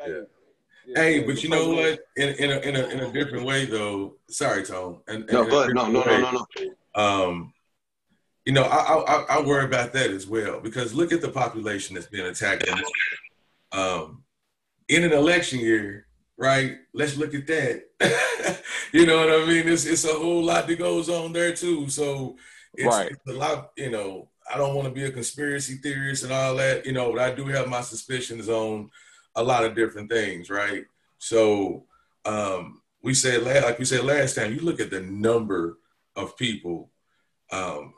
Yeah. 0.05 0.21
Yeah, 0.83 0.99
hey, 0.99 1.19
yeah, 1.19 1.25
but 1.27 1.43
you 1.43 1.49
know 1.49 1.69
what? 1.69 1.99
In, 2.17 2.29
in 2.29 2.51
a 2.51 2.59
in 2.61 2.75
a 2.75 2.87
in 2.87 2.99
a 3.01 3.11
different 3.13 3.45
way, 3.45 3.65
though. 3.65 4.15
Sorry, 4.29 4.63
Tom. 4.63 5.01
And, 5.07 5.29
no, 5.31 5.47
but 5.47 5.71
no, 5.73 5.87
no, 5.87 6.01
no, 6.01 6.19
no, 6.19 6.45
no. 6.95 7.01
Um, 7.01 7.53
you 8.45 8.53
know, 8.53 8.63
I, 8.63 8.95
I 8.95 9.37
I 9.37 9.41
worry 9.41 9.65
about 9.65 9.93
that 9.93 10.09
as 10.09 10.25
well 10.25 10.59
because 10.59 10.95
look 10.95 11.11
at 11.13 11.21
the 11.21 11.29
population 11.29 11.93
that's 11.93 12.07
being 12.07 12.25
attacked. 12.25 12.67
Um, 13.71 14.23
in 14.89 15.03
an 15.03 15.13
election 15.13 15.59
year, 15.59 16.07
right? 16.37 16.77
Let's 16.93 17.15
look 17.15 17.33
at 17.33 17.47
that. 17.47 17.83
you 18.93 19.05
know 19.05 19.17
what 19.17 19.29
I 19.29 19.45
mean? 19.45 19.67
It's 19.67 19.85
it's 19.85 20.05
a 20.05 20.13
whole 20.13 20.43
lot 20.43 20.67
that 20.67 20.79
goes 20.79 21.09
on 21.09 21.33
there 21.33 21.55
too. 21.55 21.89
So 21.89 22.37
it's, 22.73 22.85
right. 22.85 23.11
it's 23.11 23.27
a 23.27 23.33
lot, 23.33 23.71
you 23.75 23.91
know. 23.91 24.27
I 24.53 24.57
don't 24.57 24.75
want 24.75 24.87
to 24.87 24.93
be 24.93 25.05
a 25.05 25.11
conspiracy 25.11 25.75
theorist 25.75 26.23
and 26.23 26.33
all 26.33 26.55
that, 26.55 26.85
you 26.85 26.91
know, 26.91 27.13
but 27.13 27.21
I 27.21 27.33
do 27.33 27.45
have 27.45 27.69
my 27.69 27.79
suspicions 27.79 28.49
on 28.49 28.89
a 29.35 29.43
lot 29.43 29.63
of 29.63 29.75
different 29.75 30.11
things, 30.11 30.49
right? 30.49 30.83
So 31.19 31.85
um, 32.25 32.81
we 33.01 33.13
said, 33.13 33.43
like 33.43 33.79
we 33.79 33.85
said 33.85 34.03
last 34.03 34.35
time, 34.35 34.53
you 34.53 34.59
look 34.59 34.79
at 34.79 34.89
the 34.89 35.01
number 35.01 35.77
of 36.15 36.35
people, 36.37 36.89
um, 37.51 37.93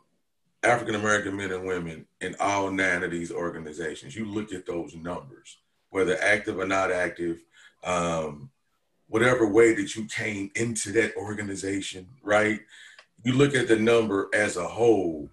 African 0.64 0.96
American 0.96 1.36
men 1.36 1.52
and 1.52 1.66
women 1.66 2.06
in 2.22 2.36
all 2.40 2.72
nine 2.72 3.04
of 3.04 3.12
these 3.12 3.32
organizations. 3.32 4.16
You 4.16 4.26
look 4.26 4.54
at 4.54 4.66
those 4.66 4.96
numbers, 4.96 5.58
whether 5.90 6.22
active 6.22 6.58
or 6.58 6.66
not 6.66 6.92
active, 6.92 7.44
um, 7.84 8.50
whatever 9.08 9.48
way 9.48 9.74
that 9.74 9.96
you 9.96 10.06
came 10.06 10.52
into 10.56 10.92
that 10.94 11.16
organization, 11.16 12.08
right? 12.22 12.60
You 13.24 13.34
look 13.34 13.56
at 13.56 13.68
the 13.68 13.78
number 13.78 14.30
as 14.34 14.58
a 14.58 14.68
whole. 14.68 15.30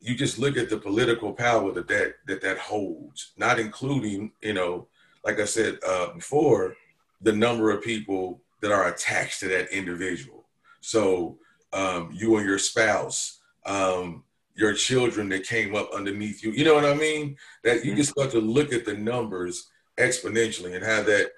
You 0.00 0.14
just 0.14 0.38
look 0.38 0.56
at 0.56 0.70
the 0.70 0.78
political 0.78 1.32
power 1.32 1.72
that 1.72 1.88
that 1.88 2.14
that, 2.26 2.40
that 2.42 2.58
holds, 2.58 3.32
not 3.36 3.58
including, 3.58 4.32
you 4.42 4.54
know, 4.54 4.86
like 5.24 5.40
I 5.40 5.44
said 5.44 5.78
uh, 5.86 6.12
before, 6.12 6.76
the 7.20 7.32
number 7.32 7.70
of 7.70 7.82
people 7.82 8.40
that 8.60 8.72
are 8.72 8.88
attached 8.88 9.40
to 9.40 9.48
that 9.48 9.70
individual. 9.70 10.44
So 10.80 11.38
um, 11.72 12.10
you 12.12 12.36
and 12.36 12.46
your 12.46 12.58
spouse, 12.58 13.40
um, 13.64 14.22
your 14.54 14.72
children 14.72 15.28
that 15.28 15.46
came 15.46 15.74
up 15.74 15.90
underneath 15.92 16.42
you. 16.42 16.52
You 16.52 16.64
know 16.64 16.74
what 16.74 16.84
I 16.84 16.94
mean? 16.94 17.36
That 17.64 17.84
you 17.84 17.90
mm-hmm. 17.90 18.00
just 18.00 18.14
got 18.14 18.30
to 18.30 18.40
look 18.40 18.72
at 18.72 18.84
the 18.84 18.94
numbers 18.94 19.68
exponentially 19.98 20.74
and 20.74 20.84
how 20.84 21.02
that 21.02 21.32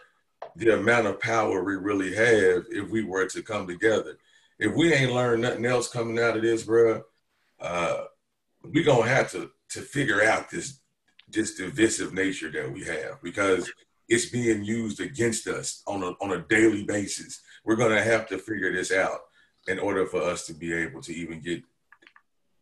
the 0.57 0.75
amount 0.75 1.07
of 1.07 1.21
power 1.21 1.63
we 1.63 1.77
really 1.77 2.15
have 2.15 2.65
if 2.71 2.89
we 2.89 3.05
were 3.05 3.27
to 3.27 3.43
come 3.43 3.67
together. 3.67 4.19
If 4.59 4.75
we 4.75 4.93
ain't 4.93 5.13
learned 5.13 5.43
nothing 5.43 5.67
else 5.67 5.89
coming 5.91 6.19
out 6.19 6.37
of 6.37 6.43
this, 6.43 6.65
bro, 6.65 7.03
uh, 7.61 8.05
we 8.63 8.83
gonna 8.83 9.09
have 9.09 9.31
to 9.33 9.51
to 9.71 9.81
figure 9.81 10.23
out 10.23 10.51
this 10.51 10.81
this 11.29 11.55
divisive 11.55 12.15
nature 12.15 12.51
that 12.51 12.73
we 12.73 12.85
have 12.85 13.23
because 13.23 13.71
it's 14.09 14.27
being 14.27 14.65
used 14.65 15.01
against 15.01 15.47
us 15.47 15.83
on 15.87 16.03
a 16.03 16.11
on 16.23 16.33
a 16.33 16.45
daily 16.49 16.85
basis. 16.85 17.41
We're 17.65 17.77
gonna 17.77 18.03
have 18.03 18.27
to 18.29 18.39
figure 18.39 18.73
this 18.73 18.93
out 18.93 19.21
in 19.67 19.79
order 19.79 20.07
for 20.07 20.23
us 20.23 20.47
to 20.47 20.55
be 20.55 20.73
able 20.73 21.03
to 21.03 21.15
even 21.15 21.41
get 21.41 21.63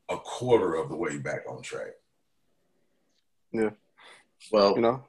a 0.09 0.17
quarter 0.17 0.75
of 0.75 0.89
the 0.89 0.97
way 0.97 1.19
back 1.19 1.43
on 1.49 1.63
track. 1.63 1.95
Yeah. 3.53 3.71
Well, 4.53 4.75
you 4.75 4.83
know, 4.83 5.05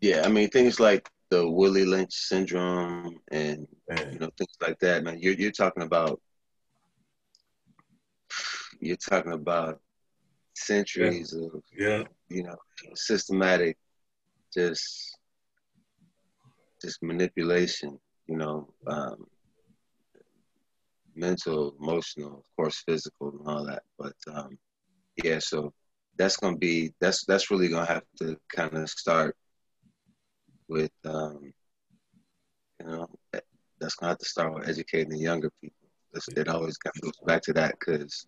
yeah, 0.00 0.22
I 0.24 0.28
mean 0.28 0.48
things 0.48 0.80
like 0.80 1.08
the 1.30 1.48
Willie 1.48 1.84
Lynch 1.84 2.14
syndrome 2.14 3.18
and 3.30 3.66
man. 3.88 4.12
you 4.12 4.18
know 4.18 4.30
things 4.36 4.56
like 4.60 4.78
that, 4.80 5.04
man. 5.04 5.18
You're 5.20 5.34
you're 5.34 5.50
talking 5.50 5.82
about 5.82 6.20
you're 8.80 8.96
talking 8.96 9.32
about 9.32 9.80
centuries 10.54 11.34
yeah. 11.36 11.46
of 11.46 11.62
yeah, 11.76 12.02
you 12.28 12.42
know, 12.42 12.56
systematic 12.94 13.76
just 14.52 15.16
just 16.80 17.02
manipulation, 17.02 17.98
you 18.26 18.36
know, 18.36 18.72
um, 18.86 19.26
mental, 21.14 21.74
emotional, 21.80 22.38
of 22.38 22.56
course, 22.56 22.82
physical, 22.86 23.30
and 23.30 23.48
all 23.48 23.66
that. 23.66 23.82
But 23.98 24.14
um, 24.32 24.58
yeah, 25.22 25.40
so 25.40 25.72
that's 26.16 26.36
gonna 26.36 26.56
be 26.56 26.92
that's 27.00 27.24
that's 27.24 27.50
really 27.50 27.68
gonna 27.68 27.86
have 27.86 28.04
to 28.20 28.38
kind 28.54 28.74
of 28.74 28.88
start 28.88 29.36
with 30.68 30.92
um, 31.04 31.52
you 32.80 32.86
know 32.86 33.08
that's 33.80 33.94
gonna 33.94 34.10
have 34.10 34.18
to 34.18 34.24
start 34.24 34.54
with 34.54 34.68
educating 34.68 35.10
the 35.10 35.18
younger 35.18 35.50
people. 35.60 35.88
It 36.36 36.48
always 36.48 36.78
goes 36.78 37.12
back 37.26 37.42
to 37.42 37.52
that 37.54 37.78
because 37.78 38.26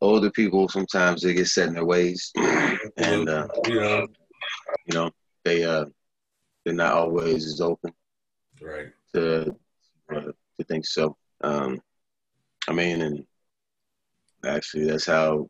older 0.00 0.30
people 0.30 0.68
sometimes 0.68 1.22
they 1.22 1.34
get 1.34 1.48
set 1.48 1.68
in 1.68 1.74
their 1.74 1.84
ways, 1.84 2.32
and 2.96 3.28
uh, 3.28 3.48
you 3.66 4.94
know 4.94 5.10
they 5.44 5.64
uh, 5.64 5.86
they're 6.64 6.74
not 6.74 6.92
always 6.92 7.46
as 7.46 7.60
open 7.60 7.92
right 8.60 8.88
to 9.14 9.54
uh, 10.14 10.20
to 10.20 10.64
think 10.68 10.86
so. 10.86 11.16
Um, 11.42 11.80
I 12.68 12.72
mean, 12.72 13.02
and 13.02 13.24
actually, 14.44 14.84
that's 14.84 15.06
how 15.06 15.48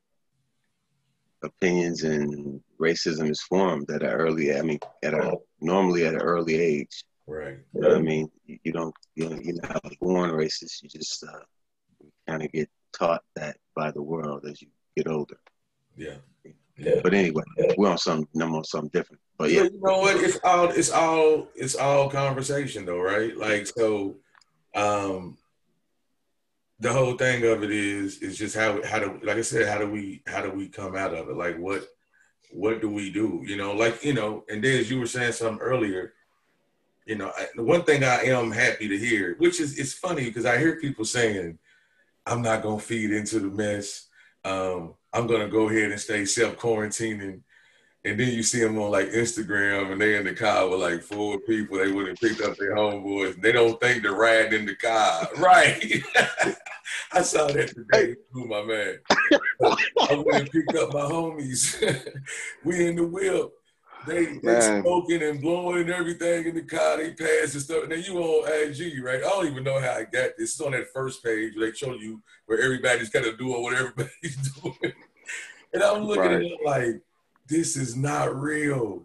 opinions 1.43 2.05
and 2.05 2.61
racism 2.81 3.31
is 3.31 3.43
formed 3.43 3.91
at 3.91 4.03
an 4.03 4.11
early. 4.11 4.57
I 4.57 4.63
mean, 4.63 4.79
at 5.03 5.15
a 5.15 5.37
normally 5.61 6.07
at 6.07 6.15
an 6.15 6.21
early 6.21 6.57
age. 6.57 7.05
Right. 7.27 7.59
You 7.75 7.81
know 7.81 7.97
I 7.97 8.01
mean, 8.01 8.31
you, 8.47 8.73
don't 8.73 8.95
you 9.15 9.29
know 9.29 9.39
you're 9.41 9.63
not 9.63 9.83
born 10.01 10.31
racist. 10.31 10.83
You 10.83 10.89
just 10.89 11.25
uh, 11.25 11.45
kind 12.27 12.43
of 12.43 12.51
get 12.53 12.69
taught 12.97 13.23
that 13.37 13.57
by 13.77 13.91
the 13.91 14.03
world 14.03 14.45
as 14.47 14.61
you 14.61 14.69
get 14.97 15.07
older. 15.07 15.39
Yeah. 15.97 16.17
Yeah. 16.77 17.01
But 17.03 17.15
anyway, 17.15 17.43
we're 17.77 17.91
on 17.91 17.99
some 17.99 18.27
I'm 18.41 18.55
on 18.55 18.65
something 18.65 18.91
different. 18.93 19.21
But 19.39 19.51
yeah. 19.51 19.65
You 19.65 19.81
know 19.83 19.99
what? 19.99 20.17
It's 20.17 20.39
all 20.43 20.71
it's 20.71 20.91
all 20.91 21.49
it's 21.55 21.77
all 21.77 22.11
conversation 22.11 22.85
though, 22.87 23.01
right? 23.01 23.37
Like 23.37 23.67
so 23.67 24.17
um 24.75 25.37
the 26.81 26.93
whole 26.93 27.15
thing 27.15 27.45
of 27.45 27.63
it 27.63 27.71
is 27.71 28.19
is 28.19 28.39
just 28.39 28.57
how 28.57 28.83
how 28.85 28.99
do 28.99 29.21
like 29.23 29.37
I 29.37 29.43
said, 29.43 29.69
how 29.69 29.79
do 29.79 29.89
we 29.89 30.23
how 30.27 30.43
do 30.43 30.51
we 30.51 30.69
come 30.69 30.97
out 30.97 31.15
of 31.15 31.29
it? 31.29 31.37
Like 31.37 31.59
what 31.59 31.87
what 32.53 32.81
do 32.81 32.91
we 32.91 33.11
do? 33.11 33.43
You 33.47 33.57
know, 33.57 33.73
like 33.73 34.05
you 34.05 34.13
know, 34.13 34.45
and 34.49 34.63
then 34.63 34.79
as 34.79 34.91
you 34.91 34.99
were 34.99 35.07
saying 35.07 35.33
something 35.33 35.61
earlier, 35.61 36.15
you 37.07 37.17
know, 37.17 37.33
I, 37.37 37.47
the 37.55 37.65
one 37.65 37.83
thing 37.85 38.05
I 38.05 38.25
am 38.25 38.51
happy 38.51 38.89
to 38.89 38.99
hear, 38.99 39.37
which 39.39 39.61
is 39.61 39.79
it's 39.79 39.95
funny 39.95 40.25
because 40.25 40.47
I 40.47 40.59
hear 40.59 40.81
people 40.81 41.05
saying, 41.05 41.59
"I'm 42.27 42.43
not 42.43 42.63
gonna 42.63 42.81
feed 42.81 43.11
into 43.13 43.41
the 43.41 43.49
mess. 43.49 44.09
Um, 44.45 44.95
I'm 45.13 45.27
gonna 45.27 45.49
go 45.49 45.69
ahead 45.69 45.91
and 45.91 46.01
stay 46.01 46.25
self 46.25 46.57
quarantining." 46.57 47.43
And 48.03 48.19
then 48.19 48.33
you 48.33 48.43
see 48.43 48.61
them 48.61 48.79
on 48.79 48.91
like 48.91 49.11
Instagram 49.11 49.93
and 49.93 50.01
they 50.01 50.17
in 50.17 50.25
the 50.25 50.35
car 50.35 50.67
with 50.69 50.81
like 50.81 51.03
four 51.03 51.39
people. 51.41 51.77
They 51.77 51.93
would 51.93 52.09
have 52.09 52.17
picked 52.17 52.41
up 52.41 52.57
their 52.57 52.75
homeboys. 52.75 53.41
They 53.43 53.53
don't 53.53 53.79
think 53.79 54.03
they're 54.03 54.13
riding 54.13 54.61
in 54.61 54.67
the 54.67 54.77
car. 54.77 55.29
Right. 55.37 56.03
I 57.13 57.23
saw 57.23 57.47
that 57.47 57.69
today 57.69 58.15
too, 58.33 58.47
my 58.47 58.63
man. 58.63 58.99
I 60.01 60.23
went 60.25 60.43
and 60.43 60.51
picked 60.51 60.77
up 60.77 60.93
my 60.93 61.01
homies. 61.01 61.77
we 62.65 62.87
in 62.87 62.97
the 62.97 63.07
whip. 63.07 63.51
They 64.07 64.39
they 64.43 64.61
smoking 64.61 65.23
and 65.23 65.41
blowing 65.41 65.83
and 65.83 65.91
everything 65.91 66.47
in 66.47 66.55
the 66.55 66.63
car. 66.63 66.97
They 66.97 67.13
pass 67.13 67.53
and 67.53 67.63
stuff. 67.63 67.83
And 67.83 67.93
then 67.93 68.03
you 68.03 68.19
on 68.19 68.51
IG, 68.51 69.05
right? 69.05 69.19
I 69.19 69.29
don't 69.29 69.47
even 69.47 69.65
know 69.65 69.79
how 69.79 69.93
I 69.93 70.05
got 70.05 70.31
this. 70.39 70.53
It's 70.53 70.61
on 70.61 70.73
that 70.73 70.93
first 70.93 71.23
page 71.23 71.55
where 71.55 71.71
they 71.71 71.77
show 71.77 71.93
you 71.95 72.23
where 72.47 72.63
everybody's 72.63 73.11
kind 73.11 73.27
of 73.27 73.39
doing 73.39 73.63
what 73.63 73.75
everybody's 73.75 74.37
doing. 74.63 74.95
And 75.75 75.83
I'm 75.83 76.05
looking 76.05 76.23
right. 76.23 76.33
at 76.33 76.43
it 76.43 76.59
like, 76.65 77.01
this 77.47 77.77
is 77.77 77.95
not 77.95 78.35
real. 78.35 79.03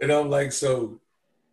And 0.00 0.12
I'm 0.12 0.30
like, 0.30 0.52
so 0.52 1.00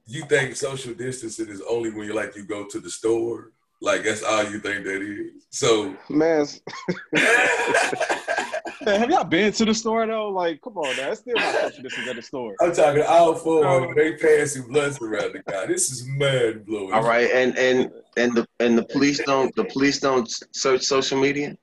you 0.06 0.26
think 0.26 0.56
social 0.56 0.94
distancing 0.94 1.50
is 1.50 1.64
only 1.68 1.90
when 1.90 2.08
you 2.08 2.14
like 2.14 2.36
you 2.36 2.46
go 2.46 2.66
to 2.68 2.80
the 2.80 2.90
store? 2.90 3.52
Like 3.86 4.04
that's 4.04 4.24
all 4.24 4.44
you 4.44 4.60
think 4.60 4.84
that 4.86 5.04
is. 5.04 5.46
So 5.52 5.96
man, 6.10 6.48
man 8.84 9.00
have 9.00 9.12
y'all 9.12 9.24
been 9.24 9.54
to 9.54 9.64
the 9.64 9.76
store 9.76 10.08
though? 10.08 10.30
Like, 10.30 10.60
come 10.64 10.76
on, 10.78 10.98
now. 10.98 11.12
It's 11.12 11.22
still 11.22 11.36
not 11.36 11.54
social 11.54 11.84
distancing 11.84 12.10
at 12.10 12.16
the 12.16 12.22
store. 12.24 12.56
I'm 12.62 12.74
talking 12.74 13.04
all 13.08 13.36
four 13.36 13.64
of 13.64 13.84
them. 13.84 13.94
They 13.96 14.14
passing 14.14 14.64
blunts 14.64 15.00
around 15.00 15.34
the 15.34 15.44
guy. 15.48 15.68
This 15.68 15.92
is 15.92 16.04
mad 16.08 16.66
blowing. 16.66 16.94
All 16.94 17.04
right, 17.04 17.30
and 17.30 17.56
and 17.60 17.92
and 18.18 18.34
the 18.34 18.48
and 18.60 18.76
the 18.76 18.86
police 18.86 19.20
don't 19.20 19.56
the 19.56 19.66
police 19.66 20.00
don't 20.00 20.28
search 20.52 20.82
social 20.82 21.22
media. 21.22 21.56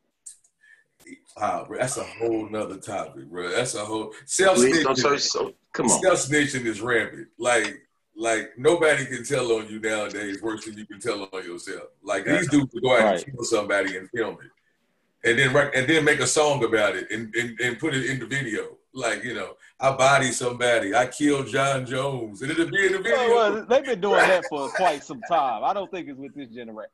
Wow, 1.37 1.65
bro, 1.67 1.79
that's 1.79 1.97
a 1.97 2.05
whole 2.05 2.49
nother 2.49 2.77
topic, 2.77 3.29
bro. 3.29 3.51
That's 3.51 3.75
a 3.75 3.85
whole 3.85 4.13
self 4.27 4.59
snitching. 4.59 5.19
So, 5.19 5.55
come 5.73 5.87
on, 5.87 6.01
self 6.01 6.21
snitching 6.21 6.67
is 6.67 6.81
rampant. 6.81 7.27
Like, 7.37 7.82
like 8.17 8.53
nobody 8.57 9.07
can 9.07 9.25
tell 9.25 9.53
on 9.53 9.69
you 9.69 9.81
nowadays 9.81 10.43
worse 10.43 10.65
than 10.65 10.77
you 10.77 10.87
can 10.87 11.01
tell 11.01 11.29
on 11.33 11.45
yourself. 11.45 11.89
Like 12.03 12.25
these 12.25 12.49
dudes 12.49 12.75
go 12.81 12.93
out 12.95 13.05
right. 13.05 13.25
and 13.25 13.35
kill 13.35 13.45
somebody 13.45 13.97
and 13.97 14.09
film 14.11 14.39
it, 14.43 15.29
and 15.29 15.39
then 15.39 15.71
and 15.75 15.89
then 15.89 16.05
make 16.05 16.21
a 16.21 16.27
song 16.27 16.65
about 16.65 16.97
it 16.97 17.11
and, 17.11 17.35
and, 17.35 17.59
and 17.61 17.79
put 17.79 17.95
it 17.95 18.07
in 18.07 18.19
the 18.19 18.27
video. 18.27 18.77
Like 18.95 19.25
you 19.25 19.35
know, 19.35 19.57
I 19.81 19.97
body 19.97 20.31
somebody, 20.33 20.95
I 20.95 21.07
killed 21.07 21.49
John 21.49 21.87
Jones, 21.87 22.43
and 22.43 22.51
it'll 22.51 22.71
be 22.71 22.87
in 22.87 22.93
the 22.93 22.99
video. 22.99 23.17
Well, 23.17 23.53
well, 23.55 23.67
they've 23.67 23.85
been 23.85 24.01
doing 24.01 24.17
that 24.17 24.45
for 24.51 24.69
quite 24.71 25.03
some 25.03 25.21
time. 25.29 25.65
I 25.65 25.73
don't 25.73 25.91
think 25.91 26.09
it's 26.09 26.19
with 26.19 26.35
this 26.35 26.49
generation. 26.51 26.91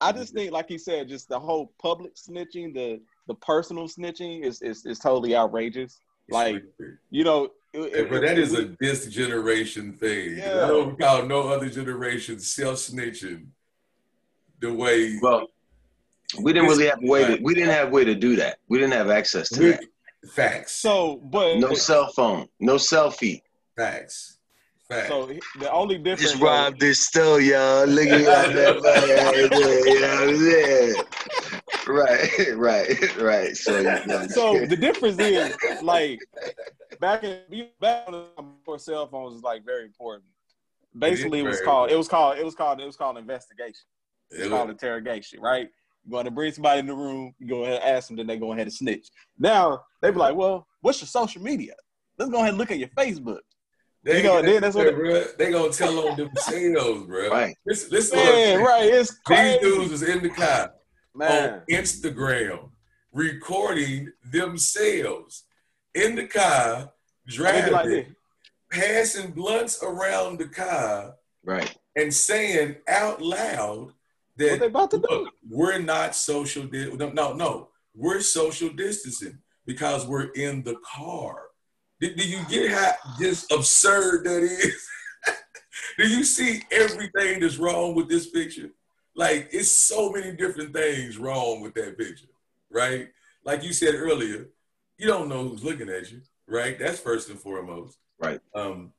I 0.00 0.10
just 0.12 0.34
think, 0.34 0.52
like 0.52 0.70
you 0.70 0.78
said, 0.78 1.08
just 1.08 1.28
the 1.28 1.38
whole 1.38 1.72
public 1.80 2.14
snitching, 2.14 2.74
the 2.74 3.00
the 3.26 3.34
personal 3.34 3.88
snitching 3.88 4.44
is 4.44 4.62
is, 4.62 4.86
is 4.86 4.98
totally 4.98 5.34
outrageous. 5.34 6.00
Like 6.30 6.64
you 7.10 7.24
know, 7.24 7.50
it, 7.72 8.10
but 8.10 8.22
that 8.22 8.38
is 8.38 8.54
a 8.54 8.74
this 8.80 9.06
generation 9.06 9.92
thing. 9.92 10.38
Yeah. 10.38 10.64
I 10.64 10.68
don't 10.68 10.98
call 10.98 11.24
no 11.24 11.48
other 11.48 11.68
generation 11.68 12.38
self 12.38 12.76
snitching 12.76 13.46
the 14.60 14.72
way. 14.72 15.18
Well, 15.20 15.48
we 16.40 16.52
didn't 16.52 16.68
really 16.68 16.86
have 16.86 17.02
a 17.02 17.06
way 17.06 17.36
to. 17.36 17.42
We 17.42 17.54
didn't 17.54 17.70
have 17.70 17.88
a 17.88 17.90
way 17.90 18.04
to 18.04 18.14
do 18.14 18.36
that. 18.36 18.58
We 18.68 18.78
didn't 18.78 18.92
have 18.92 19.10
access 19.10 19.48
to 19.50 19.72
that. 19.72 19.84
Facts. 20.30 20.76
So, 20.76 21.16
but 21.16 21.58
no 21.58 21.74
cell 21.74 22.08
phone, 22.12 22.46
no 22.60 22.76
selfie. 22.76 23.42
Facts. 23.76 24.38
Facts. 24.88 25.08
So 25.08 25.30
the 25.58 25.72
only 25.72 25.98
difference. 25.98 26.32
Just 26.32 26.42
robbed 26.42 26.78
this 26.78 27.00
store, 27.00 27.40
y'all. 27.40 27.86
Look 27.86 28.06
at 28.06 28.52
that. 28.52 28.74
you 29.86 30.00
know 30.00 30.14
what 30.14 30.28
I'm 30.28 30.36
saying? 30.36 30.94
Right, 31.86 32.30
right, 32.56 33.16
right. 33.18 33.56
So, 33.56 33.82
so 34.28 34.66
the 34.66 34.76
difference 34.76 35.18
is 35.18 35.82
like 35.82 36.20
back 37.00 37.24
in 37.24 37.68
back 37.80 38.06
before 38.36 38.78
cell 38.78 39.06
phones 39.06 39.34
was 39.34 39.42
like 39.42 39.64
very 39.64 39.84
important. 39.84 40.24
Basically, 40.98 41.40
it, 41.40 41.44
it 41.44 41.48
was 41.48 41.60
called 41.60 41.90
it 41.90 41.96
was 41.96 42.08
called 42.08 42.38
it 42.38 42.44
was 42.44 42.54
called 42.54 42.80
it 42.80 42.86
was 42.86 42.96
called 42.96 43.18
investigation. 43.18 43.86
It 44.30 44.40
was 44.40 44.48
called 44.48 44.70
interrogation, 44.70 45.40
right? 45.40 45.68
You're 46.04 46.10
going 46.10 46.24
to 46.24 46.30
bring 46.30 46.52
somebody 46.52 46.80
in 46.80 46.86
the 46.86 46.94
room, 46.94 47.32
you 47.38 47.46
go 47.46 47.64
ahead 47.64 47.80
and 47.80 47.84
ask 47.84 48.08
them, 48.08 48.16
then 48.16 48.26
they 48.26 48.36
go 48.36 48.52
ahead 48.52 48.66
and 48.66 48.72
snitch. 48.72 49.08
Now 49.38 49.84
they 50.00 50.10
be 50.10 50.16
like, 50.16 50.34
"Well, 50.34 50.66
what's 50.80 51.00
your 51.00 51.06
social 51.06 51.42
media? 51.42 51.74
Let's 52.18 52.30
go 52.30 52.38
ahead 52.38 52.50
and 52.50 52.58
look 52.58 52.70
at 52.70 52.78
your 52.78 52.88
Facebook." 52.88 53.40
They, 54.04 54.18
you 54.18 54.24
know, 54.24 54.42
then 54.42 54.62
that's 54.62 54.74
what 54.74 54.92
bro, 54.94 55.24
they 55.38 55.52
gonna 55.52 55.72
tell 55.72 56.08
on 56.08 56.16
themselves, 56.16 57.06
bro. 57.06 57.28
Right. 57.28 57.54
Listen, 57.64 57.90
listen 57.92 58.18
Man, 58.18 58.62
right. 58.62 58.84
It's 58.84 59.12
crazy. 59.20 59.58
These 59.58 59.60
dudes 59.60 59.90
was 59.92 60.02
in 60.02 60.22
the 60.22 60.30
car 60.30 60.72
Man. 61.14 61.54
on 61.54 61.62
Instagram 61.70 62.70
recording 63.12 64.10
themselves 64.30 65.44
in 65.94 66.16
the 66.16 66.26
car 66.26 66.90
driving, 67.26 67.72
like 67.72 68.08
passing 68.70 69.32
blunts 69.32 69.82
around 69.82 70.38
the 70.38 70.48
car, 70.48 71.14
right, 71.44 71.76
and 71.96 72.12
saying 72.12 72.76
out 72.88 73.20
loud 73.20 73.92
that 74.36 74.52
what 74.52 74.60
they 74.60 74.66
about 74.66 74.90
to 74.90 74.98
do? 74.98 75.28
we're 75.48 75.78
not 75.78 76.14
social. 76.14 76.64
Di- 76.64 76.90
no, 76.96 77.10
no, 77.10 77.32
no, 77.34 77.68
we're 77.94 78.20
social 78.20 78.70
distancing 78.70 79.38
because 79.66 80.06
we're 80.06 80.30
in 80.32 80.62
the 80.62 80.76
car. 80.84 81.36
Do, 82.00 82.14
do 82.14 82.26
you 82.26 82.40
get 82.48 82.70
how 82.72 82.92
just 83.20 83.52
absurd 83.52 84.24
that 84.24 84.42
is? 84.42 84.88
do 85.98 86.08
you 86.08 86.24
see 86.24 86.62
everything 86.72 87.40
that's 87.40 87.58
wrong 87.58 87.94
with 87.94 88.08
this 88.08 88.30
picture? 88.30 88.70
Like 89.22 89.50
it's 89.52 89.70
so 89.70 90.10
many 90.10 90.32
different 90.32 90.72
things 90.72 91.16
wrong 91.16 91.60
with 91.60 91.74
that 91.74 91.96
picture, 91.96 92.26
right? 92.68 93.06
Like 93.44 93.62
you 93.62 93.72
said 93.72 93.94
earlier, 93.94 94.48
you 94.98 95.06
don't 95.06 95.28
know 95.28 95.46
who's 95.46 95.62
looking 95.62 95.88
at 95.88 96.10
you, 96.10 96.22
right? 96.48 96.76
That's 96.76 96.98
first 96.98 97.30
and 97.30 97.38
foremost. 97.38 97.98
Right. 98.18 98.40
Um, 98.52 98.92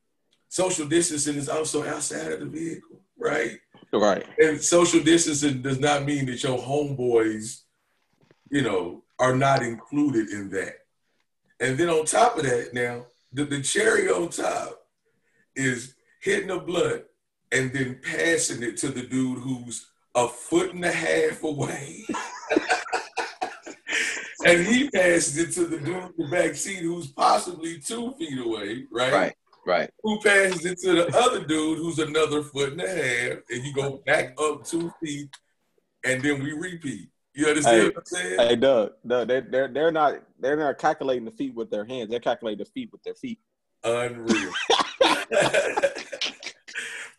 social 0.47 0.87
distancing 0.87 1.35
is 1.35 1.49
also 1.49 1.85
outside 1.85 2.31
of 2.31 2.39
the 2.39 2.45
vehicle, 2.45 3.01
right? 3.17 3.59
Right. 3.91 4.25
And 4.39 4.61
social 4.61 5.03
distancing 5.03 5.61
does 5.61 5.81
not 5.81 6.05
mean 6.05 6.25
that 6.27 6.41
your 6.41 6.57
homeboys, 6.57 7.63
you 8.49 8.61
know, 8.61 9.03
are 9.19 9.35
not 9.35 9.61
included 9.61 10.29
in 10.29 10.49
that. 10.51 10.85
And 11.59 11.77
then 11.77 11.89
on 11.89 12.05
top 12.05 12.37
of 12.37 12.43
that, 12.43 12.69
now 12.73 13.07
the, 13.33 13.43
the 13.43 13.61
cherry 13.61 14.07
on 14.07 14.29
top 14.29 14.87
is 15.53 15.95
hitting 16.21 16.49
a 16.49 16.59
blunt 16.59 17.03
and 17.51 17.73
then 17.73 17.99
passing 18.01 18.63
it 18.63 18.77
to 18.77 18.87
the 18.87 19.01
dude 19.01 19.39
who's 19.39 19.87
a 20.15 20.27
foot 20.27 20.73
and 20.73 20.85
a 20.85 20.91
half 20.91 21.43
away. 21.43 22.03
and 24.45 24.65
he 24.65 24.89
passes 24.89 25.37
it 25.37 25.51
to 25.53 25.65
the 25.65 25.77
dude 25.77 25.95
in 25.95 26.13
the 26.17 26.27
back 26.29 26.55
seat 26.55 26.79
who's 26.79 27.07
possibly 27.07 27.79
two 27.79 28.11
feet 28.13 28.39
away, 28.39 28.85
right? 28.91 29.13
Right. 29.13 29.33
Right. 29.65 29.89
Who 30.03 30.19
passes 30.19 30.65
it 30.65 30.77
to 30.79 30.91
the 30.93 31.17
other 31.17 31.45
dude 31.45 31.77
who's 31.77 31.99
another 31.99 32.43
foot 32.43 32.73
and 32.73 32.81
a 32.81 32.89
half, 32.89 33.37
and 33.49 33.63
you 33.63 33.73
go 33.73 34.03
back 34.05 34.35
up 34.37 34.65
two 34.65 34.91
feet, 35.01 35.29
and 36.03 36.21
then 36.21 36.43
we 36.43 36.51
repeat. 36.51 37.07
You 37.33 37.47
understand 37.47 37.77
Hey, 37.77 37.85
what 37.85 37.97
I'm 37.97 38.05
saying? 38.05 38.39
Hey, 38.39 38.55
Doug, 38.57 38.91
Doug, 39.07 39.27
they, 39.29 39.39
they're 39.39 39.69
they're 39.69 39.91
not 39.91 40.15
they're 40.37 40.57
not 40.57 40.77
calculating 40.77 41.23
the 41.23 41.31
feet 41.31 41.55
with 41.55 41.71
their 41.71 41.85
hands. 41.85 42.09
They're 42.09 42.19
calculating 42.19 42.59
the 42.59 42.69
feet 42.71 42.89
with 42.91 43.01
their 43.03 43.15
feet, 43.15 43.39
Unreal. 43.83 44.51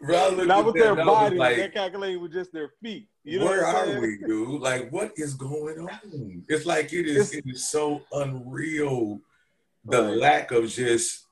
Bro, 0.01 0.17
I 0.17 0.29
looked 0.31 0.49
not 0.49 0.65
with 0.67 0.75
that 0.75 0.81
their 0.81 0.91
and 0.99 1.07
was 1.07 1.07
bodies. 1.07 1.39
like, 1.39 1.57
they're 1.57 1.69
calculating 1.71 2.21
with 2.21 2.33
just 2.33 2.53
their 2.53 2.71
feet. 2.83 3.09
You 3.25 3.39
know 3.39 3.47
where 3.47 3.65
are 3.67 4.01
we, 4.01 4.19
dude? 4.27 4.61
Like, 4.61 4.91
what 4.91 5.13
is 5.17 5.35
going 5.35 5.79
on? 5.81 6.45
It's 6.49 6.67
like 6.67 6.93
it 6.93 7.07
is. 7.07 7.33
It's- 7.33 7.35
It 7.35 7.45
is 7.51 7.69
so 7.71 8.03
unreal. 8.13 9.21
The 9.87 10.03
Right. 10.03 10.17
lack 10.19 10.51
of 10.51 10.69
just 10.69 11.27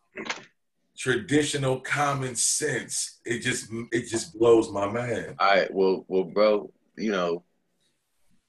traditional 0.96 1.80
common 1.80 2.34
sense. 2.36 3.20
It 3.24 3.40
just 3.40 3.70
it 3.92 4.08
just 4.08 4.38
blows 4.38 4.70
my 4.70 4.86
mind. 4.86 5.36
All 5.38 5.54
right. 5.54 5.72
Well, 5.72 6.04
well, 6.08 6.24
bro. 6.24 6.70
You 6.96 7.10
know, 7.12 7.44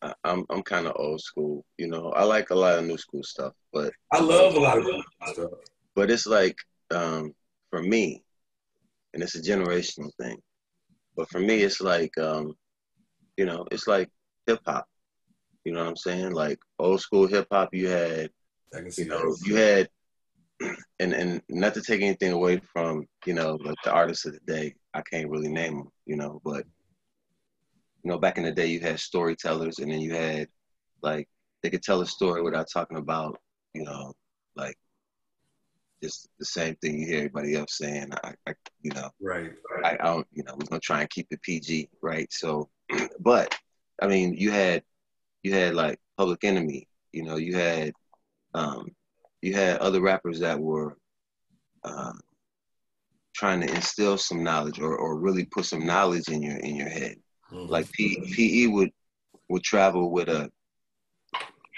I- 0.01 0.13
I'm 0.23 0.45
I'm 0.49 0.61
kind 0.63 0.87
of 0.87 0.93
old 0.97 1.21
school. 1.21 1.65
You 1.77 1.87
know, 1.87 2.11
I 2.11 2.23
like 2.23 2.49
a 2.49 2.55
lot 2.55 2.77
of 2.79 2.85
new 2.85 2.97
school 2.97 3.23
stuff, 3.23 3.53
but 3.71 3.93
I 4.11 4.19
love 4.19 4.55
a 4.55 4.59
lot 4.59 4.77
of 4.77 4.85
that 4.85 5.03
stuff. 5.33 5.51
but 5.95 6.11
it's 6.11 6.25
like 6.27 6.57
um, 6.91 7.33
for 7.69 7.81
me, 7.81 8.23
and 9.13 9.21
it's 9.21 9.35
a 9.35 9.41
generational 9.41 10.11
thing. 10.19 10.37
But 11.15 11.29
for 11.29 11.39
me, 11.39 11.61
it's 11.61 11.81
like 11.81 12.17
um, 12.17 12.53
you 13.37 13.45
know, 13.45 13.65
it's 13.71 13.87
like 13.87 14.09
hip 14.47 14.59
hop. 14.65 14.85
You 15.63 15.73
know 15.73 15.79
what 15.79 15.89
I'm 15.89 15.95
saying? 15.95 16.33
Like 16.33 16.59
old 16.79 17.01
school 17.01 17.27
hip 17.27 17.47
hop, 17.51 17.73
you 17.73 17.87
had 17.87 18.29
I 18.73 18.79
can 18.79 18.91
see 18.91 19.03
you 19.03 19.09
know, 19.09 19.35
you 19.45 19.55
had, 19.55 19.89
and 20.99 21.13
and 21.13 21.41
not 21.49 21.73
to 21.75 21.81
take 21.81 22.01
anything 22.01 22.31
away 22.31 22.61
from 22.73 23.05
you 23.25 23.33
know 23.33 23.57
like 23.63 23.77
the 23.83 23.91
artists 23.91 24.25
of 24.25 24.33
the 24.33 24.39
day, 24.51 24.75
I 24.93 25.01
can't 25.01 25.29
really 25.29 25.49
name 25.49 25.77
them, 25.77 25.89
you 26.05 26.15
know, 26.15 26.41
but 26.43 26.65
you 28.03 28.11
know 28.11 28.17
back 28.17 28.37
in 28.37 28.43
the 28.43 28.51
day 28.51 28.67
you 28.67 28.79
had 28.79 28.99
storytellers, 28.99 29.79
and 29.79 29.91
then 29.91 30.01
you 30.01 30.13
had 30.13 30.47
like 31.01 31.27
they 31.61 31.69
could 31.69 31.83
tell 31.83 32.01
a 32.01 32.05
story 32.05 32.41
without 32.41 32.67
talking 32.71 32.97
about 32.97 33.39
you 33.73 33.83
know 33.83 34.13
like 34.55 34.77
just 36.03 36.27
the 36.37 36.45
same 36.45 36.75
thing 36.75 36.99
you 36.99 37.07
hear 37.07 37.17
everybody 37.19 37.55
else 37.55 37.77
saying. 37.77 38.11
I, 38.23 38.33
I 38.47 38.53
you 38.81 38.91
know, 38.91 39.09
right. 39.21 39.51
I, 39.85 39.97
I 39.99 40.05
don't, 40.05 40.27
you 40.33 40.43
know, 40.43 40.53
we're 40.53 40.67
gonna 40.67 40.81
try 40.81 41.01
and 41.01 41.09
keep 41.09 41.27
it 41.31 41.41
PG, 41.41 41.89
right? 42.01 42.31
So, 42.31 42.69
but 43.19 43.57
I 44.01 44.07
mean, 44.07 44.33
you 44.33 44.51
had, 44.51 44.83
you 45.43 45.53
had 45.53 45.75
like 45.75 45.99
Public 46.17 46.43
Enemy, 46.43 46.87
you 47.13 47.23
know, 47.23 47.37
you 47.37 47.55
had, 47.55 47.93
um, 48.53 48.87
you 49.41 49.53
had 49.53 49.77
other 49.77 50.01
rappers 50.01 50.39
that 50.41 50.59
were 50.59 50.97
uh, 51.85 52.13
trying 53.33 53.61
to 53.61 53.73
instill 53.73 54.17
some 54.17 54.43
knowledge 54.43 54.79
or, 54.79 54.97
or 54.97 55.17
really 55.17 55.45
put 55.45 55.65
some 55.65 55.85
knowledge 55.85 56.27
in 56.27 56.41
your 56.41 56.57
in 56.57 56.75
your 56.75 56.89
head. 56.89 57.15
Mhm. 57.51 57.69
Like 57.69 57.91
P, 57.93 58.19
PE 58.35 58.67
would 58.67 58.91
would 59.49 59.63
travel 59.63 60.11
with 60.11 60.27
a 60.27 60.51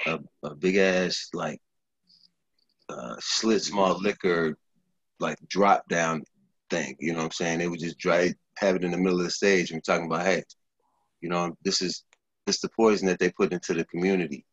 a, 0.07 0.19
a 0.43 0.55
big 0.55 0.77
ass 0.77 1.29
like 1.33 1.61
uh, 2.89 3.15
slit 3.19 3.61
small 3.61 3.99
liquor 3.99 4.57
like 5.19 5.37
drop 5.47 5.87
down 5.87 6.23
thing. 6.69 6.95
You 6.99 7.13
know 7.13 7.19
what 7.19 7.25
I'm 7.25 7.31
saying? 7.31 7.59
They 7.59 7.67
would 7.67 7.79
just 7.79 7.97
dry 7.97 8.33
have 8.57 8.75
it 8.75 8.83
in 8.83 8.91
the 8.91 8.97
middle 8.97 9.19
of 9.19 9.25
the 9.25 9.31
stage 9.31 9.71
and 9.71 9.77
we're 9.77 9.93
talking 9.93 10.07
about, 10.07 10.25
hey, 10.25 10.43
you 11.21 11.29
know, 11.29 11.55
this 11.63 11.81
is 11.81 12.03
this 12.45 12.61
the 12.61 12.69
poison 12.69 13.07
that 13.07 13.19
they 13.19 13.31
put 13.31 13.53
into 13.53 13.73
the 13.73 13.85
community. 13.85 14.45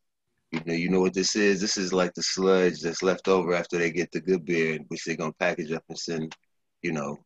You 0.51 0.61
know, 0.65 0.73
you 0.73 0.89
know 0.89 0.99
what 0.99 1.13
this 1.13 1.35
is? 1.35 1.61
This 1.61 1.77
is 1.77 1.93
like 1.93 2.13
the 2.13 2.23
sludge 2.23 2.81
that's 2.81 3.03
left 3.03 3.27
over 3.27 3.53
after 3.53 3.77
they 3.77 3.91
get 3.91 4.11
the 4.11 4.21
good 4.21 4.45
beer, 4.45 4.79
which 4.87 5.03
they're 5.05 5.15
gonna 5.15 5.33
package 5.33 5.71
up 5.71 5.83
and 5.89 5.97
send, 5.97 6.35
you 6.81 6.91
know, 6.91 7.17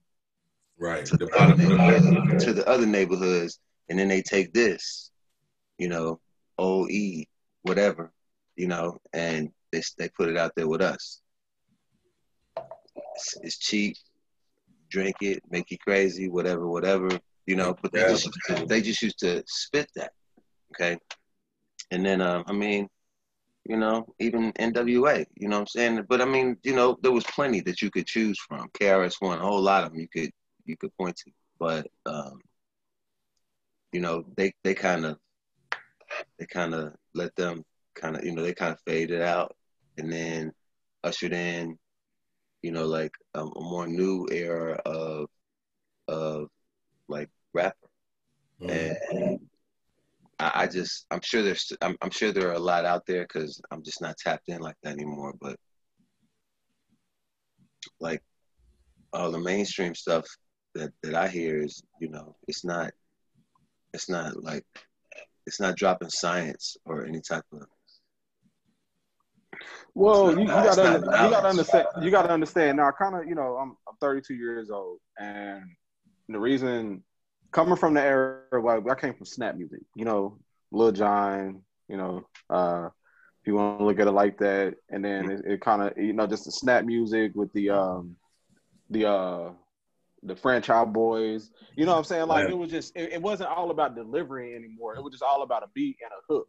right. 0.78 1.06
to 1.06 1.18
The 1.18 1.26
the, 1.26 1.36
other 1.36 1.56
bottom 1.56 1.72
of 1.72 1.78
the 1.78 1.78
neighborhoods, 1.78 2.46
to 2.46 2.54
the 2.54 2.68
other 2.68 2.86
neighborhoods, 2.86 3.60
and 3.90 4.00
then 4.00 4.08
they 4.08 4.22
take 4.22 4.54
this, 4.54 5.12
you 5.78 5.90
know, 5.90 6.20
OE, 6.58 7.24
whatever, 7.64 8.12
you 8.56 8.68
know, 8.68 8.98
and 9.14 9.52
they 9.72 9.82
they 9.98 10.10
put 10.10 10.30
it 10.30 10.38
out 10.38 10.52
there 10.56 10.68
with 10.68 10.82
us. 10.82 11.22
It's, 13.16 13.38
it's 13.42 13.58
cheap, 13.58 13.96
drink 14.90 15.16
it, 15.22 15.44
make 15.50 15.72
you 15.72 15.78
crazy, 15.78 16.30
whatever, 16.30 16.68
whatever, 16.68 17.10
you 17.46 17.56
know. 17.56 17.76
But 17.82 17.92
they 17.92 18.02
just 18.02 18.26
used 18.26 18.40
to, 18.48 18.66
they 18.66 18.82
just 18.82 19.02
used 19.02 19.20
to 19.20 19.44
spit 19.48 19.90
that, 19.96 20.12
okay. 20.74 20.98
And 21.92 22.06
then, 22.06 22.22
um, 22.22 22.44
I 22.48 22.54
mean, 22.54 22.88
you 23.66 23.78
know, 23.78 24.06
even 24.20 24.54
NWA, 24.54 25.26
you 25.36 25.50
know 25.50 25.58
what 25.58 25.62
I'm 25.62 25.68
saying? 25.68 26.06
But 26.08 26.22
I 26.22 26.26
mean, 26.26 26.58
you 26.64 26.74
know, 26.74 26.98
there 27.02 27.12
was 27.12 27.26
plenty 27.26 27.60
that 27.62 27.82
you 27.82 27.92
could 27.92 28.06
choose 28.06 28.40
from. 28.40 28.70
KRS 28.70 29.16
One, 29.20 29.40
a 29.40 29.42
whole 29.42 29.62
lot 29.62 29.84
of 29.84 29.92
them 29.92 30.00
you 30.00 30.08
could 30.08 30.32
you 30.66 30.78
could 30.78 30.96
point 30.98 31.18
to. 31.18 31.32
But 31.60 31.88
um, 32.06 32.40
you 33.92 34.00
know, 34.00 34.24
they 34.38 34.54
they 34.64 34.74
kind 34.74 35.06
of 35.06 35.18
they 36.40 36.46
kind 36.46 36.74
of 36.74 36.94
let 37.14 37.36
them 37.36 37.64
kind 38.00 38.16
of 38.18 38.24
you 38.26 38.34
know 38.34 38.44
they 38.44 38.54
kind 38.54 38.74
of 38.74 38.80
faded 38.86 39.22
out, 39.22 39.56
and 39.98 40.12
then 40.12 40.52
ushered 41.04 41.34
in, 41.34 41.78
you 42.62 42.72
know, 42.72 42.86
like 42.86 43.14
a, 43.36 43.42
a 43.42 43.62
more 43.62 43.88
new 43.88 44.28
era 44.32 44.80
of 44.86 45.30
of 46.08 46.50
like 47.10 47.30
rapper 47.54 47.88
Mhm. 48.62 48.96
and 49.10 49.40
I, 50.40 50.52
I 50.64 50.68
just 50.68 51.06
I'm 51.12 51.22
sure 51.22 51.44
there's 51.44 51.72
I'm, 51.82 51.96
I'm 52.02 52.12
sure 52.12 52.32
there 52.32 52.50
are 52.50 52.54
a 52.54 52.60
lot 52.60 52.86
out 52.86 53.06
there 53.06 53.24
because 53.24 53.62
I'm 53.72 53.84
just 53.84 54.02
not 54.02 54.18
tapped 54.18 54.50
in 54.50 54.62
like 54.62 54.76
that 54.84 54.94
anymore. 54.94 55.34
But 55.40 55.58
like 58.00 58.24
all 59.14 59.32
the 59.32 59.40
mainstream 59.40 59.96
stuff 59.96 60.26
that 60.76 60.92
that 61.04 61.16
I 61.16 61.28
hear 61.28 61.64
is 61.64 61.84
you 62.00 62.10
know 62.10 62.36
it's 62.48 62.66
not 62.66 62.92
it's 63.94 64.10
not 64.10 64.44
like 64.44 64.66
it's 65.46 65.60
not 65.60 65.78
dropping 65.78 66.10
science 66.10 66.78
or 66.86 67.06
any 67.06 67.22
type 67.22 67.46
of 67.54 67.66
Well, 69.94 70.34
you, 70.34 70.42
you 70.42 70.48
gotta 70.48 71.00
you 71.00 71.30
gotta 71.30 71.48
understand. 71.48 71.88
You 72.02 72.12
gotta 72.12 72.32
understand 72.32 72.78
now. 72.78 72.88
I 72.88 72.92
Kind 72.92 73.16
of, 73.16 73.28
you 73.28 73.36
know, 73.36 73.58
I'm, 73.58 73.76
I'm 73.88 73.96
32 74.00 74.34
years 74.34 74.70
old, 74.70 75.00
and 75.20 75.64
the 76.30 76.40
reason 76.40 77.04
coming 77.52 77.76
from 77.76 77.94
the 77.94 78.02
era, 78.02 78.42
well, 78.52 78.84
I 78.90 78.96
came 78.96 79.14
from 79.14 79.26
snap 79.26 79.56
music. 79.56 79.82
You 79.96 80.06
know, 80.06 80.40
Lil 80.72 80.92
Jon. 80.92 81.62
You 81.88 81.98
know, 81.98 82.28
uh, 82.50 82.90
if 83.42 83.48
you 83.48 83.56
want 83.56 83.80
to 83.80 83.86
look 83.86 84.00
at 84.00 84.08
it 84.08 84.12
like 84.12 84.38
that, 84.40 84.76
and 84.90 85.04
then 85.04 85.30
it, 85.30 85.42
it 85.46 85.62
kind 85.62 85.82
of, 85.82 85.98
you 85.98 86.14
know, 86.14 86.28
just 86.28 86.46
the 86.46 86.52
snap 86.52 86.84
music 86.84 87.32
with 87.34 87.52
the 87.54 87.70
um, 87.70 88.18
the 88.90 89.10
uh, 89.10 89.52
the 90.24 90.36
Franchize 90.36 90.92
Boyz. 90.92 91.50
You 91.76 91.86
know 91.86 91.94
what 91.94 92.00
I'm 92.00 92.04
saying? 92.04 92.28
Like 92.28 92.50
it 92.50 92.58
was 92.58 92.70
just, 92.70 92.96
it, 92.96 93.14
it 93.14 93.22
wasn't 93.22 93.50
all 93.50 93.72
about 93.72 93.96
delivery 93.96 94.56
anymore. 94.56 94.96
It 94.96 95.04
was 95.04 95.12
just 95.12 95.24
all 95.24 95.44
about 95.44 95.64
a 95.64 95.68
beat 95.74 95.98
and 96.02 96.12
a 96.12 96.34
hook. 96.34 96.48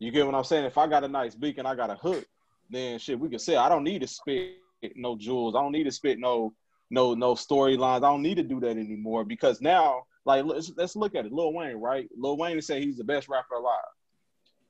You 0.00 0.10
get 0.10 0.24
what 0.24 0.34
I'm 0.34 0.44
saying? 0.44 0.64
If 0.64 0.78
I 0.78 0.86
got 0.86 1.04
a 1.04 1.08
nice 1.08 1.34
beat 1.34 1.58
and 1.58 1.68
I 1.68 1.74
got 1.74 1.90
a 1.90 1.94
hook, 1.94 2.24
then 2.70 2.98
shit, 2.98 3.20
we 3.20 3.28
can 3.28 3.38
say 3.38 3.56
I 3.56 3.68
don't 3.68 3.84
need 3.84 4.00
to 4.00 4.08
spit 4.08 4.56
no 4.96 5.16
jewels. 5.16 5.54
I 5.54 5.60
don't 5.60 5.72
need 5.72 5.84
to 5.84 5.92
spit 5.92 6.18
no 6.18 6.54
no 6.90 7.14
no 7.14 7.34
storylines. 7.34 7.98
I 7.98 8.10
don't 8.10 8.22
need 8.22 8.36
to 8.36 8.42
do 8.42 8.60
that 8.60 8.78
anymore 8.78 9.24
because 9.24 9.60
now, 9.60 10.04
like, 10.24 10.44
let's 10.46 10.72
let's 10.76 10.96
look 10.96 11.14
at 11.14 11.26
it. 11.26 11.32
Lil 11.32 11.52
Wayne, 11.52 11.76
right? 11.76 12.08
Lil 12.16 12.38
Wayne 12.38 12.60
say 12.62 12.80
he's 12.80 12.96
the 12.96 13.04
best 13.04 13.28
rapper 13.28 13.56
alive. 13.56 13.78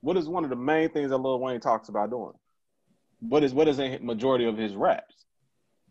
What 0.01 0.17
is 0.17 0.29
one 0.29 0.43
of 0.43 0.51
the 0.51 0.57
main 0.57 0.91
things 0.91 1.11
that 1.11 1.19
Lil 1.19 1.39
Wayne 1.39 1.61
talks 1.61 1.89
about 1.89 2.11
doing? 2.11 2.33
What 3.21 3.45
is 3.45 3.55
what 3.55 3.69
is 3.69 3.79
a 3.79 3.99
majority 3.99 4.47
of 4.47 4.59
his 4.59 4.75
raps? 4.75 5.27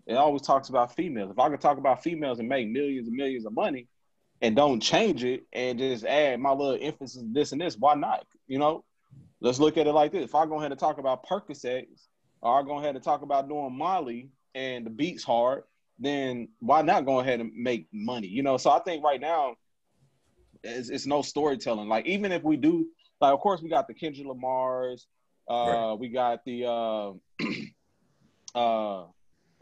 It 0.06 0.15
always 0.15 0.41
talks 0.41 0.67
about 0.67 0.95
females. 0.95 1.32
If 1.32 1.39
I 1.39 1.49
could 1.49 1.62
talk 1.62 1.78
about 1.78 2.04
females 2.04 2.39
and 2.39 2.49
make 2.49 2.67
millions 2.67 3.08
and 3.08 3.15
millions 3.15 3.45
of 3.45 3.54
money 3.54 3.88
and 4.41 4.56
don't 4.56 4.82
change 4.82 5.23
it 5.23 5.43
and 5.54 5.80
just 5.80 6.04
add 6.04 6.39
my 6.39 6.52
little 6.52 6.78
emphasis 6.82 7.23
this 7.32 7.54
and 7.54 7.62
this, 7.62 7.78
why 7.78 7.93
not? 7.93 8.25
You 8.47 8.58
know, 8.58 8.84
let's 9.41 9.60
look 9.60 9.78
at 9.78 9.88
it 9.88 9.93
like 9.93 10.12
this. 10.12 10.23
If 10.23 10.36
I 10.36 10.45
go 10.45 10.60
ahead 10.60 10.71
and 10.71 10.80
talk 10.80 10.97
about 10.97 11.25
Percocets 11.25 12.08
or 12.41 12.60
I 12.60 12.63
go 12.63 12.80
ahead 12.80 12.95
and 12.95 13.04
talk 13.04 13.21
about 13.21 13.47
doing 13.47 13.78
Molly 13.78 14.30
and 14.56 14.86
the 14.86 14.89
beats 14.89 15.23
hard, 15.23 15.63
then 15.99 16.49
why 16.60 16.82
not 16.82 17.06
go 17.06 17.19
ahead 17.19 17.39
and 17.39 17.52
make 17.56 17.88
money? 17.91 18.28
You 18.28 18.43
know, 18.43 18.58
so 18.58 18.69
I 18.69 18.80
think 18.80 19.04
right 19.04 19.19
now 19.19 19.56
it's, 20.63 20.89
it's 20.89 21.06
no 21.06 21.21
storytelling. 21.21 21.89
Like 21.89 22.06
even 22.06 22.32
if 22.32 22.43
we 22.43 22.58
do, 22.58 22.88
like 23.21 23.34
of 23.34 23.39
course 23.39 23.62
we 23.62 23.69
got 23.69 23.88
the 23.88 23.93
Kendrick 23.93 24.28
Lamar's, 24.28 25.08
uh, 25.47 25.95
we 25.99 26.10
got 26.10 26.45
the 26.45 26.65
uh, 26.65 27.12
uh, 28.56 29.06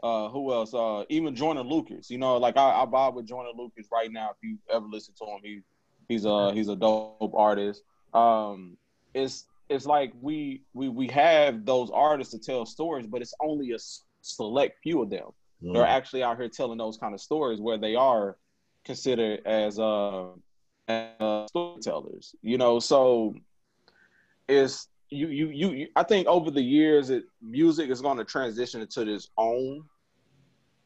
uh, 0.02 0.28
who 0.28 0.52
else? 0.52 0.74
Uh, 0.74 1.04
even 1.08 1.34
Jordan 1.34 1.66
Lucas. 1.66 2.10
You 2.10 2.18
know, 2.18 2.36
like 2.36 2.56
I, 2.56 2.82
I 2.82 2.86
vibe 2.86 3.14
with 3.14 3.26
Jordan 3.26 3.52
Lucas 3.56 3.86
right 3.90 4.10
now. 4.10 4.30
If 4.30 4.36
you 4.42 4.58
ever 4.70 4.86
listen 4.86 5.14
to 5.18 5.24
him, 5.24 5.40
he 5.42 5.60
he's 6.08 6.24
a 6.24 6.52
he's 6.52 6.68
a 6.68 6.76
dope 6.76 7.34
artist. 7.34 7.82
Um, 8.14 8.76
it's 9.14 9.46
it's 9.68 9.86
like 9.86 10.12
we 10.20 10.62
we 10.74 10.88
we 10.88 11.08
have 11.08 11.64
those 11.64 11.90
artists 11.92 12.32
to 12.34 12.40
tell 12.40 12.66
stories, 12.66 13.06
but 13.06 13.22
it's 13.22 13.34
only 13.42 13.72
a 13.72 13.78
select 14.22 14.78
few 14.82 15.02
of 15.02 15.10
them 15.10 15.30
Mm-hmm. 15.62 15.74
they're 15.74 15.86
actually 15.86 16.22
out 16.22 16.38
here 16.38 16.48
telling 16.48 16.78
those 16.78 16.98
kind 16.98 17.14
of 17.14 17.20
stories 17.20 17.60
where 17.60 17.78
they 17.78 17.94
are 17.96 18.36
considered 18.84 19.40
as 19.46 19.78
uh, 19.78 20.28
as 20.88 21.48
storytellers. 21.48 22.34
You 22.42 22.58
know, 22.58 22.78
so 22.80 23.34
it's 24.48 24.88
you 25.10 25.28
you 25.28 25.48
you. 25.50 25.88
I 25.96 26.02
think 26.04 26.26
over 26.28 26.50
the 26.50 26.62
years, 26.62 27.10
it 27.10 27.24
music 27.42 27.90
is 27.90 28.00
going 28.02 28.18
to 28.18 28.24
transition 28.24 28.80
into 28.82 29.04
this 29.04 29.28
own 29.36 29.84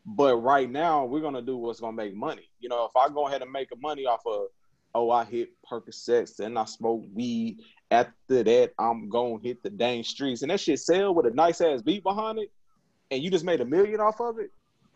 But 0.04 0.36
right 0.38 0.70
now, 0.70 1.04
we're 1.04 1.20
gonna 1.20 1.42
do 1.42 1.56
what's 1.56 1.80
gonna 1.80 1.96
make 1.96 2.14
money. 2.14 2.48
You 2.60 2.68
know, 2.68 2.84
if 2.86 2.96
I 2.96 3.08
go 3.12 3.28
ahead 3.28 3.42
and 3.42 3.52
make 3.52 3.68
money 3.80 4.06
off 4.06 4.22
of, 4.26 4.46
oh, 4.94 5.10
I 5.10 5.24
hit 5.24 5.50
Percocets 5.70 6.40
and 6.40 6.58
I 6.58 6.64
smoke 6.64 7.04
weed. 7.14 7.58
After 7.92 8.42
that, 8.42 8.72
I'm 8.78 9.10
gonna 9.10 9.38
hit 9.42 9.62
the 9.62 9.68
dang 9.68 10.02
streets, 10.02 10.40
and 10.40 10.50
that 10.50 10.60
shit 10.60 10.80
sell 10.80 11.14
with 11.14 11.26
a 11.26 11.30
nice 11.30 11.60
ass 11.60 11.82
beat 11.82 12.02
behind 12.02 12.38
it, 12.38 12.50
and 13.10 13.22
you 13.22 13.30
just 13.30 13.44
made 13.44 13.60
a 13.60 13.66
million 13.66 14.00
off 14.00 14.18
of 14.18 14.38
it. 14.38 14.50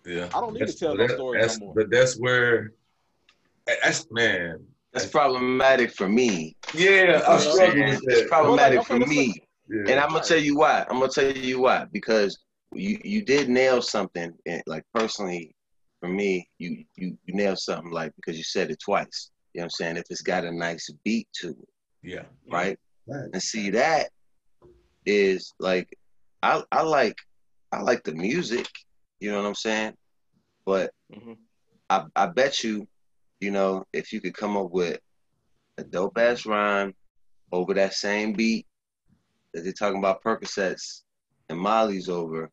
Yeah, 0.07 0.29
I 0.35 0.41
don't 0.41 0.55
need 0.55 0.63
that's, 0.63 0.75
to 0.77 0.79
tell 0.79 0.97
that, 0.97 1.11
no 1.11 1.15
stories 1.15 1.61
no 1.61 1.67
more. 1.67 1.75
But 1.75 1.91
that's 1.91 2.19
where 2.19 2.73
that's 3.67 4.07
man. 4.11 4.65
That's 4.95 5.07
problematic 5.07 5.91
for 5.91 6.09
me. 6.09 6.57
Yeah, 6.73 7.21
I'm 7.29 7.39
struggling 7.39 7.89
it's, 7.89 8.01
with 8.01 8.17
it's 8.17 8.29
problematic 8.31 8.79
like, 8.79 8.91
okay, 8.91 9.05
for 9.05 9.11
me. 9.11 9.35
Yeah. 9.69 9.93
And 9.93 10.01
I'm 10.01 10.09
gonna 10.09 10.25
tell 10.25 10.39
you 10.39 10.57
why. 10.57 10.87
I'm 10.89 10.99
gonna 11.01 11.13
tell 11.13 11.31
you 11.31 11.61
why 11.61 11.85
because 11.93 12.39
you 12.73 12.99
you 13.05 13.23
did 13.23 13.51
nail 13.51 13.83
something. 13.83 14.33
And 14.47 14.63
like 14.67 14.85
personally, 14.95 15.55
for 16.01 16.09
me, 16.09 16.49
you 16.59 16.85
you 16.95 17.19
you 17.27 17.35
nailed 17.35 17.59
something 17.59 17.91
like 17.91 18.15
because 18.17 18.39
you 18.39 18.45
said 18.45 18.71
it 18.71 18.81
twice. 18.83 19.33
You 19.53 19.61
know 19.61 19.65
what 19.65 19.67
I'm 19.67 19.71
saying? 19.71 19.97
If 19.99 20.05
it's 20.09 20.23
got 20.23 20.45
a 20.45 20.53
nice 20.53 20.89
beat 21.05 21.29
to 21.41 21.49
it, 21.49 21.69
yeah. 22.03 22.23
right? 22.51 22.79
Right. 23.07 23.31
And 23.33 23.43
see 23.43 23.71
that 23.71 24.11
is 25.05 25.55
like 25.59 25.89
I 26.43 26.63
I 26.73 26.83
like 26.83 27.17
I 27.73 27.81
like 27.81 28.03
the 28.05 28.15
music. 28.15 28.69
You 29.21 29.31
know 29.31 29.39
what 29.39 29.49
I'm 29.49 29.55
saying? 29.55 29.95
But 30.65 30.91
Mhm. 31.13 31.37
I 31.89 32.05
I 32.15 32.27
bet 32.27 32.65
you, 32.65 32.87
you 33.41 33.51
know, 33.51 33.85
if 33.93 34.13
you 34.13 34.21
could 34.21 34.35
come 34.35 34.57
up 34.57 34.71
with 34.71 34.99
a 35.79 35.85
dope 35.85 36.19
ass 36.19 36.47
rhyme 36.47 36.95
over 37.53 37.75
that 37.75 37.95
same 37.95 38.33
beat 38.33 38.67
that 39.55 39.63
they're 39.63 39.73
talking 39.73 39.99
about 39.99 40.23
Percocets 40.23 41.03
and 41.49 41.59
Molly's 41.59 42.09
over, 42.09 42.51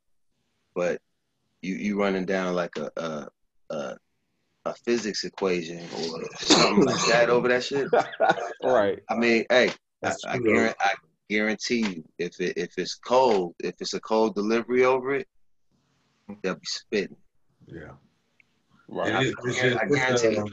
but 0.75 1.01
you 1.61 1.75
you 1.75 1.99
running 1.99 2.25
down 2.25 2.53
like 2.53 2.75
a 2.77 2.91
a 2.97 3.27
a, 3.71 3.97
a 4.65 4.73
physics 4.85 5.23
equation 5.23 5.79
or 5.79 6.29
something 6.35 6.85
like 6.85 7.05
that 7.07 7.29
over 7.29 7.47
that 7.47 7.63
shit. 7.63 7.87
right. 8.63 8.99
I 9.09 9.15
mean, 9.15 9.45
hey, 9.49 9.69
I, 9.69 9.75
That's 10.03 10.23
I, 10.25 10.37
true, 10.37 10.45
though. 10.45 10.53
guarantee, 10.53 10.75
I 10.81 10.93
guarantee 11.29 11.95
you, 11.95 12.03
if 12.19 12.39
it 12.39 12.57
if 12.57 12.77
it's 12.77 12.95
cold, 12.95 13.55
if 13.63 13.75
it's 13.79 13.93
a 13.93 13.99
cold 14.01 14.35
delivery 14.35 14.85
over 14.85 15.15
it, 15.15 15.27
they'll 16.41 16.55
be 16.55 16.65
spitting. 16.65 17.15
Yeah. 17.67 17.91
Right. 18.89 19.15
It 19.15 19.27
is, 19.27 19.35
it's 19.45 19.63
I 19.63 19.71
just, 19.87 19.93
guarantee 19.93 20.27
it's, 20.27 20.33
you. 20.35 20.41
um, 20.41 20.51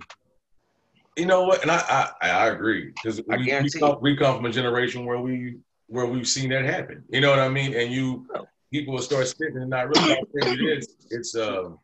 you 1.17 1.27
know 1.27 1.45
what? 1.45 1.63
And 1.63 1.71
I 1.71 2.11
I, 2.23 2.31
I 2.31 2.47
agree 2.49 2.93
because 2.95 3.21
we, 3.27 3.53
we, 3.63 3.71
come, 3.71 3.97
we 4.01 4.17
come 4.17 4.37
from 4.37 4.47
a 4.47 4.53
generation 4.53 5.05
where 5.05 5.19
we 5.19 5.59
where 5.89 6.07
we've 6.07 6.29
seen 6.29 6.51
that 6.51 6.65
happen. 6.65 7.03
You 7.11 7.21
know 7.21 7.31
what 7.31 7.41
I 7.41 7.49
mean? 7.49 7.75
And 7.75 7.93
you 7.93 8.27
Oh. 8.35 8.47
people 8.73 8.95
will 8.95 9.03
start 9.03 9.27
spitting 9.27 9.57
and 9.57 9.71
not 9.71 9.89
realize 9.89 10.23
it 10.33 10.79
is. 10.79 10.95
It's 11.11 11.35
um, 11.35 11.81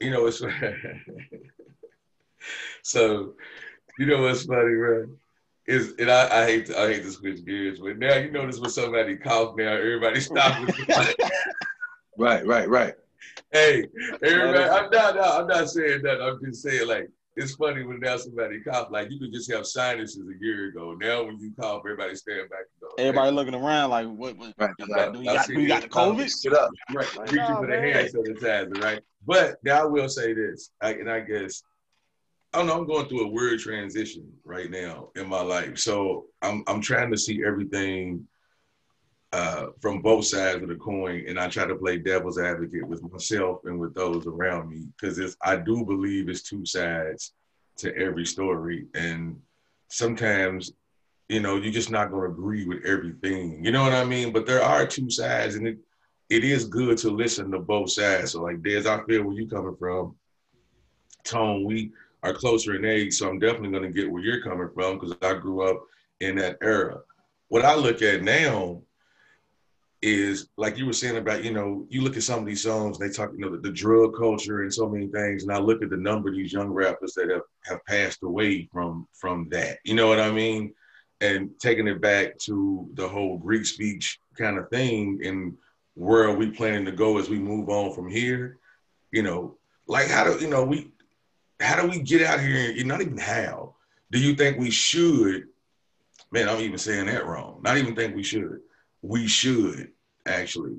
you 0.00 0.10
know, 0.10 0.26
it's 0.26 0.40
so 2.82 3.34
you 3.98 4.06
know 4.06 4.22
what's 4.22 4.44
funny, 4.44 4.74
right? 4.74 5.08
Is 5.66 5.94
and 5.98 6.10
I, 6.10 6.42
I 6.42 6.46
hate 6.46 6.66
to, 6.66 6.80
I 6.80 6.92
hate 6.92 7.02
to 7.02 7.10
switch 7.10 7.44
gears, 7.44 7.80
but 7.80 7.98
now 7.98 8.14
you 8.16 8.30
notice 8.30 8.60
when 8.60 8.70
somebody 8.70 9.16
cough 9.16 9.54
now, 9.56 9.72
everybody 9.72 10.20
stops. 10.20 10.72
Right, 12.18 12.46
right, 12.46 12.68
right. 12.68 12.94
Hey, 13.52 13.84
everybody, 14.24 14.64
I'm 14.64 14.90
not, 14.90 15.16
no, 15.16 15.22
I'm 15.22 15.46
not 15.46 15.68
saying 15.68 16.00
that. 16.02 16.22
I'm 16.22 16.38
just 16.42 16.62
saying, 16.62 16.88
like, 16.88 17.10
it's 17.36 17.54
funny 17.54 17.82
when 17.84 18.00
now 18.00 18.16
somebody 18.16 18.60
cough. 18.60 18.88
Like, 18.90 19.10
you 19.10 19.18
could 19.18 19.32
just 19.32 19.52
have 19.52 19.66
sinuses 19.66 20.22
a 20.26 20.42
year 20.42 20.68
ago. 20.68 20.96
Now, 20.98 21.24
when 21.24 21.38
you 21.38 21.52
cough, 21.60 21.82
everybody 21.84 22.14
stand 22.14 22.48
back 22.48 22.60
and 22.60 22.80
go. 22.80 22.94
Everybody 22.96 23.32
looking 23.32 23.54
around 23.54 23.90
like, 23.90 24.06
what? 24.06 24.38
what 24.38 24.54
Right. 24.56 24.70
do, 24.78 25.18
we 25.18 25.26
got, 25.26 25.46
do 25.46 25.56
we 25.56 25.66
got 25.66 25.82
the 25.82 25.88
COVID? 25.88 26.42
Get 26.42 26.54
up. 26.54 26.70
Hey, 26.88 26.94
right, 26.96 27.16
reaching 27.30 27.36
Nah, 27.36 27.60
for 27.60 27.66
the 27.66 27.78
hand 27.78 28.08
sanitizer, 28.14 28.82
right? 28.82 29.00
But 29.26 29.56
now 29.62 29.82
I 29.82 29.84
will 29.84 30.08
say 30.08 30.32
this, 30.32 30.70
I, 30.80 30.92
and 30.92 31.10
I 31.10 31.20
guess 31.20 31.62
I 32.56 32.60
don't 32.60 32.68
know. 32.68 32.78
I'm 32.78 32.86
going 32.86 33.06
through 33.06 33.26
a 33.26 33.28
weird 33.28 33.60
transition 33.60 34.32
right 34.42 34.70
now 34.70 35.10
in 35.14 35.28
my 35.28 35.42
life, 35.42 35.76
so 35.76 36.24
I'm 36.40 36.64
I'm 36.66 36.80
trying 36.80 37.10
to 37.10 37.18
see 37.18 37.44
everything 37.44 38.26
uh, 39.34 39.66
from 39.82 40.00
both 40.00 40.24
sides 40.24 40.62
of 40.62 40.70
the 40.70 40.76
coin, 40.76 41.26
and 41.28 41.38
I 41.38 41.48
try 41.48 41.66
to 41.66 41.74
play 41.74 41.98
devil's 41.98 42.38
advocate 42.38 42.88
with 42.88 43.02
myself 43.12 43.58
and 43.64 43.78
with 43.78 43.94
those 43.94 44.26
around 44.26 44.70
me 44.70 44.86
because 44.98 45.36
I 45.42 45.56
do 45.56 45.84
believe 45.84 46.30
it's 46.30 46.40
two 46.40 46.64
sides 46.64 47.34
to 47.76 47.94
every 47.94 48.24
story, 48.24 48.86
and 48.94 49.38
sometimes 49.88 50.72
you 51.28 51.40
know 51.40 51.56
you're 51.56 51.70
just 51.70 51.90
not 51.90 52.10
going 52.10 52.26
to 52.26 52.32
agree 52.32 52.66
with 52.66 52.86
everything. 52.86 53.62
You 53.62 53.70
know 53.70 53.82
what 53.82 53.92
I 53.92 54.04
mean? 54.06 54.32
But 54.32 54.46
there 54.46 54.62
are 54.62 54.86
two 54.86 55.10
sides, 55.10 55.56
and 55.56 55.68
it 55.68 55.76
it 56.30 56.42
is 56.42 56.64
good 56.64 56.96
to 56.98 57.10
listen 57.10 57.50
to 57.50 57.58
both 57.58 57.90
sides. 57.90 58.32
So 58.32 58.40
like 58.40 58.62
Des, 58.62 58.88
I 58.88 59.04
feel 59.04 59.24
where 59.24 59.36
you 59.36 59.46
coming 59.46 59.76
from. 59.76 60.16
Tone, 61.22 61.64
we 61.64 61.92
are 62.26 62.34
closer 62.34 62.74
in 62.74 62.84
age, 62.84 63.14
so 63.14 63.28
I'm 63.28 63.38
definitely 63.38 63.70
gonna 63.70 63.92
get 63.92 64.10
where 64.10 64.22
you're 64.22 64.42
coming 64.42 64.68
from 64.74 64.98
because 64.98 65.16
I 65.22 65.34
grew 65.34 65.62
up 65.62 65.84
in 66.20 66.36
that 66.36 66.58
era. 66.62 67.00
What 67.48 67.64
I 67.64 67.74
look 67.74 68.02
at 68.02 68.22
now 68.22 68.82
is 70.02 70.48
like 70.56 70.76
you 70.76 70.86
were 70.86 70.92
saying 70.92 71.16
about, 71.16 71.44
you 71.44 71.52
know, 71.52 71.86
you 71.88 72.02
look 72.02 72.16
at 72.16 72.22
some 72.22 72.40
of 72.40 72.46
these 72.46 72.62
songs, 72.62 72.98
they 72.98 73.08
talk, 73.08 73.30
you 73.34 73.40
know, 73.40 73.50
the, 73.50 73.58
the 73.58 73.72
drug 73.72 74.16
culture 74.16 74.62
and 74.62 74.72
so 74.72 74.88
many 74.88 75.08
things, 75.08 75.42
and 75.42 75.52
I 75.52 75.58
look 75.58 75.82
at 75.82 75.90
the 75.90 75.96
number 75.96 76.28
of 76.28 76.36
these 76.36 76.52
young 76.52 76.68
rappers 76.68 77.14
that 77.14 77.30
have, 77.30 77.42
have 77.64 77.84
passed 77.86 78.22
away 78.22 78.68
from 78.72 79.06
from 79.12 79.48
that. 79.50 79.78
You 79.84 79.94
know 79.94 80.08
what 80.08 80.20
I 80.20 80.30
mean? 80.30 80.74
And 81.20 81.50
taking 81.58 81.88
it 81.88 82.00
back 82.00 82.36
to 82.40 82.88
the 82.94 83.08
whole 83.08 83.38
Greek 83.38 83.64
speech 83.64 84.18
kind 84.36 84.58
of 84.58 84.68
thing 84.68 85.20
and 85.24 85.56
where 85.94 86.24
are 86.24 86.36
we 86.36 86.50
planning 86.50 86.84
to 86.84 86.92
go 86.92 87.18
as 87.18 87.30
we 87.30 87.38
move 87.38 87.70
on 87.70 87.94
from 87.94 88.08
here? 88.08 88.58
You 89.12 89.22
know, 89.22 89.56
like 89.86 90.08
how 90.08 90.24
do 90.24 90.38
you 90.38 90.48
know 90.48 90.62
we 90.64 90.92
how 91.60 91.80
do 91.80 91.88
we 91.88 92.00
get 92.00 92.22
out 92.22 92.40
here? 92.40 92.74
and 92.76 92.86
Not 92.86 93.00
even 93.00 93.18
how. 93.18 93.74
Do 94.10 94.18
you 94.18 94.34
think 94.34 94.58
we 94.58 94.70
should? 94.70 95.48
Man, 96.30 96.48
I'm 96.48 96.60
even 96.60 96.78
saying 96.78 97.06
that 97.06 97.26
wrong. 97.26 97.60
Not 97.62 97.78
even 97.78 97.94
think 97.94 98.14
we 98.14 98.22
should. 98.22 98.60
We 99.02 99.26
should 99.26 99.92
actually 100.26 100.78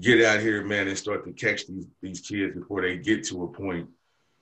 get 0.00 0.22
out 0.24 0.40
here, 0.40 0.64
man, 0.64 0.88
and 0.88 0.98
start 0.98 1.24
to 1.24 1.32
catch 1.32 1.66
these 1.66 1.86
these 2.00 2.20
kids 2.20 2.54
before 2.54 2.82
they 2.82 2.96
get 2.98 3.24
to 3.24 3.44
a 3.44 3.48
point 3.48 3.88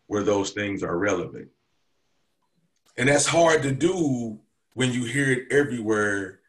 where 0.07 0.23
those 0.23 0.51
things 0.51 0.83
are 0.83 0.99
relevant. 0.99 1.49
And 2.97 3.09
that's 3.09 3.27
hard 3.27 3.63
to 3.63 3.73
do 3.73 4.39
when 4.75 4.93
you 4.93 5.05
hear 5.05 5.31
it 5.31 5.51
everywhere. 5.51 6.41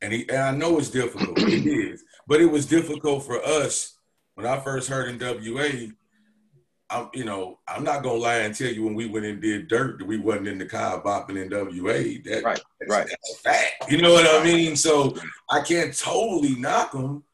And, 0.00 0.12
he, 0.12 0.28
and 0.28 0.38
I 0.38 0.50
know 0.52 0.78
it's 0.78 0.90
difficult. 0.90 1.38
it 1.38 1.66
is. 1.66 2.04
But 2.26 2.40
it 2.40 2.46
was 2.46 2.66
difficult 2.66 3.24
for 3.24 3.42
us 3.44 3.98
when 4.34 4.46
I 4.46 4.60
first 4.60 4.88
heard 4.88 5.18
NWA. 5.18 5.92
I'm, 6.90 7.08
you 7.12 7.24
know, 7.24 7.58
I'm 7.68 7.84
not 7.84 8.02
gonna 8.02 8.18
lie 8.18 8.38
and 8.38 8.54
tell 8.54 8.72
you 8.72 8.82
when 8.84 8.94
we 8.94 9.06
went 9.06 9.26
and 9.26 9.40
did 9.42 9.68
dirt 9.68 9.98
that 9.98 10.06
we 10.06 10.16
wasn't 10.16 10.48
in 10.48 10.58
the 10.58 10.66
car 10.66 11.02
bopping 11.02 11.48
NWA. 11.48 12.24
That, 12.24 12.44
Right, 12.44 12.60
that's, 12.80 12.90
right. 12.90 13.06
that's 13.08 13.34
a 13.34 13.38
fact. 13.38 13.90
You 13.90 14.00
know 14.00 14.12
what 14.12 14.26
I 14.26 14.42
mean? 14.42 14.74
So 14.76 15.14
I 15.50 15.60
can't 15.60 15.96
totally 15.96 16.54
knock 16.56 16.92
them. 16.92 17.24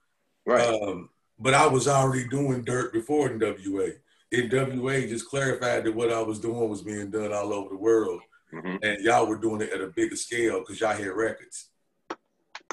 Right. 0.44 0.66
Um, 0.66 1.08
but 1.38 1.54
I 1.54 1.66
was 1.66 1.86
already 1.88 2.26
doing 2.28 2.64
dirt 2.64 2.92
before 2.92 3.28
NWA. 3.28 3.92
NWA 4.32 5.08
just 5.08 5.28
clarified 5.28 5.84
that 5.84 5.94
what 5.94 6.12
I 6.12 6.20
was 6.20 6.40
doing 6.40 6.68
was 6.68 6.82
being 6.82 7.10
done 7.10 7.32
all 7.32 7.52
over 7.52 7.70
the 7.70 7.76
world, 7.76 8.20
Mhm. 8.52 8.78
and 8.82 9.04
y'all 9.04 9.26
were 9.26 9.38
doing 9.38 9.60
it 9.60 9.72
at 9.72 9.80
a 9.80 9.86
bigger 9.88 10.16
scale 10.16 10.60
because 10.60 10.80
y'all 10.80 10.92
had 10.96 11.06
records. 11.08 11.68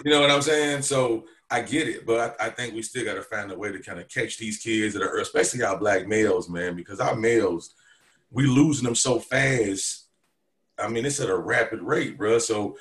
You 0.03 0.11
know 0.11 0.21
what 0.21 0.31
I'm 0.31 0.41
saying? 0.41 0.81
So 0.81 1.25
I 1.51 1.61
get 1.61 1.89
it, 1.89 2.05
but 2.05 2.37
I, 2.39 2.47
I 2.47 2.49
think 2.49 2.73
we 2.73 2.81
still 2.81 3.03
got 3.03 3.15
to 3.15 3.21
find 3.21 3.51
a 3.51 3.57
way 3.57 3.73
to 3.73 3.79
kind 3.79 3.99
of 3.99 4.07
catch 4.07 4.37
these 4.37 4.57
kids 4.57 4.93
that 4.93 5.03
are, 5.03 5.19
especially 5.19 5.63
our 5.63 5.77
black 5.77 6.07
males, 6.07 6.49
man, 6.49 6.77
because 6.77 7.01
our 7.01 7.15
males, 7.15 7.75
we 8.31 8.47
losing 8.47 8.85
them 8.85 8.95
so 8.95 9.19
fast. 9.19 10.05
I 10.79 10.87
mean, 10.87 11.05
it's 11.05 11.19
at 11.19 11.29
a 11.29 11.37
rapid 11.37 11.81
rate, 11.81 12.17
bro. 12.17 12.39
So, 12.39 12.77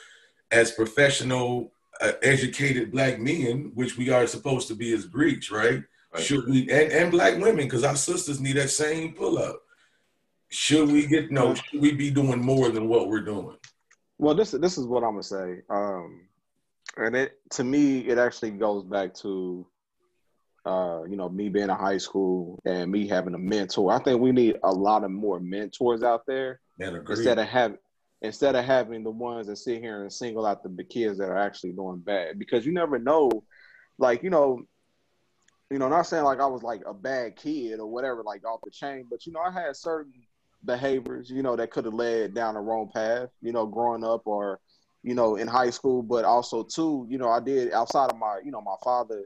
as 0.53 0.71
professional, 0.71 1.73
uh, 2.01 2.13
educated 2.23 2.93
black 2.93 3.19
men, 3.19 3.73
which 3.75 3.99
we 3.99 4.11
are 4.11 4.27
supposed 4.27 4.69
to 4.69 4.75
be 4.75 4.95
as 4.95 5.05
Greeks, 5.05 5.51
right? 5.51 5.83
Right. 6.15 6.23
Should 6.23 6.49
we 6.49 6.63
and, 6.71 6.93
and 6.93 7.11
black 7.11 7.35
women, 7.39 7.67
because 7.67 7.85
our 7.85 7.97
sisters 7.97 8.41
need 8.41 8.57
that 8.57 8.71
same 8.71 9.15
pull 9.15 9.39
up. 9.39 9.61
Should 10.49 10.91
we 10.91 11.07
get 11.07 11.31
no? 11.31 11.55
Should 11.55 11.81
we 11.81 11.93
be 11.93 12.11
doing 12.11 12.41
more 12.41 12.71
than 12.71 12.89
what 12.89 13.09
we're 13.09 13.21
doing? 13.21 13.57
Well, 14.19 14.35
this 14.35 14.53
this 14.53 14.79
is 14.79 14.87
what 14.87 15.05
I'm 15.05 15.13
gonna 15.13 15.23
say, 15.23 15.63
um, 15.71 16.23
and 16.97 17.17
it 17.17 17.39
to 17.51 17.65
me 17.65 18.01
it 18.01 18.19
actually 18.19 18.51
goes 18.51 18.85
back 18.85 19.15
to, 19.15 19.67
uh, 20.67 21.03
you 21.09 21.17
know, 21.17 21.29
me 21.29 21.49
being 21.49 21.69
in 21.69 21.71
high 21.71 21.99
school 21.99 22.59
and 22.65 22.91
me 22.91 23.07
having 23.09 23.35
a 23.35 23.39
mentor. 23.39 23.93
I 23.93 24.03
think 24.03 24.21
we 24.21 24.33
need 24.33 24.57
a 24.63 24.71
lot 24.71 25.05
of 25.05 25.11
more 25.11 25.41
mentors 25.41 26.03
out 26.03 26.27
there 26.27 26.61
instead 27.09 27.39
of 27.39 27.47
having 27.47 27.79
instead 28.23 28.55
of 28.55 28.65
having 28.65 29.03
the 29.05 29.11
ones 29.11 29.47
that 29.47 29.57
sit 29.57 29.81
here 29.81 30.03
and 30.03 30.13
single 30.13 30.47
out 30.47 30.63
the 30.63 30.85
kids 30.85 31.19
that 31.19 31.29
are 31.29 31.39
actually 31.39 31.73
doing 31.73 31.99
bad 31.99 32.39
because 32.39 32.67
you 32.67 32.73
never 32.73 32.99
know, 32.99 33.31
like 33.99 34.23
you 34.23 34.31
know. 34.31 34.63
You 35.73 35.79
know, 35.79 35.89
not 35.89 36.09
saying 36.09 36.25
like 36.25 36.41
I 36.41 36.47
was 36.47 36.65
like 36.65 36.83
a 36.85 36.93
bad 36.93 37.37
kid 37.37 37.79
or 37.79 37.87
whatever, 37.87 38.25
like 38.25 38.45
off 38.45 38.59
the 38.65 38.73
chain, 38.73 39.07
but 39.09 39.25
you 39.25 39.33
know, 39.33 39.39
I 39.39 39.53
had 39.53 39.77
certain 39.77 40.13
behaviors, 40.65 41.31
you 41.31 41.45
know, 41.45 41.55
that 41.55 41.71
could 41.71 41.85
have 41.85 41.95
led 41.95 42.35
down 42.35 42.55
the 42.55 42.61
wrong 42.61 42.91
path, 42.93 43.29
you 43.41 43.53
know, 43.53 43.67
growing 43.67 44.03
up 44.03 44.23
or, 44.25 44.59
you 45.03 45.15
know, 45.15 45.37
in 45.37 45.49
high 45.49 45.71
school, 45.71 46.03
but 46.03 46.25
also 46.25 46.63
too, 46.63 47.07
you 47.09 47.19
know, 47.19 47.31
I 47.31 47.41
did 47.41 47.73
outside 47.73 48.11
of 48.11 48.19
my, 48.19 48.41
you 48.45 48.51
know, 48.51 48.61
my 48.61 48.77
father 48.85 49.25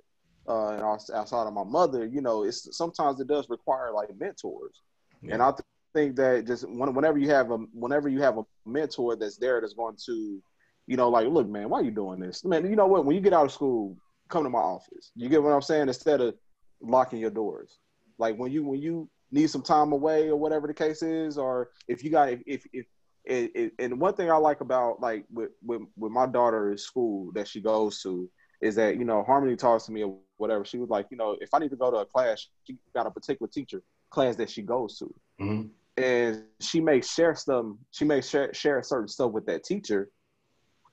uh, 0.48 0.68
and 0.68 0.82
outside 0.82 1.46
of 1.46 1.52
my 1.52 1.64
mother, 1.64 2.06
you 2.06 2.20
know, 2.20 2.44
it's 2.44 2.76
sometimes 2.76 3.20
it 3.20 3.26
does 3.26 3.48
require 3.48 3.92
like 3.92 4.08
mentors, 4.18 4.82
yeah. 5.22 5.34
and 5.34 5.42
I 5.42 5.50
th- 5.50 5.60
think 5.94 6.16
that 6.16 6.46
just 6.46 6.68
whenever 6.68 7.18
you 7.18 7.30
have 7.30 7.50
a 7.50 7.56
whenever 7.72 8.08
you 8.08 8.20
have 8.20 8.38
a 8.38 8.44
mentor 8.66 9.16
that's 9.16 9.36
there 9.38 9.60
that's 9.60 9.72
going 9.74 9.96
to, 10.06 10.42
you 10.86 10.96
know, 10.96 11.08
like, 11.08 11.28
look, 11.28 11.48
man, 11.48 11.68
why 11.70 11.80
are 11.80 11.84
you 11.84 11.90
doing 11.90 12.20
this, 12.20 12.44
man? 12.44 12.68
You 12.68 12.76
know 12.76 12.86
what? 12.86 13.04
When 13.04 13.16
you 13.16 13.22
get 13.22 13.32
out 13.32 13.46
of 13.46 13.52
school, 13.52 13.96
come 14.28 14.44
to 14.44 14.50
my 14.50 14.58
office. 14.58 15.12
You 15.16 15.28
get 15.28 15.42
what 15.42 15.52
I'm 15.52 15.62
saying? 15.62 15.88
Instead 15.88 16.20
of 16.20 16.34
locking 16.80 17.20
your 17.20 17.30
doors, 17.30 17.78
like 18.18 18.36
when 18.36 18.52
you 18.52 18.64
when 18.64 18.82
you 18.82 19.08
need 19.30 19.48
some 19.48 19.62
time 19.62 19.92
away 19.92 20.28
or 20.28 20.36
whatever 20.36 20.66
the 20.66 20.74
case 20.74 21.02
is, 21.02 21.38
or 21.38 21.70
if 21.88 22.04
you 22.04 22.10
got 22.10 22.28
if 22.28 22.42
if, 22.46 22.66
if 22.72 22.86
it, 23.24 23.52
it, 23.54 23.72
and 23.78 24.00
one 24.00 24.14
thing 24.14 24.30
I 24.30 24.36
like 24.36 24.60
about 24.60 25.00
like 25.00 25.24
with, 25.32 25.50
with 25.64 25.82
with 25.96 26.12
my 26.12 26.26
daughter's 26.26 26.82
school 26.82 27.32
that 27.32 27.48
she 27.48 27.60
goes 27.60 28.02
to 28.02 28.28
is 28.60 28.74
that 28.76 28.96
you 28.96 29.04
know 29.04 29.22
Harmony 29.22 29.56
talks 29.56 29.84
to 29.86 29.92
me 29.92 30.04
or 30.04 30.18
whatever. 30.36 30.64
She 30.64 30.78
was 30.78 30.90
like, 30.90 31.06
you 31.10 31.16
know, 31.16 31.36
if 31.40 31.52
I 31.54 31.58
need 31.58 31.70
to 31.70 31.76
go 31.76 31.90
to 31.90 31.98
a 31.98 32.06
class, 32.06 32.46
she 32.64 32.76
got 32.94 33.06
a 33.06 33.10
particular 33.10 33.48
teacher 33.48 33.82
class 34.10 34.36
that 34.36 34.50
she 34.50 34.62
goes 34.62 34.98
to, 34.98 35.14
mm-hmm. 35.40 35.68
and 36.02 36.44
she 36.60 36.80
may 36.80 37.00
share 37.00 37.34
some. 37.34 37.78
She 37.92 38.04
may 38.04 38.20
share 38.20 38.52
share 38.52 38.82
certain 38.82 39.08
stuff 39.08 39.32
with 39.32 39.46
that 39.46 39.64
teacher, 39.64 40.10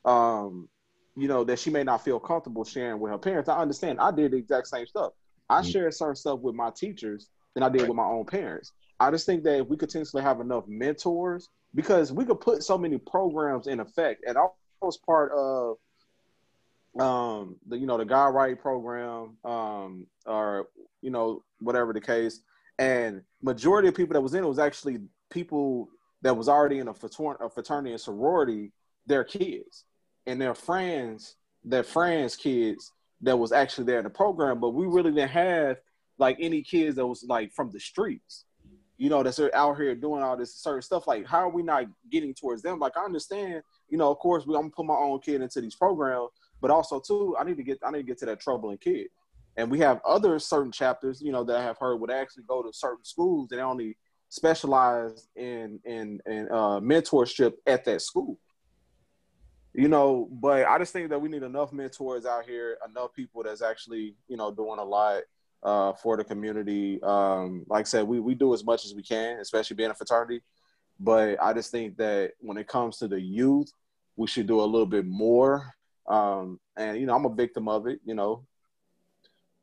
um, 0.05 0.69
you 1.17 1.27
know, 1.27 1.43
that 1.43 1.59
she 1.59 1.69
may 1.69 1.83
not 1.83 2.03
feel 2.03 2.19
comfortable 2.19 2.63
sharing 2.63 2.99
with 2.99 3.11
her 3.11 3.17
parents. 3.17 3.49
I 3.49 3.57
understand. 3.57 3.99
I 3.99 4.11
did 4.11 4.31
the 4.31 4.37
exact 4.37 4.67
same 4.67 4.87
stuff. 4.87 5.11
I 5.49 5.59
mm-hmm. 5.59 5.69
shared 5.69 5.93
certain 5.93 6.15
stuff 6.15 6.39
with 6.39 6.55
my 6.55 6.69
teachers 6.69 7.27
than 7.55 7.63
I 7.63 7.69
did 7.69 7.87
with 7.87 7.97
my 7.97 8.05
own 8.05 8.25
parents. 8.25 8.71
I 9.01 9.09
just 9.09 9.25
think 9.25 9.43
that 9.45 9.61
if 9.61 9.67
we 9.67 9.77
continuously 9.77 10.21
have 10.21 10.41
enough 10.41 10.67
mentors, 10.67 11.49
because 11.73 12.11
we 12.11 12.23
could 12.23 12.39
put 12.39 12.63
so 12.63 12.77
many 12.77 12.99
programs 12.99 13.65
in 13.65 13.79
effect, 13.79 14.23
and 14.27 14.37
I 14.37 14.45
was 14.79 14.97
part 14.97 15.31
of 15.31 15.77
um 16.99 17.55
the 17.67 17.77
you 17.77 17.87
know 17.87 17.97
the 17.97 18.05
guy 18.05 18.27
Right 18.27 18.59
program 18.59 19.37
um 19.45 20.05
or 20.25 20.67
you 21.01 21.09
know 21.09 21.43
whatever 21.59 21.93
the 21.93 22.01
case. 22.01 22.41
And 22.77 23.23
majority 23.41 23.87
of 23.87 23.95
people 23.95 24.13
that 24.13 24.21
was 24.21 24.35
in 24.35 24.43
it 24.43 24.47
was 24.47 24.59
actually 24.59 24.99
people 25.31 25.89
that 26.21 26.37
was 26.37 26.47
already 26.47 26.77
in 26.77 26.87
a 26.87 26.91
a 26.91 27.49
fraternity 27.49 27.91
and 27.91 28.01
sorority 28.01 28.71
their 29.07 29.23
kids 29.23 29.85
and 30.27 30.39
their 30.39 30.53
friends 30.53 31.37
their 31.63 31.83
friends 31.83 32.35
kids 32.35 32.91
that 33.21 33.37
was 33.37 33.51
actually 33.51 33.85
there 33.85 33.99
in 33.99 34.03
the 34.03 34.09
program. 34.11 34.59
But 34.59 34.71
we 34.71 34.85
really 34.85 35.11
didn't 35.11 35.31
have 35.31 35.77
like 36.19 36.37
any 36.39 36.61
kids 36.61 36.97
that 36.97 37.07
was 37.07 37.23
like 37.23 37.51
from 37.53 37.71
the 37.71 37.79
streets 37.79 38.45
you 39.01 39.09
know 39.09 39.23
that's 39.23 39.39
out 39.53 39.77
here 39.77 39.95
doing 39.95 40.21
all 40.21 40.37
this 40.37 40.55
certain 40.55 40.81
stuff 40.81 41.07
like 41.07 41.25
how 41.25 41.39
are 41.39 41.49
we 41.49 41.63
not 41.63 41.85
getting 42.11 42.33
towards 42.33 42.61
them 42.61 42.77
like 42.79 42.95
i 42.97 43.03
understand 43.03 43.63
you 43.89 43.97
know 43.97 44.11
of 44.11 44.19
course 44.19 44.45
we, 44.45 44.55
i'm 44.55 44.61
gonna 44.61 44.71
put 44.71 44.85
my 44.85 44.93
own 44.93 45.19
kid 45.19 45.41
into 45.41 45.59
these 45.59 45.75
programs 45.75 46.29
but 46.61 46.71
also 46.71 46.99
too, 46.99 47.35
I 47.37 47.43
need 47.43 47.57
to 47.57 47.63
get 47.63 47.79
I 47.83 47.91
need 47.91 47.99
to 47.99 48.03
get 48.03 48.19
to 48.19 48.25
that 48.27 48.39
troubling 48.39 48.77
kid. 48.77 49.07
And 49.57 49.69
we 49.69 49.79
have 49.79 49.99
other 50.05 50.39
certain 50.39 50.71
chapters, 50.71 51.21
you 51.21 51.31
know, 51.31 51.43
that 51.43 51.57
I 51.57 51.63
have 51.63 51.77
heard 51.77 51.97
would 51.97 52.11
actually 52.11 52.43
go 52.47 52.61
to 52.61 52.71
certain 52.71 53.03
schools 53.03 53.51
and 53.51 53.59
only 53.59 53.97
specialize 54.29 55.27
in 55.35 55.79
in 55.83 56.19
in 56.27 56.47
uh, 56.49 56.79
mentorship 56.79 57.53
at 57.67 57.83
that 57.85 58.01
school. 58.01 58.37
You 59.73 59.87
know, 59.87 60.29
but 60.31 60.65
I 60.65 60.77
just 60.77 60.93
think 60.93 61.09
that 61.09 61.19
we 61.19 61.29
need 61.29 61.43
enough 61.43 61.73
mentors 61.73 62.25
out 62.25 62.45
here, 62.45 62.77
enough 62.87 63.13
people 63.13 63.43
that's 63.43 63.61
actually 63.61 64.15
you 64.27 64.37
know 64.37 64.51
doing 64.51 64.79
a 64.79 64.83
lot 64.83 65.23
uh, 65.63 65.93
for 65.93 66.17
the 66.17 66.23
community. 66.23 67.01
Um, 67.03 67.65
like 67.67 67.81
I 67.81 67.83
said, 67.83 68.07
we 68.07 68.19
we 68.19 68.35
do 68.35 68.53
as 68.53 68.63
much 68.63 68.85
as 68.85 68.93
we 68.93 69.03
can, 69.03 69.39
especially 69.39 69.75
being 69.75 69.91
a 69.91 69.95
fraternity. 69.95 70.41
But 70.99 71.41
I 71.41 71.53
just 71.53 71.71
think 71.71 71.97
that 71.97 72.33
when 72.39 72.57
it 72.57 72.67
comes 72.67 72.97
to 72.97 73.07
the 73.07 73.19
youth, 73.19 73.71
we 74.15 74.27
should 74.27 74.47
do 74.47 74.61
a 74.61 74.63
little 74.63 74.85
bit 74.85 75.05
more 75.05 75.73
um, 76.07 76.59
and 76.75 76.99
you 76.99 77.05
know, 77.05 77.15
I'm 77.15 77.25
a 77.25 77.33
victim 77.33 77.67
of 77.67 77.87
it. 77.87 77.99
You 78.05 78.15
know, 78.15 78.45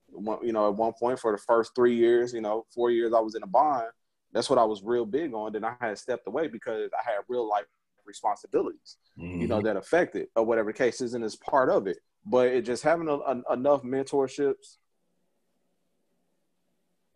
one, 0.09 0.38
you 0.44 0.53
know, 0.53 0.68
at 0.68 0.76
one 0.76 0.92
point 0.99 1.18
for 1.18 1.32
the 1.32 1.38
first 1.38 1.72
three 1.74 1.94
years, 1.94 2.32
you 2.32 2.40
know, 2.40 2.64
four 2.74 2.90
years 2.90 3.12
I 3.14 3.20
was 3.20 3.34
in 3.34 3.42
a 3.42 3.46
bond. 3.46 3.88
That's 4.32 4.51
what 4.51 4.59
I 4.59 4.64
was 4.64 4.82
real 4.82 5.07
big 5.07 5.32
on. 5.34 5.53
Then 5.53 5.64
I 5.64 5.74
had 5.80 5.99
stepped 5.99 6.26
away 6.26 6.49
because 6.49 6.90
I 6.92 7.11
had 7.11 7.20
real 7.28 7.49
life 7.49 7.64
responsibilities, 8.05 8.96
mm-hmm. 9.18 9.40
you 9.40 9.49
know, 9.49 9.57
mm-hmm. 9.57 9.66
that 9.66 9.76
affected 9.76 10.28
or 10.36 10.44
whatever 10.44 10.70
the 10.70 10.78
case 10.78 11.01
is, 11.01 11.14
and 11.14 11.24
is 11.24 11.36
part 11.36 11.70
of 11.70 11.86
it. 11.86 11.99
But 12.24 12.49
it 12.49 12.62
just 12.62 12.82
having 12.82 13.09
a, 13.09 13.14
a, 13.14 13.53
enough 13.53 13.82
mentorships, 13.82 14.76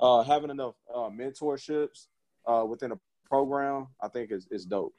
uh, 0.02 0.22
having 0.22 0.50
enough 0.50 0.74
uh, 0.94 1.08
mentorships 1.08 2.08
uh, 2.46 2.66
within 2.68 2.92
a 2.92 2.98
program, 3.26 3.86
I 4.02 4.08
think 4.08 4.30
is 4.32 4.46
is 4.50 4.66
dope 4.66 4.94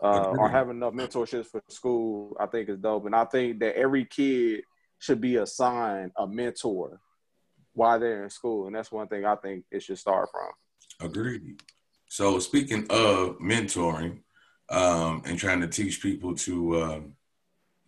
uh, 0.00 0.34
or 0.38 0.48
having 0.48 0.76
enough 0.76 0.94
mentorships 0.94 1.46
for 1.46 1.62
school, 1.68 2.36
I 2.38 2.46
think 2.46 2.68
is 2.68 2.78
dope. 2.78 3.06
And 3.06 3.14
I 3.14 3.24
think 3.24 3.60
that 3.60 3.76
every 3.76 4.04
kid 4.04 4.62
should 4.98 5.20
be 5.20 5.36
assigned 5.36 6.12
a 6.16 6.26
mentor 6.26 7.00
while 7.72 7.98
they're 7.98 8.24
in 8.24 8.30
school, 8.30 8.66
and 8.66 8.74
that's 8.74 8.90
one 8.90 9.08
thing 9.08 9.24
I 9.24 9.36
think 9.36 9.64
it 9.70 9.82
should 9.82 9.98
start 9.98 10.28
from. 10.32 11.08
Agreed. 11.08 11.60
So 12.08 12.38
speaking 12.38 12.86
of 12.90 13.38
mentoring 13.38 14.20
um, 14.70 15.22
and 15.24 15.38
trying 15.38 15.60
to 15.60 15.68
teach 15.68 16.02
people 16.02 16.34
to 16.36 16.82
um, 16.82 17.12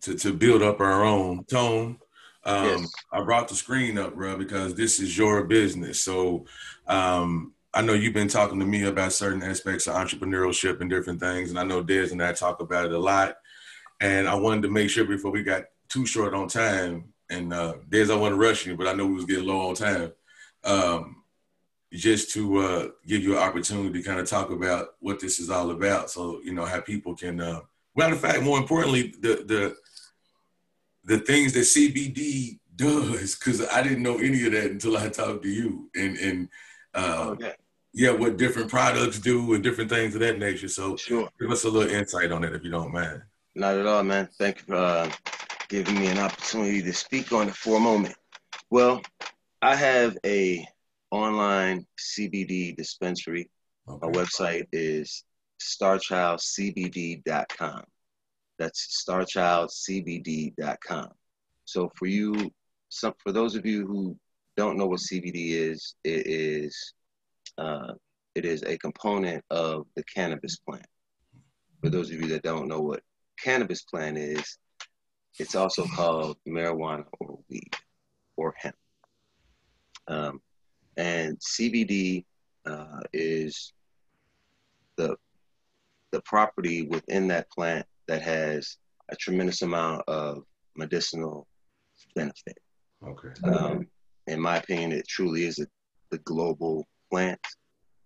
to 0.01 0.15
to 0.15 0.33
build 0.33 0.61
up 0.61 0.79
our 0.79 1.03
own 1.03 1.43
tone. 1.45 1.97
Um, 2.43 2.65
yes. 2.65 2.91
I 3.11 3.21
brought 3.23 3.47
the 3.47 3.55
screen 3.55 3.97
up, 3.97 4.15
bro, 4.15 4.37
because 4.37 4.73
this 4.75 4.99
is 4.99 5.17
your 5.17 5.43
business. 5.43 6.03
So 6.03 6.45
um, 6.87 7.53
I 7.73 7.81
know 7.81 7.93
you've 7.93 8.13
been 8.13 8.27
talking 8.27 8.59
to 8.59 8.65
me 8.65 8.83
about 8.83 9.13
certain 9.13 9.43
aspects 9.43 9.87
of 9.87 9.95
entrepreneurship 9.95 10.81
and 10.81 10.89
different 10.89 11.19
things, 11.19 11.49
and 11.49 11.59
I 11.59 11.63
know 11.63 11.83
Des 11.83 12.11
and 12.11 12.21
I 12.21 12.33
talk 12.33 12.59
about 12.59 12.85
it 12.85 12.91
a 12.91 12.99
lot. 12.99 13.35
And 13.99 14.27
I 14.27 14.35
wanted 14.35 14.63
to 14.63 14.69
make 14.69 14.89
sure 14.89 15.05
before 15.05 15.31
we 15.31 15.43
got 15.43 15.65
too 15.87 16.05
short 16.05 16.33
on 16.33 16.47
time, 16.47 17.13
and 17.29 17.53
uh, 17.53 17.75
Des, 17.89 18.11
I 18.11 18.15
want 18.15 18.33
to 18.33 18.39
rush 18.39 18.65
you, 18.65 18.75
but 18.75 18.87
I 18.87 18.93
know 18.93 19.05
we 19.05 19.13
was 19.13 19.25
getting 19.25 19.45
low 19.45 19.69
on 19.69 19.75
time. 19.75 20.11
Um, 20.63 21.17
just 21.93 22.31
to 22.31 22.57
uh, 22.57 22.87
give 23.05 23.21
you 23.21 23.33
an 23.33 23.43
opportunity 23.43 24.01
to 24.01 24.07
kind 24.07 24.19
of 24.19 24.27
talk 24.27 24.49
about 24.49 24.95
what 24.99 25.19
this 25.19 25.39
is 25.39 25.49
all 25.49 25.71
about, 25.71 26.09
so 26.09 26.41
you 26.43 26.53
know 26.53 26.65
how 26.65 26.79
people 26.79 27.15
can. 27.15 27.41
Uh, 27.41 27.61
matter 27.95 28.13
of 28.13 28.21
fact, 28.21 28.41
more 28.41 28.57
importantly, 28.57 29.13
the 29.19 29.43
the 29.45 29.75
the 31.03 31.19
things 31.19 31.53
that 31.53 31.61
CBD 31.61 32.59
does, 32.75 33.35
because 33.35 33.67
I 33.69 33.81
didn't 33.81 34.03
know 34.03 34.17
any 34.17 34.45
of 34.45 34.53
that 34.53 34.71
until 34.71 34.97
I 34.97 35.09
talked 35.09 35.43
to 35.43 35.49
you, 35.49 35.89
and 35.95 36.17
and 36.17 36.49
uh, 36.93 37.29
okay 37.31 37.53
yeah, 37.93 38.11
what 38.11 38.37
different 38.37 38.69
products 38.69 39.19
do 39.19 39.53
and 39.53 39.61
different 39.63 39.89
things 39.89 40.15
of 40.15 40.21
that 40.21 40.39
nature. 40.39 40.69
So 40.69 40.95
sure. 40.95 41.29
give 41.39 41.51
us 41.51 41.65
a 41.65 41.69
little 41.69 41.91
insight 41.91 42.31
on 42.31 42.43
it 42.43 42.53
if 42.53 42.63
you 42.63 42.71
don't 42.71 42.93
mind. 42.93 43.21
Not 43.55 43.75
at 43.75 43.85
all, 43.85 44.03
man. 44.03 44.29
Thank 44.37 44.59
you 44.59 44.63
for 44.67 44.75
uh, 44.75 45.11
giving 45.67 45.99
me 45.99 46.07
an 46.07 46.17
opportunity 46.17 46.81
to 46.81 46.93
speak 46.93 47.33
on 47.33 47.49
it 47.49 47.55
for 47.55 47.75
a 47.77 47.81
moment. 47.81 48.15
Well, 48.69 49.01
I 49.61 49.75
have 49.75 50.17
a 50.25 50.65
online 51.11 51.85
CBD 51.99 52.77
dispensary. 52.77 53.49
Okay. 53.87 54.05
Our 54.05 54.11
website 54.13 54.67
is 54.71 55.23
starchildcbd.com. 55.61 57.83
That's 58.61 59.03
starchildcbd.com. 59.09 61.07
So 61.65 61.91
for 61.95 62.05
you, 62.05 62.51
for 63.23 63.31
those 63.31 63.55
of 63.55 63.65
you 63.65 63.87
who 63.87 64.15
don't 64.55 64.77
know 64.77 64.85
what 64.85 64.99
CBD 64.99 65.53
is, 65.53 65.95
it 66.03 66.27
is 66.27 66.93
uh, 67.57 67.93
it 68.35 68.45
is 68.45 68.61
a 68.61 68.77
component 68.77 69.43
of 69.49 69.87
the 69.95 70.03
cannabis 70.03 70.57
plant. 70.57 70.85
For 71.81 71.89
those 71.89 72.11
of 72.11 72.21
you 72.21 72.27
that 72.27 72.43
don't 72.43 72.67
know 72.67 72.81
what 72.81 73.01
cannabis 73.43 73.81
plant 73.81 74.19
is, 74.19 74.59
it's 75.39 75.55
also 75.55 75.87
called 75.95 76.37
marijuana 76.47 77.05
or 77.19 77.39
weed 77.49 77.75
or 78.37 78.53
hemp. 78.57 78.75
Um, 80.07 80.39
and 80.97 81.39
CBD 81.39 82.25
uh, 82.67 82.99
is 83.11 83.73
the 84.97 85.17
the 86.11 86.21
property 86.21 86.83
within 86.83 87.27
that 87.29 87.49
plant 87.49 87.87
that 88.11 88.21
has 88.21 88.75
a 89.07 89.15
tremendous 89.15 89.61
amount 89.61 90.03
of 90.09 90.43
medicinal 90.75 91.47
benefit. 92.13 92.57
Okay. 93.01 93.29
Um, 93.49 93.87
in 94.27 94.41
my 94.41 94.57
opinion, 94.57 94.91
it 94.91 95.07
truly 95.07 95.45
is 95.45 95.59
a, 95.59 95.67
the 96.09 96.17
global 96.17 96.85
plant 97.09 97.39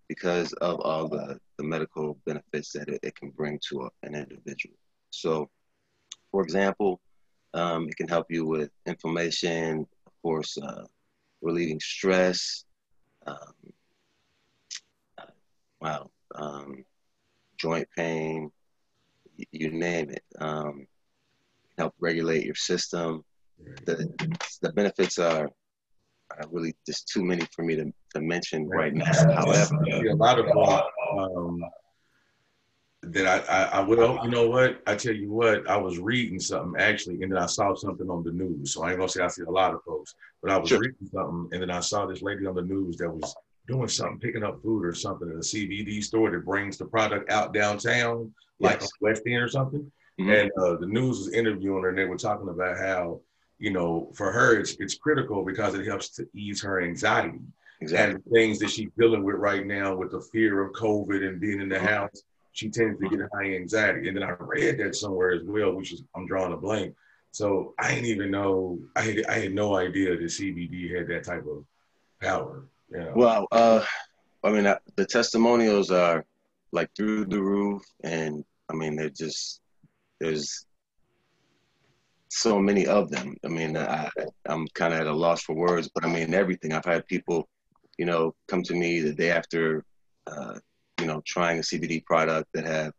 because 0.08 0.52
of 0.54 0.78
all 0.80 1.08
the, 1.08 1.40
the 1.58 1.64
medical 1.64 2.16
benefits 2.24 2.70
that 2.74 2.88
it, 2.88 3.00
it 3.02 3.16
can 3.16 3.30
bring 3.30 3.58
to 3.68 3.82
a, 3.82 4.06
an 4.06 4.14
individual. 4.14 4.76
So, 5.10 5.50
for 6.30 6.42
example, 6.42 7.00
um, 7.52 7.88
it 7.88 7.96
can 7.96 8.06
help 8.06 8.26
you 8.30 8.46
with 8.46 8.70
inflammation, 8.86 9.88
of 10.06 10.12
course, 10.22 10.56
uh, 10.56 10.84
relieving 11.42 11.80
stress. 11.80 12.64
Um, 13.26 13.54
uh, 15.18 15.32
wow, 15.80 16.10
um, 16.36 16.84
joint 17.58 17.88
pain, 17.96 18.52
you, 19.52 19.70
name 19.70 20.10
it. 20.10 20.22
Um, 20.38 20.86
help 21.78 21.94
regulate 22.00 22.44
your 22.44 22.54
system. 22.54 23.24
The, 23.86 24.08
the 24.62 24.72
benefits 24.72 25.18
are 25.18 25.50
are 26.32 26.48
really 26.50 26.74
just 26.84 27.08
too 27.08 27.24
many 27.24 27.46
for 27.54 27.64
me 27.64 27.76
to, 27.76 27.92
to 28.14 28.20
mention 28.20 28.68
right 28.68 28.92
now. 28.92 29.12
However, 29.32 29.76
a 29.86 30.14
lot 30.14 30.38
of 30.38 30.46
um, 31.16 31.64
that 33.02 33.26
I, 33.26 33.38
I, 33.52 33.64
I 33.64 33.80
well, 33.80 34.20
you 34.24 34.30
know 34.30 34.48
what? 34.48 34.82
I 34.86 34.96
tell 34.96 35.14
you 35.14 35.30
what, 35.30 35.68
I 35.68 35.76
was 35.76 35.98
reading 35.98 36.40
something 36.40 36.80
actually, 36.80 37.22
and 37.22 37.32
then 37.32 37.38
I 37.38 37.46
saw 37.46 37.74
something 37.74 38.10
on 38.10 38.24
the 38.24 38.32
news. 38.32 38.74
So 38.74 38.82
I 38.82 38.90
ain't 38.90 38.98
gonna 38.98 39.08
say 39.08 39.22
I 39.22 39.28
see 39.28 39.42
a 39.42 39.50
lot 39.50 39.74
of 39.74 39.82
folks, 39.84 40.14
but 40.42 40.50
I 40.50 40.56
was 40.56 40.68
sure. 40.68 40.80
reading 40.80 41.08
something, 41.12 41.48
and 41.52 41.62
then 41.62 41.70
I 41.70 41.80
saw 41.80 42.06
this 42.06 42.22
lady 42.22 42.46
on 42.46 42.54
the 42.54 42.62
news 42.62 42.96
that 42.96 43.10
was 43.10 43.34
doing 43.68 43.88
something, 43.88 44.18
picking 44.18 44.44
up 44.44 44.60
food 44.62 44.84
or 44.84 44.94
something 44.94 45.28
at 45.28 45.36
a 45.36 45.40
CBD 45.40 46.02
store 46.02 46.30
that 46.30 46.44
brings 46.44 46.78
the 46.78 46.86
product 46.86 47.30
out 47.30 47.52
downtown, 47.52 48.32
like 48.60 48.80
yes. 48.80 48.90
West 49.00 49.22
End 49.26 49.42
or 49.42 49.48
something. 49.48 49.90
Mm-hmm. 50.20 50.30
And 50.30 50.50
uh, 50.58 50.76
the 50.76 50.86
news 50.86 51.18
was 51.18 51.32
interviewing 51.32 51.82
her, 51.82 51.90
and 51.90 51.98
they 51.98 52.04
were 52.04 52.16
talking 52.16 52.48
about 52.48 52.78
how, 52.78 53.20
you 53.58 53.70
know, 53.70 54.10
for 54.14 54.32
her 54.32 54.58
it's 54.58 54.76
it's 54.78 54.94
critical 54.94 55.44
because 55.44 55.74
it 55.74 55.86
helps 55.86 56.08
to 56.10 56.26
ease 56.34 56.62
her 56.62 56.82
anxiety 56.82 57.40
exactly. 57.80 58.14
and 58.14 58.24
things 58.32 58.58
that 58.58 58.70
she's 58.70 58.90
dealing 58.98 59.24
with 59.24 59.36
right 59.36 59.66
now 59.66 59.94
with 59.94 60.12
the 60.12 60.20
fear 60.20 60.62
of 60.62 60.72
COVID 60.72 61.26
and 61.26 61.40
being 61.40 61.60
in 61.60 61.68
the 61.68 61.76
mm-hmm. 61.76 61.86
house. 61.86 62.22
She 62.52 62.70
tends 62.70 62.98
to 62.98 63.08
get 63.10 63.20
high 63.34 63.54
anxiety, 63.54 64.08
and 64.08 64.16
then 64.16 64.24
I 64.24 64.34
read 64.38 64.78
that 64.78 64.94
somewhere 64.94 65.32
as 65.32 65.42
well, 65.44 65.72
which 65.72 65.92
is 65.92 66.02
I'm 66.14 66.26
drawing 66.26 66.54
a 66.54 66.56
blank. 66.56 66.94
So 67.32 67.74
I 67.78 67.90
didn't 67.90 68.06
even 68.06 68.30
know 68.30 68.78
I 68.96 69.02
had 69.02 69.26
I 69.26 69.40
had 69.40 69.52
no 69.52 69.76
idea 69.76 70.16
that 70.16 70.24
CBD 70.24 70.96
had 70.96 71.06
that 71.08 71.24
type 71.24 71.44
of 71.46 71.66
power. 72.22 72.64
Yeah. 72.90 73.12
Well, 73.14 73.46
uh, 73.52 73.84
I 74.42 74.50
mean, 74.50 74.64
uh, 74.64 74.78
the 74.94 75.04
testimonials 75.04 75.90
are 75.90 76.24
like 76.76 76.90
through 76.94 77.24
the 77.24 77.42
roof, 77.42 77.82
and 78.04 78.44
I 78.70 78.74
mean, 78.74 78.94
they're 78.94 79.10
just 79.10 79.60
there's 80.20 80.66
so 82.28 82.60
many 82.60 82.86
of 82.86 83.10
them. 83.10 83.36
I 83.44 83.48
mean, 83.48 83.76
I, 83.76 84.10
I'm 84.46 84.66
kind 84.74 84.92
of 84.92 85.00
at 85.00 85.06
a 85.06 85.12
loss 85.12 85.42
for 85.42 85.54
words, 85.54 85.88
but 85.92 86.04
I 86.04 86.08
mean, 86.08 86.34
everything. 86.34 86.72
I've 86.72 86.84
had 86.84 87.06
people, 87.06 87.48
you 87.98 88.04
know, 88.04 88.34
come 88.46 88.62
to 88.64 88.74
me 88.74 89.00
the 89.00 89.14
day 89.14 89.30
after, 89.30 89.84
uh, 90.26 90.58
you 91.00 91.06
know, 91.06 91.22
trying 91.26 91.58
a 91.58 91.62
CBD 91.62 92.04
product 92.04 92.48
that 92.54 92.66
have 92.66 92.92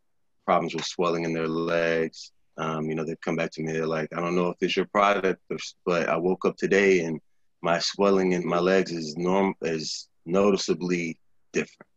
problems 0.45 0.73
with 0.73 0.86
swelling 0.86 1.23
in 1.23 1.34
their 1.34 1.47
legs. 1.47 2.32
Um, 2.57 2.89
you 2.89 2.95
know, 2.95 3.05
they 3.05 3.15
come 3.23 3.36
back 3.36 3.51
to 3.51 3.61
me. 3.61 3.73
They're 3.73 3.86
like, 3.86 4.09
I 4.15 4.19
don't 4.19 4.36
know 4.36 4.49
if 4.49 4.57
it's 4.61 4.75
your 4.75 4.88
product, 4.88 5.41
but 5.86 6.09
I 6.09 6.17
woke 6.17 6.45
up 6.45 6.57
today 6.57 7.01
and 7.01 7.19
my 7.61 7.80
swelling 7.80 8.32
in 8.32 8.47
my 8.47 8.59
legs 8.59 8.91
is 8.91 9.17
norm 9.17 9.53
is 9.61 10.07
noticeably 10.25 11.19
different. 11.53 11.89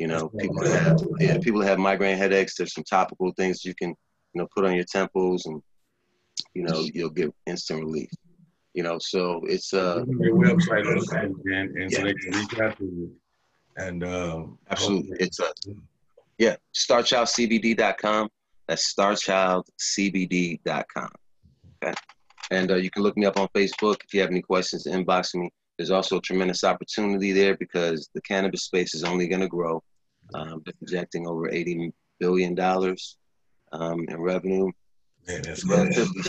You 0.00 0.06
know, 0.06 0.28
people 0.30 0.62
that 0.62 0.82
have 0.82 1.02
yeah, 1.18 1.36
people 1.36 1.60
that 1.60 1.68
have 1.68 1.78
migraine 1.78 2.16
headaches. 2.16 2.54
There's 2.56 2.72
some 2.72 2.84
topical 2.84 3.32
things 3.36 3.66
you 3.66 3.74
can 3.74 3.90
you 3.90 4.40
know 4.40 4.48
put 4.56 4.64
on 4.64 4.74
your 4.74 4.86
temples, 4.86 5.44
and 5.44 5.62
you 6.54 6.62
know 6.62 6.86
you'll 6.94 7.10
get 7.10 7.34
instant 7.46 7.80
relief. 7.80 8.08
You 8.72 8.82
know, 8.82 8.98
so 8.98 9.42
it's 9.44 9.74
uh 9.74 10.06
your 10.18 10.36
website 10.36 10.90
and, 10.90 11.04
and 11.76 11.92
yeah. 11.92 11.98
so 11.98 12.04
they 12.04 12.14
can 12.14 12.32
reach 12.32 12.58
out 12.58 12.78
to 12.78 12.84
you. 12.84 13.14
And 13.76 14.02
um, 14.02 14.58
absolutely, 14.70 15.18
it's 15.20 15.38
a 15.38 15.48
uh, 15.48 15.52
yeah, 16.38 16.56
starchildcbd.com. 16.74 18.30
That's 18.68 18.94
starchildcbd.com. 18.94 21.08
Okay. 21.84 21.94
And 22.50 22.70
uh, 22.70 22.76
you 22.76 22.90
can 22.90 23.02
look 23.02 23.18
me 23.18 23.26
up 23.26 23.38
on 23.38 23.48
Facebook 23.48 23.96
if 24.02 24.14
you 24.14 24.22
have 24.22 24.30
any 24.30 24.40
questions. 24.40 24.86
Inbox 24.86 25.34
me. 25.34 25.50
There's 25.76 25.90
also 25.90 26.16
a 26.16 26.22
tremendous 26.22 26.64
opportunity 26.64 27.32
there 27.32 27.58
because 27.58 28.08
the 28.14 28.22
cannabis 28.22 28.64
space 28.64 28.94
is 28.94 29.04
only 29.04 29.28
going 29.28 29.42
to 29.42 29.48
grow. 29.48 29.82
Um, 30.34 30.62
they're 30.64 30.74
projecting 30.78 31.26
over 31.26 31.48
eighty 31.50 31.92
billion 32.18 32.54
dollars 32.54 33.16
um, 33.72 34.04
in 34.08 34.20
revenue. 34.20 34.70
Man, 35.26 35.42
that's 35.42 35.64
relatively 35.64 36.22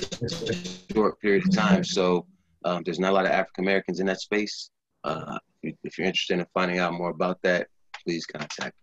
short 0.94 1.20
period 1.22 1.46
of 1.48 1.56
time. 1.56 1.84
So 1.84 2.26
um, 2.66 2.84
there's 2.84 3.00
not 3.00 3.12
a 3.12 3.16
lot 3.16 3.26
of 3.26 3.32
African 3.32 3.64
Americans 3.64 4.00
in 4.00 4.06
that 4.08 4.22
space. 4.22 4.70
Uh, 5.04 5.38
if 5.64 5.98
you're 5.98 6.08
interested 6.08 6.40
in 6.40 6.46
finding 6.54 6.80
out 6.80 6.94
more 6.94 7.10
about 7.10 7.42
that, 7.44 7.68
please 8.04 8.26
contact 8.26 8.76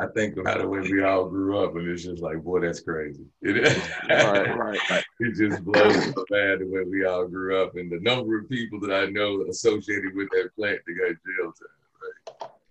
I 0.00 0.06
think 0.06 0.38
about 0.38 0.60
the 0.60 0.68
way 0.68 0.80
we 0.80 1.02
all 1.02 1.28
grew 1.28 1.62
up, 1.62 1.76
and 1.76 1.86
it's 1.86 2.04
just 2.04 2.22
like, 2.22 2.42
boy, 2.42 2.60
that's 2.60 2.80
crazy. 2.80 3.26
It, 3.42 3.62
right, 4.08 4.56
right, 4.56 4.90
right. 4.90 5.04
it 5.20 5.34
just 5.34 5.62
blows 5.62 5.94
my 5.94 6.24
mind 6.30 6.60
the 6.60 6.68
way 6.70 6.84
we 6.84 7.04
all 7.04 7.26
grew 7.26 7.62
up, 7.62 7.76
and 7.76 7.92
the 7.92 8.00
number 8.00 8.38
of 8.38 8.48
people 8.48 8.80
that 8.80 8.92
I 8.92 9.06
know 9.06 9.44
associated 9.50 10.14
with 10.14 10.28
that 10.30 10.50
plant 10.56 10.80
that 10.86 10.92
got 10.94 11.08
jail 11.08 11.52
time. 11.52 11.79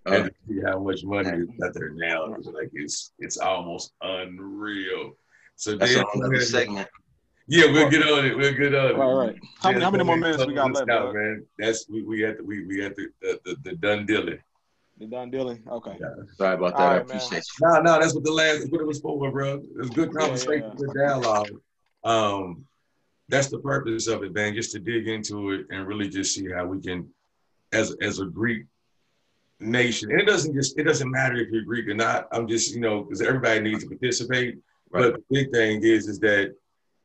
Right? 0.06 0.22
Uh, 0.22 0.24
and 0.24 0.26
to 0.26 0.54
see 0.54 0.62
how 0.66 0.80
much 0.80 1.04
money 1.04 1.30
is 1.30 1.50
out 1.64 1.74
there 1.74 1.92
now, 1.92 2.34
it's 2.34 2.48
like 2.48 2.70
it's 2.74 3.14
it's 3.20 3.38
almost 3.38 3.94
unreal. 4.02 5.14
So 5.56 5.76
that's 5.76 5.94
then, 5.94 6.06
another 6.14 6.42
segment. 6.42 6.88
Yeah, 7.48 7.66
we'll 7.72 7.90
get 7.90 8.04
on 8.04 8.26
it. 8.26 8.38
We'll 8.38 8.54
get 8.54 8.76
on 8.76 8.92
it. 8.92 8.96
All 8.96 9.16
right. 9.16 9.36
How 9.60 9.72
many, 9.72 9.84
how 9.84 9.92
many 9.92 10.04
more 10.04 10.18
minutes 10.18 10.46
we 10.46 10.54
got 10.54 10.72
left, 10.72 10.90
out, 10.90 11.14
man? 11.16 11.44
That's 11.58 11.90
we 11.90 12.04
we 12.04 12.22
had 12.22 12.38
the 12.38 12.44
we 12.44 12.64
we 12.66 12.80
had 12.80 12.96
the 12.96 13.08
the, 13.22 13.40
the, 13.44 13.56
the 13.64 13.76
done 13.76 14.06
dealing. 14.06 14.40
The 15.00 15.08
done 15.08 15.32
dealing. 15.32 15.64
Okay. 15.68 15.98
Yeah. 16.00 16.08
Sorry 16.36 16.56
about 16.56 16.78
that. 16.78 16.84
Right, 16.84 16.94
I 16.94 16.98
appreciate 16.98 17.32
man. 17.32 17.42
you. 17.42 17.68
No, 17.68 17.82
no, 17.82 18.00
that's 18.00 18.14
what 18.14 18.24
the 18.24 18.32
last 18.32 18.72
what 18.72 18.82
it 18.82 18.88
was 18.88 19.00
for, 19.00 19.32
bro. 19.32 19.64
It's 19.80 19.90
good 19.90 20.14
conversation, 20.14 20.62
yeah, 20.62 20.68
yeah. 20.68 20.76
good 20.76 20.94
dialogue. 20.94 21.50
Um, 22.04 22.66
that's 23.30 23.50
the 23.50 23.60
purpose 23.60 24.08
of 24.08 24.24
it, 24.24 24.34
man. 24.34 24.54
Just 24.54 24.72
to 24.74 24.80
dig 24.80 25.08
into 25.08 25.52
it 25.52 25.66
and 25.72 25.88
really 25.88 26.08
just 26.08 26.36
see 26.36 26.52
how 26.52 26.68
we 26.68 26.80
can, 26.82 27.10
as 27.74 27.96
as 28.02 28.20
a 28.20 28.26
Greek 28.26 28.66
nation, 29.60 30.12
and 30.12 30.20
it 30.20 30.26
doesn't 30.26 30.54
just 30.54 30.78
it 30.78 30.84
doesn't 30.84 31.10
matter 31.10 31.36
if 31.38 31.50
you're 31.50 31.64
Greek 31.64 31.88
or 31.88 31.94
not. 31.94 32.28
I'm 32.32 32.48
just 32.48 32.74
you 32.74 32.80
know 32.80 33.04
because 33.04 33.22
everybody 33.22 33.60
needs 33.62 33.84
to 33.84 33.90
participate. 33.90 34.58
Right. 34.92 35.12
But 35.12 35.14
the 35.14 35.24
big 35.30 35.52
thing 35.52 35.84
is 35.84 36.08
is 36.08 36.20
that 36.20 36.56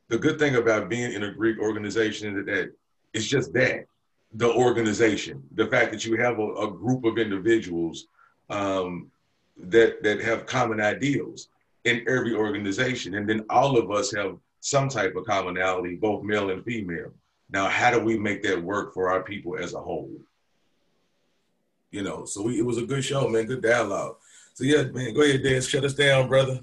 the 0.08 0.18
good 0.18 0.38
thing 0.38 0.56
about 0.56 0.88
being 0.88 1.12
in 1.12 1.24
a 1.24 1.32
Greek 1.32 1.58
organization 1.58 2.38
is 2.38 2.46
that 2.46 2.72
it's 3.12 3.26
just 3.26 3.52
that 3.54 3.86
the 4.34 4.52
organization. 4.52 5.42
The 5.54 5.66
fact 5.66 5.92
that 5.92 6.04
you 6.04 6.16
have 6.16 6.38
a, 6.38 6.52
a 6.54 6.70
group 6.70 7.04
of 7.04 7.18
individuals 7.18 8.06
um, 8.50 9.10
that 9.56 10.02
that 10.02 10.20
have 10.20 10.46
common 10.46 10.80
ideals 10.80 11.48
in 11.84 12.04
every 12.08 12.34
organization, 12.34 13.14
and 13.14 13.28
then 13.28 13.44
all 13.50 13.78
of 13.78 13.90
us 13.90 14.14
have 14.14 14.36
some 14.60 14.88
type 14.88 15.14
of 15.16 15.26
commonality, 15.26 15.96
both 15.96 16.22
male 16.22 16.50
and 16.50 16.64
female. 16.64 17.12
Now, 17.50 17.68
how 17.68 17.90
do 17.90 18.00
we 18.00 18.18
make 18.18 18.42
that 18.42 18.60
work 18.60 18.94
for 18.94 19.10
our 19.10 19.22
people 19.22 19.56
as 19.56 19.74
a 19.74 19.80
whole? 19.80 20.10
You 21.94 22.02
know, 22.02 22.24
so 22.24 22.42
we, 22.42 22.58
it 22.58 22.66
was 22.66 22.78
a 22.78 22.82
good 22.82 23.04
show, 23.04 23.28
man. 23.28 23.46
Good 23.46 23.62
dialogue. 23.62 24.16
So 24.54 24.64
yeah, 24.64 24.82
man, 24.82 25.14
go 25.14 25.22
ahead, 25.22 25.44
Dan. 25.44 25.62
Shut 25.62 25.84
us 25.84 25.94
down, 25.94 26.28
brother. 26.28 26.58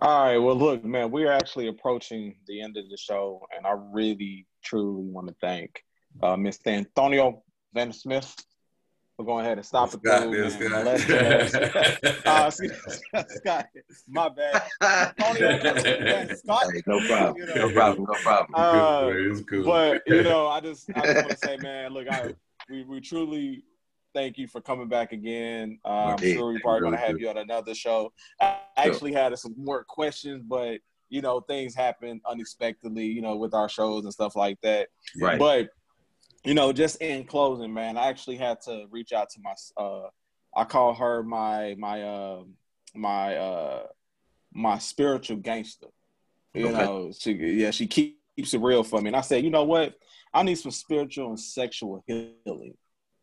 All 0.00 0.24
right. 0.24 0.38
Well, 0.38 0.56
look, 0.56 0.82
man, 0.82 1.10
we're 1.10 1.30
actually 1.30 1.68
approaching 1.68 2.36
the 2.46 2.62
end 2.62 2.78
of 2.78 2.88
the 2.88 2.96
show, 2.96 3.46
and 3.54 3.66
I 3.66 3.74
really, 3.92 4.46
truly 4.62 5.04
want 5.04 5.28
to 5.28 5.34
thank 5.42 5.84
uh, 6.22 6.36
Mr. 6.36 6.68
Antonio 6.68 7.42
Van 7.74 7.92
Smith 7.92 8.34
for 9.18 9.26
going 9.26 9.44
ahead 9.44 9.58
and 9.58 9.66
stop 9.66 9.92
it. 9.92 10.00
Scott, 10.02 10.22
uh, 12.26 12.50
Scott, 12.50 13.66
my 14.08 14.30
bad. 14.30 14.62
Antonio, 14.80 15.58
Scott, 16.36 16.72
hey, 16.72 16.82
no 16.86 17.06
problem. 17.06 17.36
You 17.36 17.44
know, 17.54 17.68
no 17.68 17.74
problem. 17.74 18.06
No 18.10 18.18
problem. 18.22 18.54
Uh, 18.54 19.10
it's 19.12 19.42
cool. 19.42 19.64
But 19.64 20.04
you 20.06 20.22
know, 20.22 20.48
I 20.48 20.60
just 20.60 20.88
I 20.96 21.02
just 21.02 21.16
want 21.16 21.28
to 21.28 21.36
say, 21.36 21.58
man, 21.58 21.92
look, 21.92 22.08
I 22.08 22.34
we, 22.70 22.82
we 22.84 23.02
truly 23.02 23.64
thank 24.14 24.38
you 24.38 24.46
for 24.46 24.60
coming 24.60 24.88
back 24.88 25.12
again. 25.12 25.78
Uh, 25.84 26.16
I'm 26.16 26.18
sure 26.18 26.46
we're 26.52 26.60
probably 26.60 26.80
going 26.80 26.92
to 26.92 26.98
have 26.98 27.18
you 27.18 27.28
on 27.28 27.36
another 27.36 27.74
show. 27.74 28.12
I 28.40 28.58
actually 28.76 29.12
had 29.12 29.36
some 29.38 29.54
more 29.58 29.84
questions, 29.84 30.42
but 30.46 30.78
you 31.10 31.20
know, 31.20 31.40
things 31.40 31.74
happen 31.74 32.20
unexpectedly, 32.26 33.06
you 33.06 33.20
know, 33.20 33.36
with 33.36 33.54
our 33.54 33.68
shows 33.68 34.04
and 34.04 34.12
stuff 34.12 34.36
like 34.36 34.58
that. 34.62 34.88
Right. 35.20 35.38
But 35.38 35.68
you 36.44 36.54
know, 36.54 36.72
just 36.72 37.00
in 37.02 37.24
closing, 37.24 37.72
man, 37.72 37.96
I 37.96 38.08
actually 38.08 38.36
had 38.36 38.60
to 38.62 38.86
reach 38.90 39.12
out 39.12 39.28
to 39.30 39.40
my 39.42 39.54
uh 39.82 40.08
I 40.56 40.64
call 40.64 40.94
her 40.94 41.22
my 41.22 41.74
my 41.78 42.02
uh 42.02 42.42
my 42.94 43.36
uh 43.36 43.86
my 44.52 44.78
spiritual 44.78 45.38
gangster. 45.38 45.88
You 46.54 46.68
okay. 46.68 46.78
know, 46.78 47.12
she 47.18 47.32
yeah, 47.32 47.70
she 47.70 47.86
keeps 47.86 48.54
it 48.54 48.60
real 48.60 48.84
for 48.84 49.00
me. 49.00 49.08
And 49.08 49.16
I 49.16 49.20
said, 49.22 49.44
you 49.44 49.50
know 49.50 49.64
what? 49.64 49.94
I 50.32 50.42
need 50.42 50.56
some 50.56 50.72
spiritual 50.72 51.28
and 51.28 51.40
sexual 51.40 52.02
healing. 52.06 52.74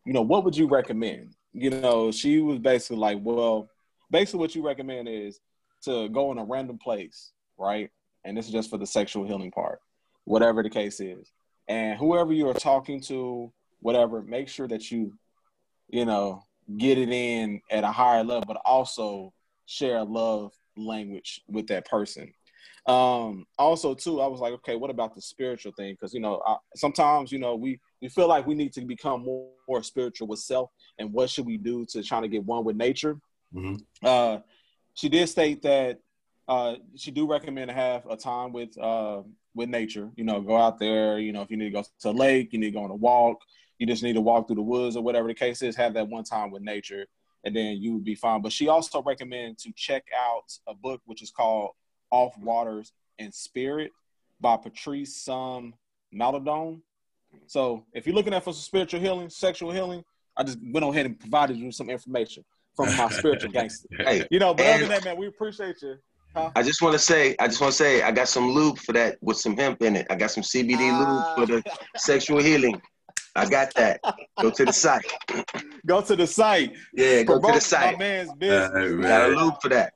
You 0.04 0.12
know, 0.12 0.22
what 0.22 0.44
would 0.44 0.56
you 0.56 0.66
recommend? 0.66 1.34
You 1.52 1.70
know, 1.70 2.10
she 2.10 2.40
was 2.40 2.58
basically 2.58 2.96
like, 2.96 3.18
well, 3.20 3.68
basically 4.10 4.40
what 4.40 4.54
you 4.54 4.66
recommend 4.66 5.08
is 5.08 5.40
to 5.84 6.08
go 6.08 6.32
in 6.32 6.38
a 6.38 6.44
random 6.44 6.78
place, 6.78 7.32
right? 7.58 7.90
And 8.24 8.36
this 8.36 8.46
is 8.46 8.52
just 8.52 8.70
for 8.70 8.78
the 8.78 8.86
sexual 8.86 9.26
healing 9.26 9.50
part, 9.50 9.80
whatever 10.24 10.62
the 10.62 10.70
case 10.70 11.00
is 11.00 11.32
and 11.68 11.98
whoever 11.98 12.32
you 12.32 12.48
are 12.48 12.54
talking 12.54 13.00
to, 13.00 13.52
whatever, 13.80 14.22
make 14.22 14.48
sure 14.48 14.68
that 14.68 14.90
you, 14.90 15.16
you 15.88 16.04
know, 16.04 16.44
get 16.78 16.98
it 16.98 17.10
in 17.10 17.60
at 17.70 17.84
a 17.84 17.92
higher 17.92 18.24
level, 18.24 18.44
but 18.46 18.60
also 18.64 19.32
share 19.66 19.98
a 19.98 20.04
love 20.04 20.52
language 20.76 21.42
with 21.48 21.66
that 21.68 21.86
person. 21.86 22.32
Um, 22.86 23.46
also, 23.58 23.94
too, 23.94 24.20
I 24.20 24.26
was 24.26 24.40
like, 24.40 24.52
okay, 24.54 24.76
what 24.76 24.90
about 24.90 25.14
the 25.14 25.22
spiritual 25.22 25.72
thing? 25.72 25.94
Because 25.94 26.12
you 26.12 26.20
know, 26.20 26.42
I, 26.46 26.56
sometimes 26.74 27.30
you 27.30 27.38
know 27.38 27.54
we 27.54 27.78
we 28.02 28.08
feel 28.08 28.28
like 28.28 28.46
we 28.46 28.54
need 28.56 28.72
to 28.72 28.80
become 28.82 29.24
more, 29.24 29.48
more 29.68 29.82
spiritual 29.82 30.26
with 30.26 30.40
self, 30.40 30.70
and 30.98 31.12
what 31.12 31.30
should 31.30 31.46
we 31.46 31.56
do 31.56 31.86
to 31.86 32.02
try 32.02 32.20
to 32.20 32.28
get 32.28 32.44
one 32.44 32.64
with 32.64 32.76
nature? 32.76 33.16
Mm-hmm. 33.54 33.76
Uh, 34.04 34.38
she 34.94 35.08
did 35.08 35.28
state 35.28 35.62
that 35.62 36.00
uh, 36.48 36.74
she 36.96 37.12
do 37.12 37.30
recommend 37.30 37.68
to 37.68 37.74
have 37.74 38.04
a 38.10 38.16
time 38.16 38.52
with 38.52 38.76
uh, 38.76 39.22
with 39.54 39.68
nature. 39.68 40.10
You 40.16 40.24
know, 40.24 40.40
go 40.40 40.56
out 40.56 40.80
there. 40.80 41.18
You 41.20 41.32
know, 41.32 41.42
if 41.42 41.50
you 41.50 41.56
need 41.56 41.66
to 41.66 41.70
go 41.70 41.84
to 42.00 42.10
a 42.10 42.10
lake, 42.10 42.52
you 42.52 42.58
need 42.58 42.72
to 42.72 42.78
go 42.78 42.84
on 42.84 42.90
a 42.90 42.94
walk. 42.94 43.38
You 43.78 43.86
just 43.86 44.02
need 44.02 44.14
to 44.14 44.20
walk 44.20 44.48
through 44.48 44.56
the 44.56 44.62
woods 44.62 44.96
or 44.96 45.02
whatever 45.02 45.28
the 45.28 45.34
case 45.34 45.62
is. 45.62 45.76
Have 45.76 45.94
that 45.94 46.08
one 46.08 46.24
time 46.24 46.50
with 46.50 46.62
nature. 46.62 47.06
and 47.44 47.54
then 47.54 47.78
you 47.78 47.92
would 47.94 48.04
be 48.04 48.14
fine. 48.14 48.42
But 48.42 48.52
she 48.52 48.68
also 48.68 49.02
recommends 49.02 49.62
to 49.64 49.72
check 49.76 50.04
out 50.16 50.44
a 50.66 50.74
book 50.74 51.00
which 51.04 51.22
is 51.22 51.30
called 51.30 51.70
Off 52.10 52.36
Waters 52.38 52.92
and 53.18 53.34
Spirit 53.34 53.90
by 54.40 54.56
Patrice 54.56 55.24
Somé 55.26 55.72
Malidoma. 56.14 56.80
So 57.46 57.84
if 57.92 58.06
you're 58.06 58.14
looking 58.14 58.34
at 58.34 58.42
for 58.44 58.52
some 58.52 58.62
spiritual 58.62 59.00
healing, 59.00 59.28
sexual 59.30 59.70
healing, 59.70 60.02
I 60.36 60.42
just 60.44 60.58
went 60.72 60.84
ahead 60.86 61.06
and 61.06 61.18
provided 61.18 61.56
you 61.56 61.70
some 61.72 61.90
information 61.90 62.44
from 62.74 62.94
my 62.96 63.08
spiritual 63.10 63.50
gangster. 63.52 63.88
Hey, 63.98 64.26
You 64.30 64.38
know, 64.38 64.54
but 64.54 64.66
other 64.66 64.80
than 64.80 64.88
that, 64.90 65.04
man, 65.04 65.16
we 65.18 65.26
appreciate 65.26 65.76
you. 65.82 65.96
I 66.56 66.62
just 66.62 66.80
want 66.80 66.94
to 66.94 66.98
say, 66.98 67.36
I 67.38 67.46
just 67.46 67.60
want 67.60 67.72
to 67.72 67.76
say, 67.76 68.00
I 68.00 68.10
got 68.10 68.26
some 68.26 68.50
lube 68.52 68.78
for 68.78 68.92
that 68.94 69.18
with 69.20 69.36
some 69.36 69.54
hemp 69.54 69.82
in 69.82 69.96
it. 69.96 70.06
I 70.08 70.14
got 70.14 70.30
some 70.30 70.42
CBD 70.42 70.78
Ah. 70.90 71.34
lube 71.36 71.48
for 71.48 71.52
the 71.54 71.62
sexual 71.96 72.38
healing. 72.40 72.80
I 73.36 73.48
got 73.48 73.74
that. 73.74 74.00
Go 74.40 74.50
to 74.50 74.64
the 74.64 74.72
site. 74.72 75.04
Go 75.86 76.00
to 76.00 76.16
the 76.16 76.26
site. 76.26 76.74
Yeah, 76.94 77.22
go 77.24 77.40
to 77.40 77.52
the 77.52 77.60
site. 77.60 77.94
My 77.94 77.98
man's 77.98 78.32
business. 78.34 78.70
Right, 78.72 79.02
Got 79.02 79.30
a 79.30 79.34
lube 79.34 79.54
for 79.60 79.68
that. 79.70 79.94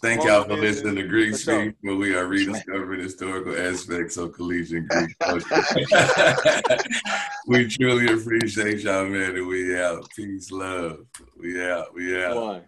Thank 0.00 0.24
y'all 0.24 0.44
for 0.44 0.56
listening 0.56 0.96
to 0.96 1.02
Greek. 1.04 1.34
Speak, 1.34 1.74
where 1.80 1.96
we 1.96 2.14
are 2.14 2.26
rediscovering 2.28 3.00
historical 3.00 3.56
aspects 3.56 4.16
of 4.16 4.32
collegiate 4.32 4.86
Greek 4.88 5.18
culture. 5.18 5.62
we 7.46 7.68
truly 7.68 8.12
appreciate 8.12 8.80
y'all, 8.80 9.06
man, 9.06 9.36
and 9.36 9.46
we 9.46 9.78
out. 9.78 10.08
Peace, 10.14 10.50
love. 10.50 11.06
We 11.36 11.62
out. 11.62 11.94
We 11.94 12.24
out. 12.24 12.36
One. 12.36 12.62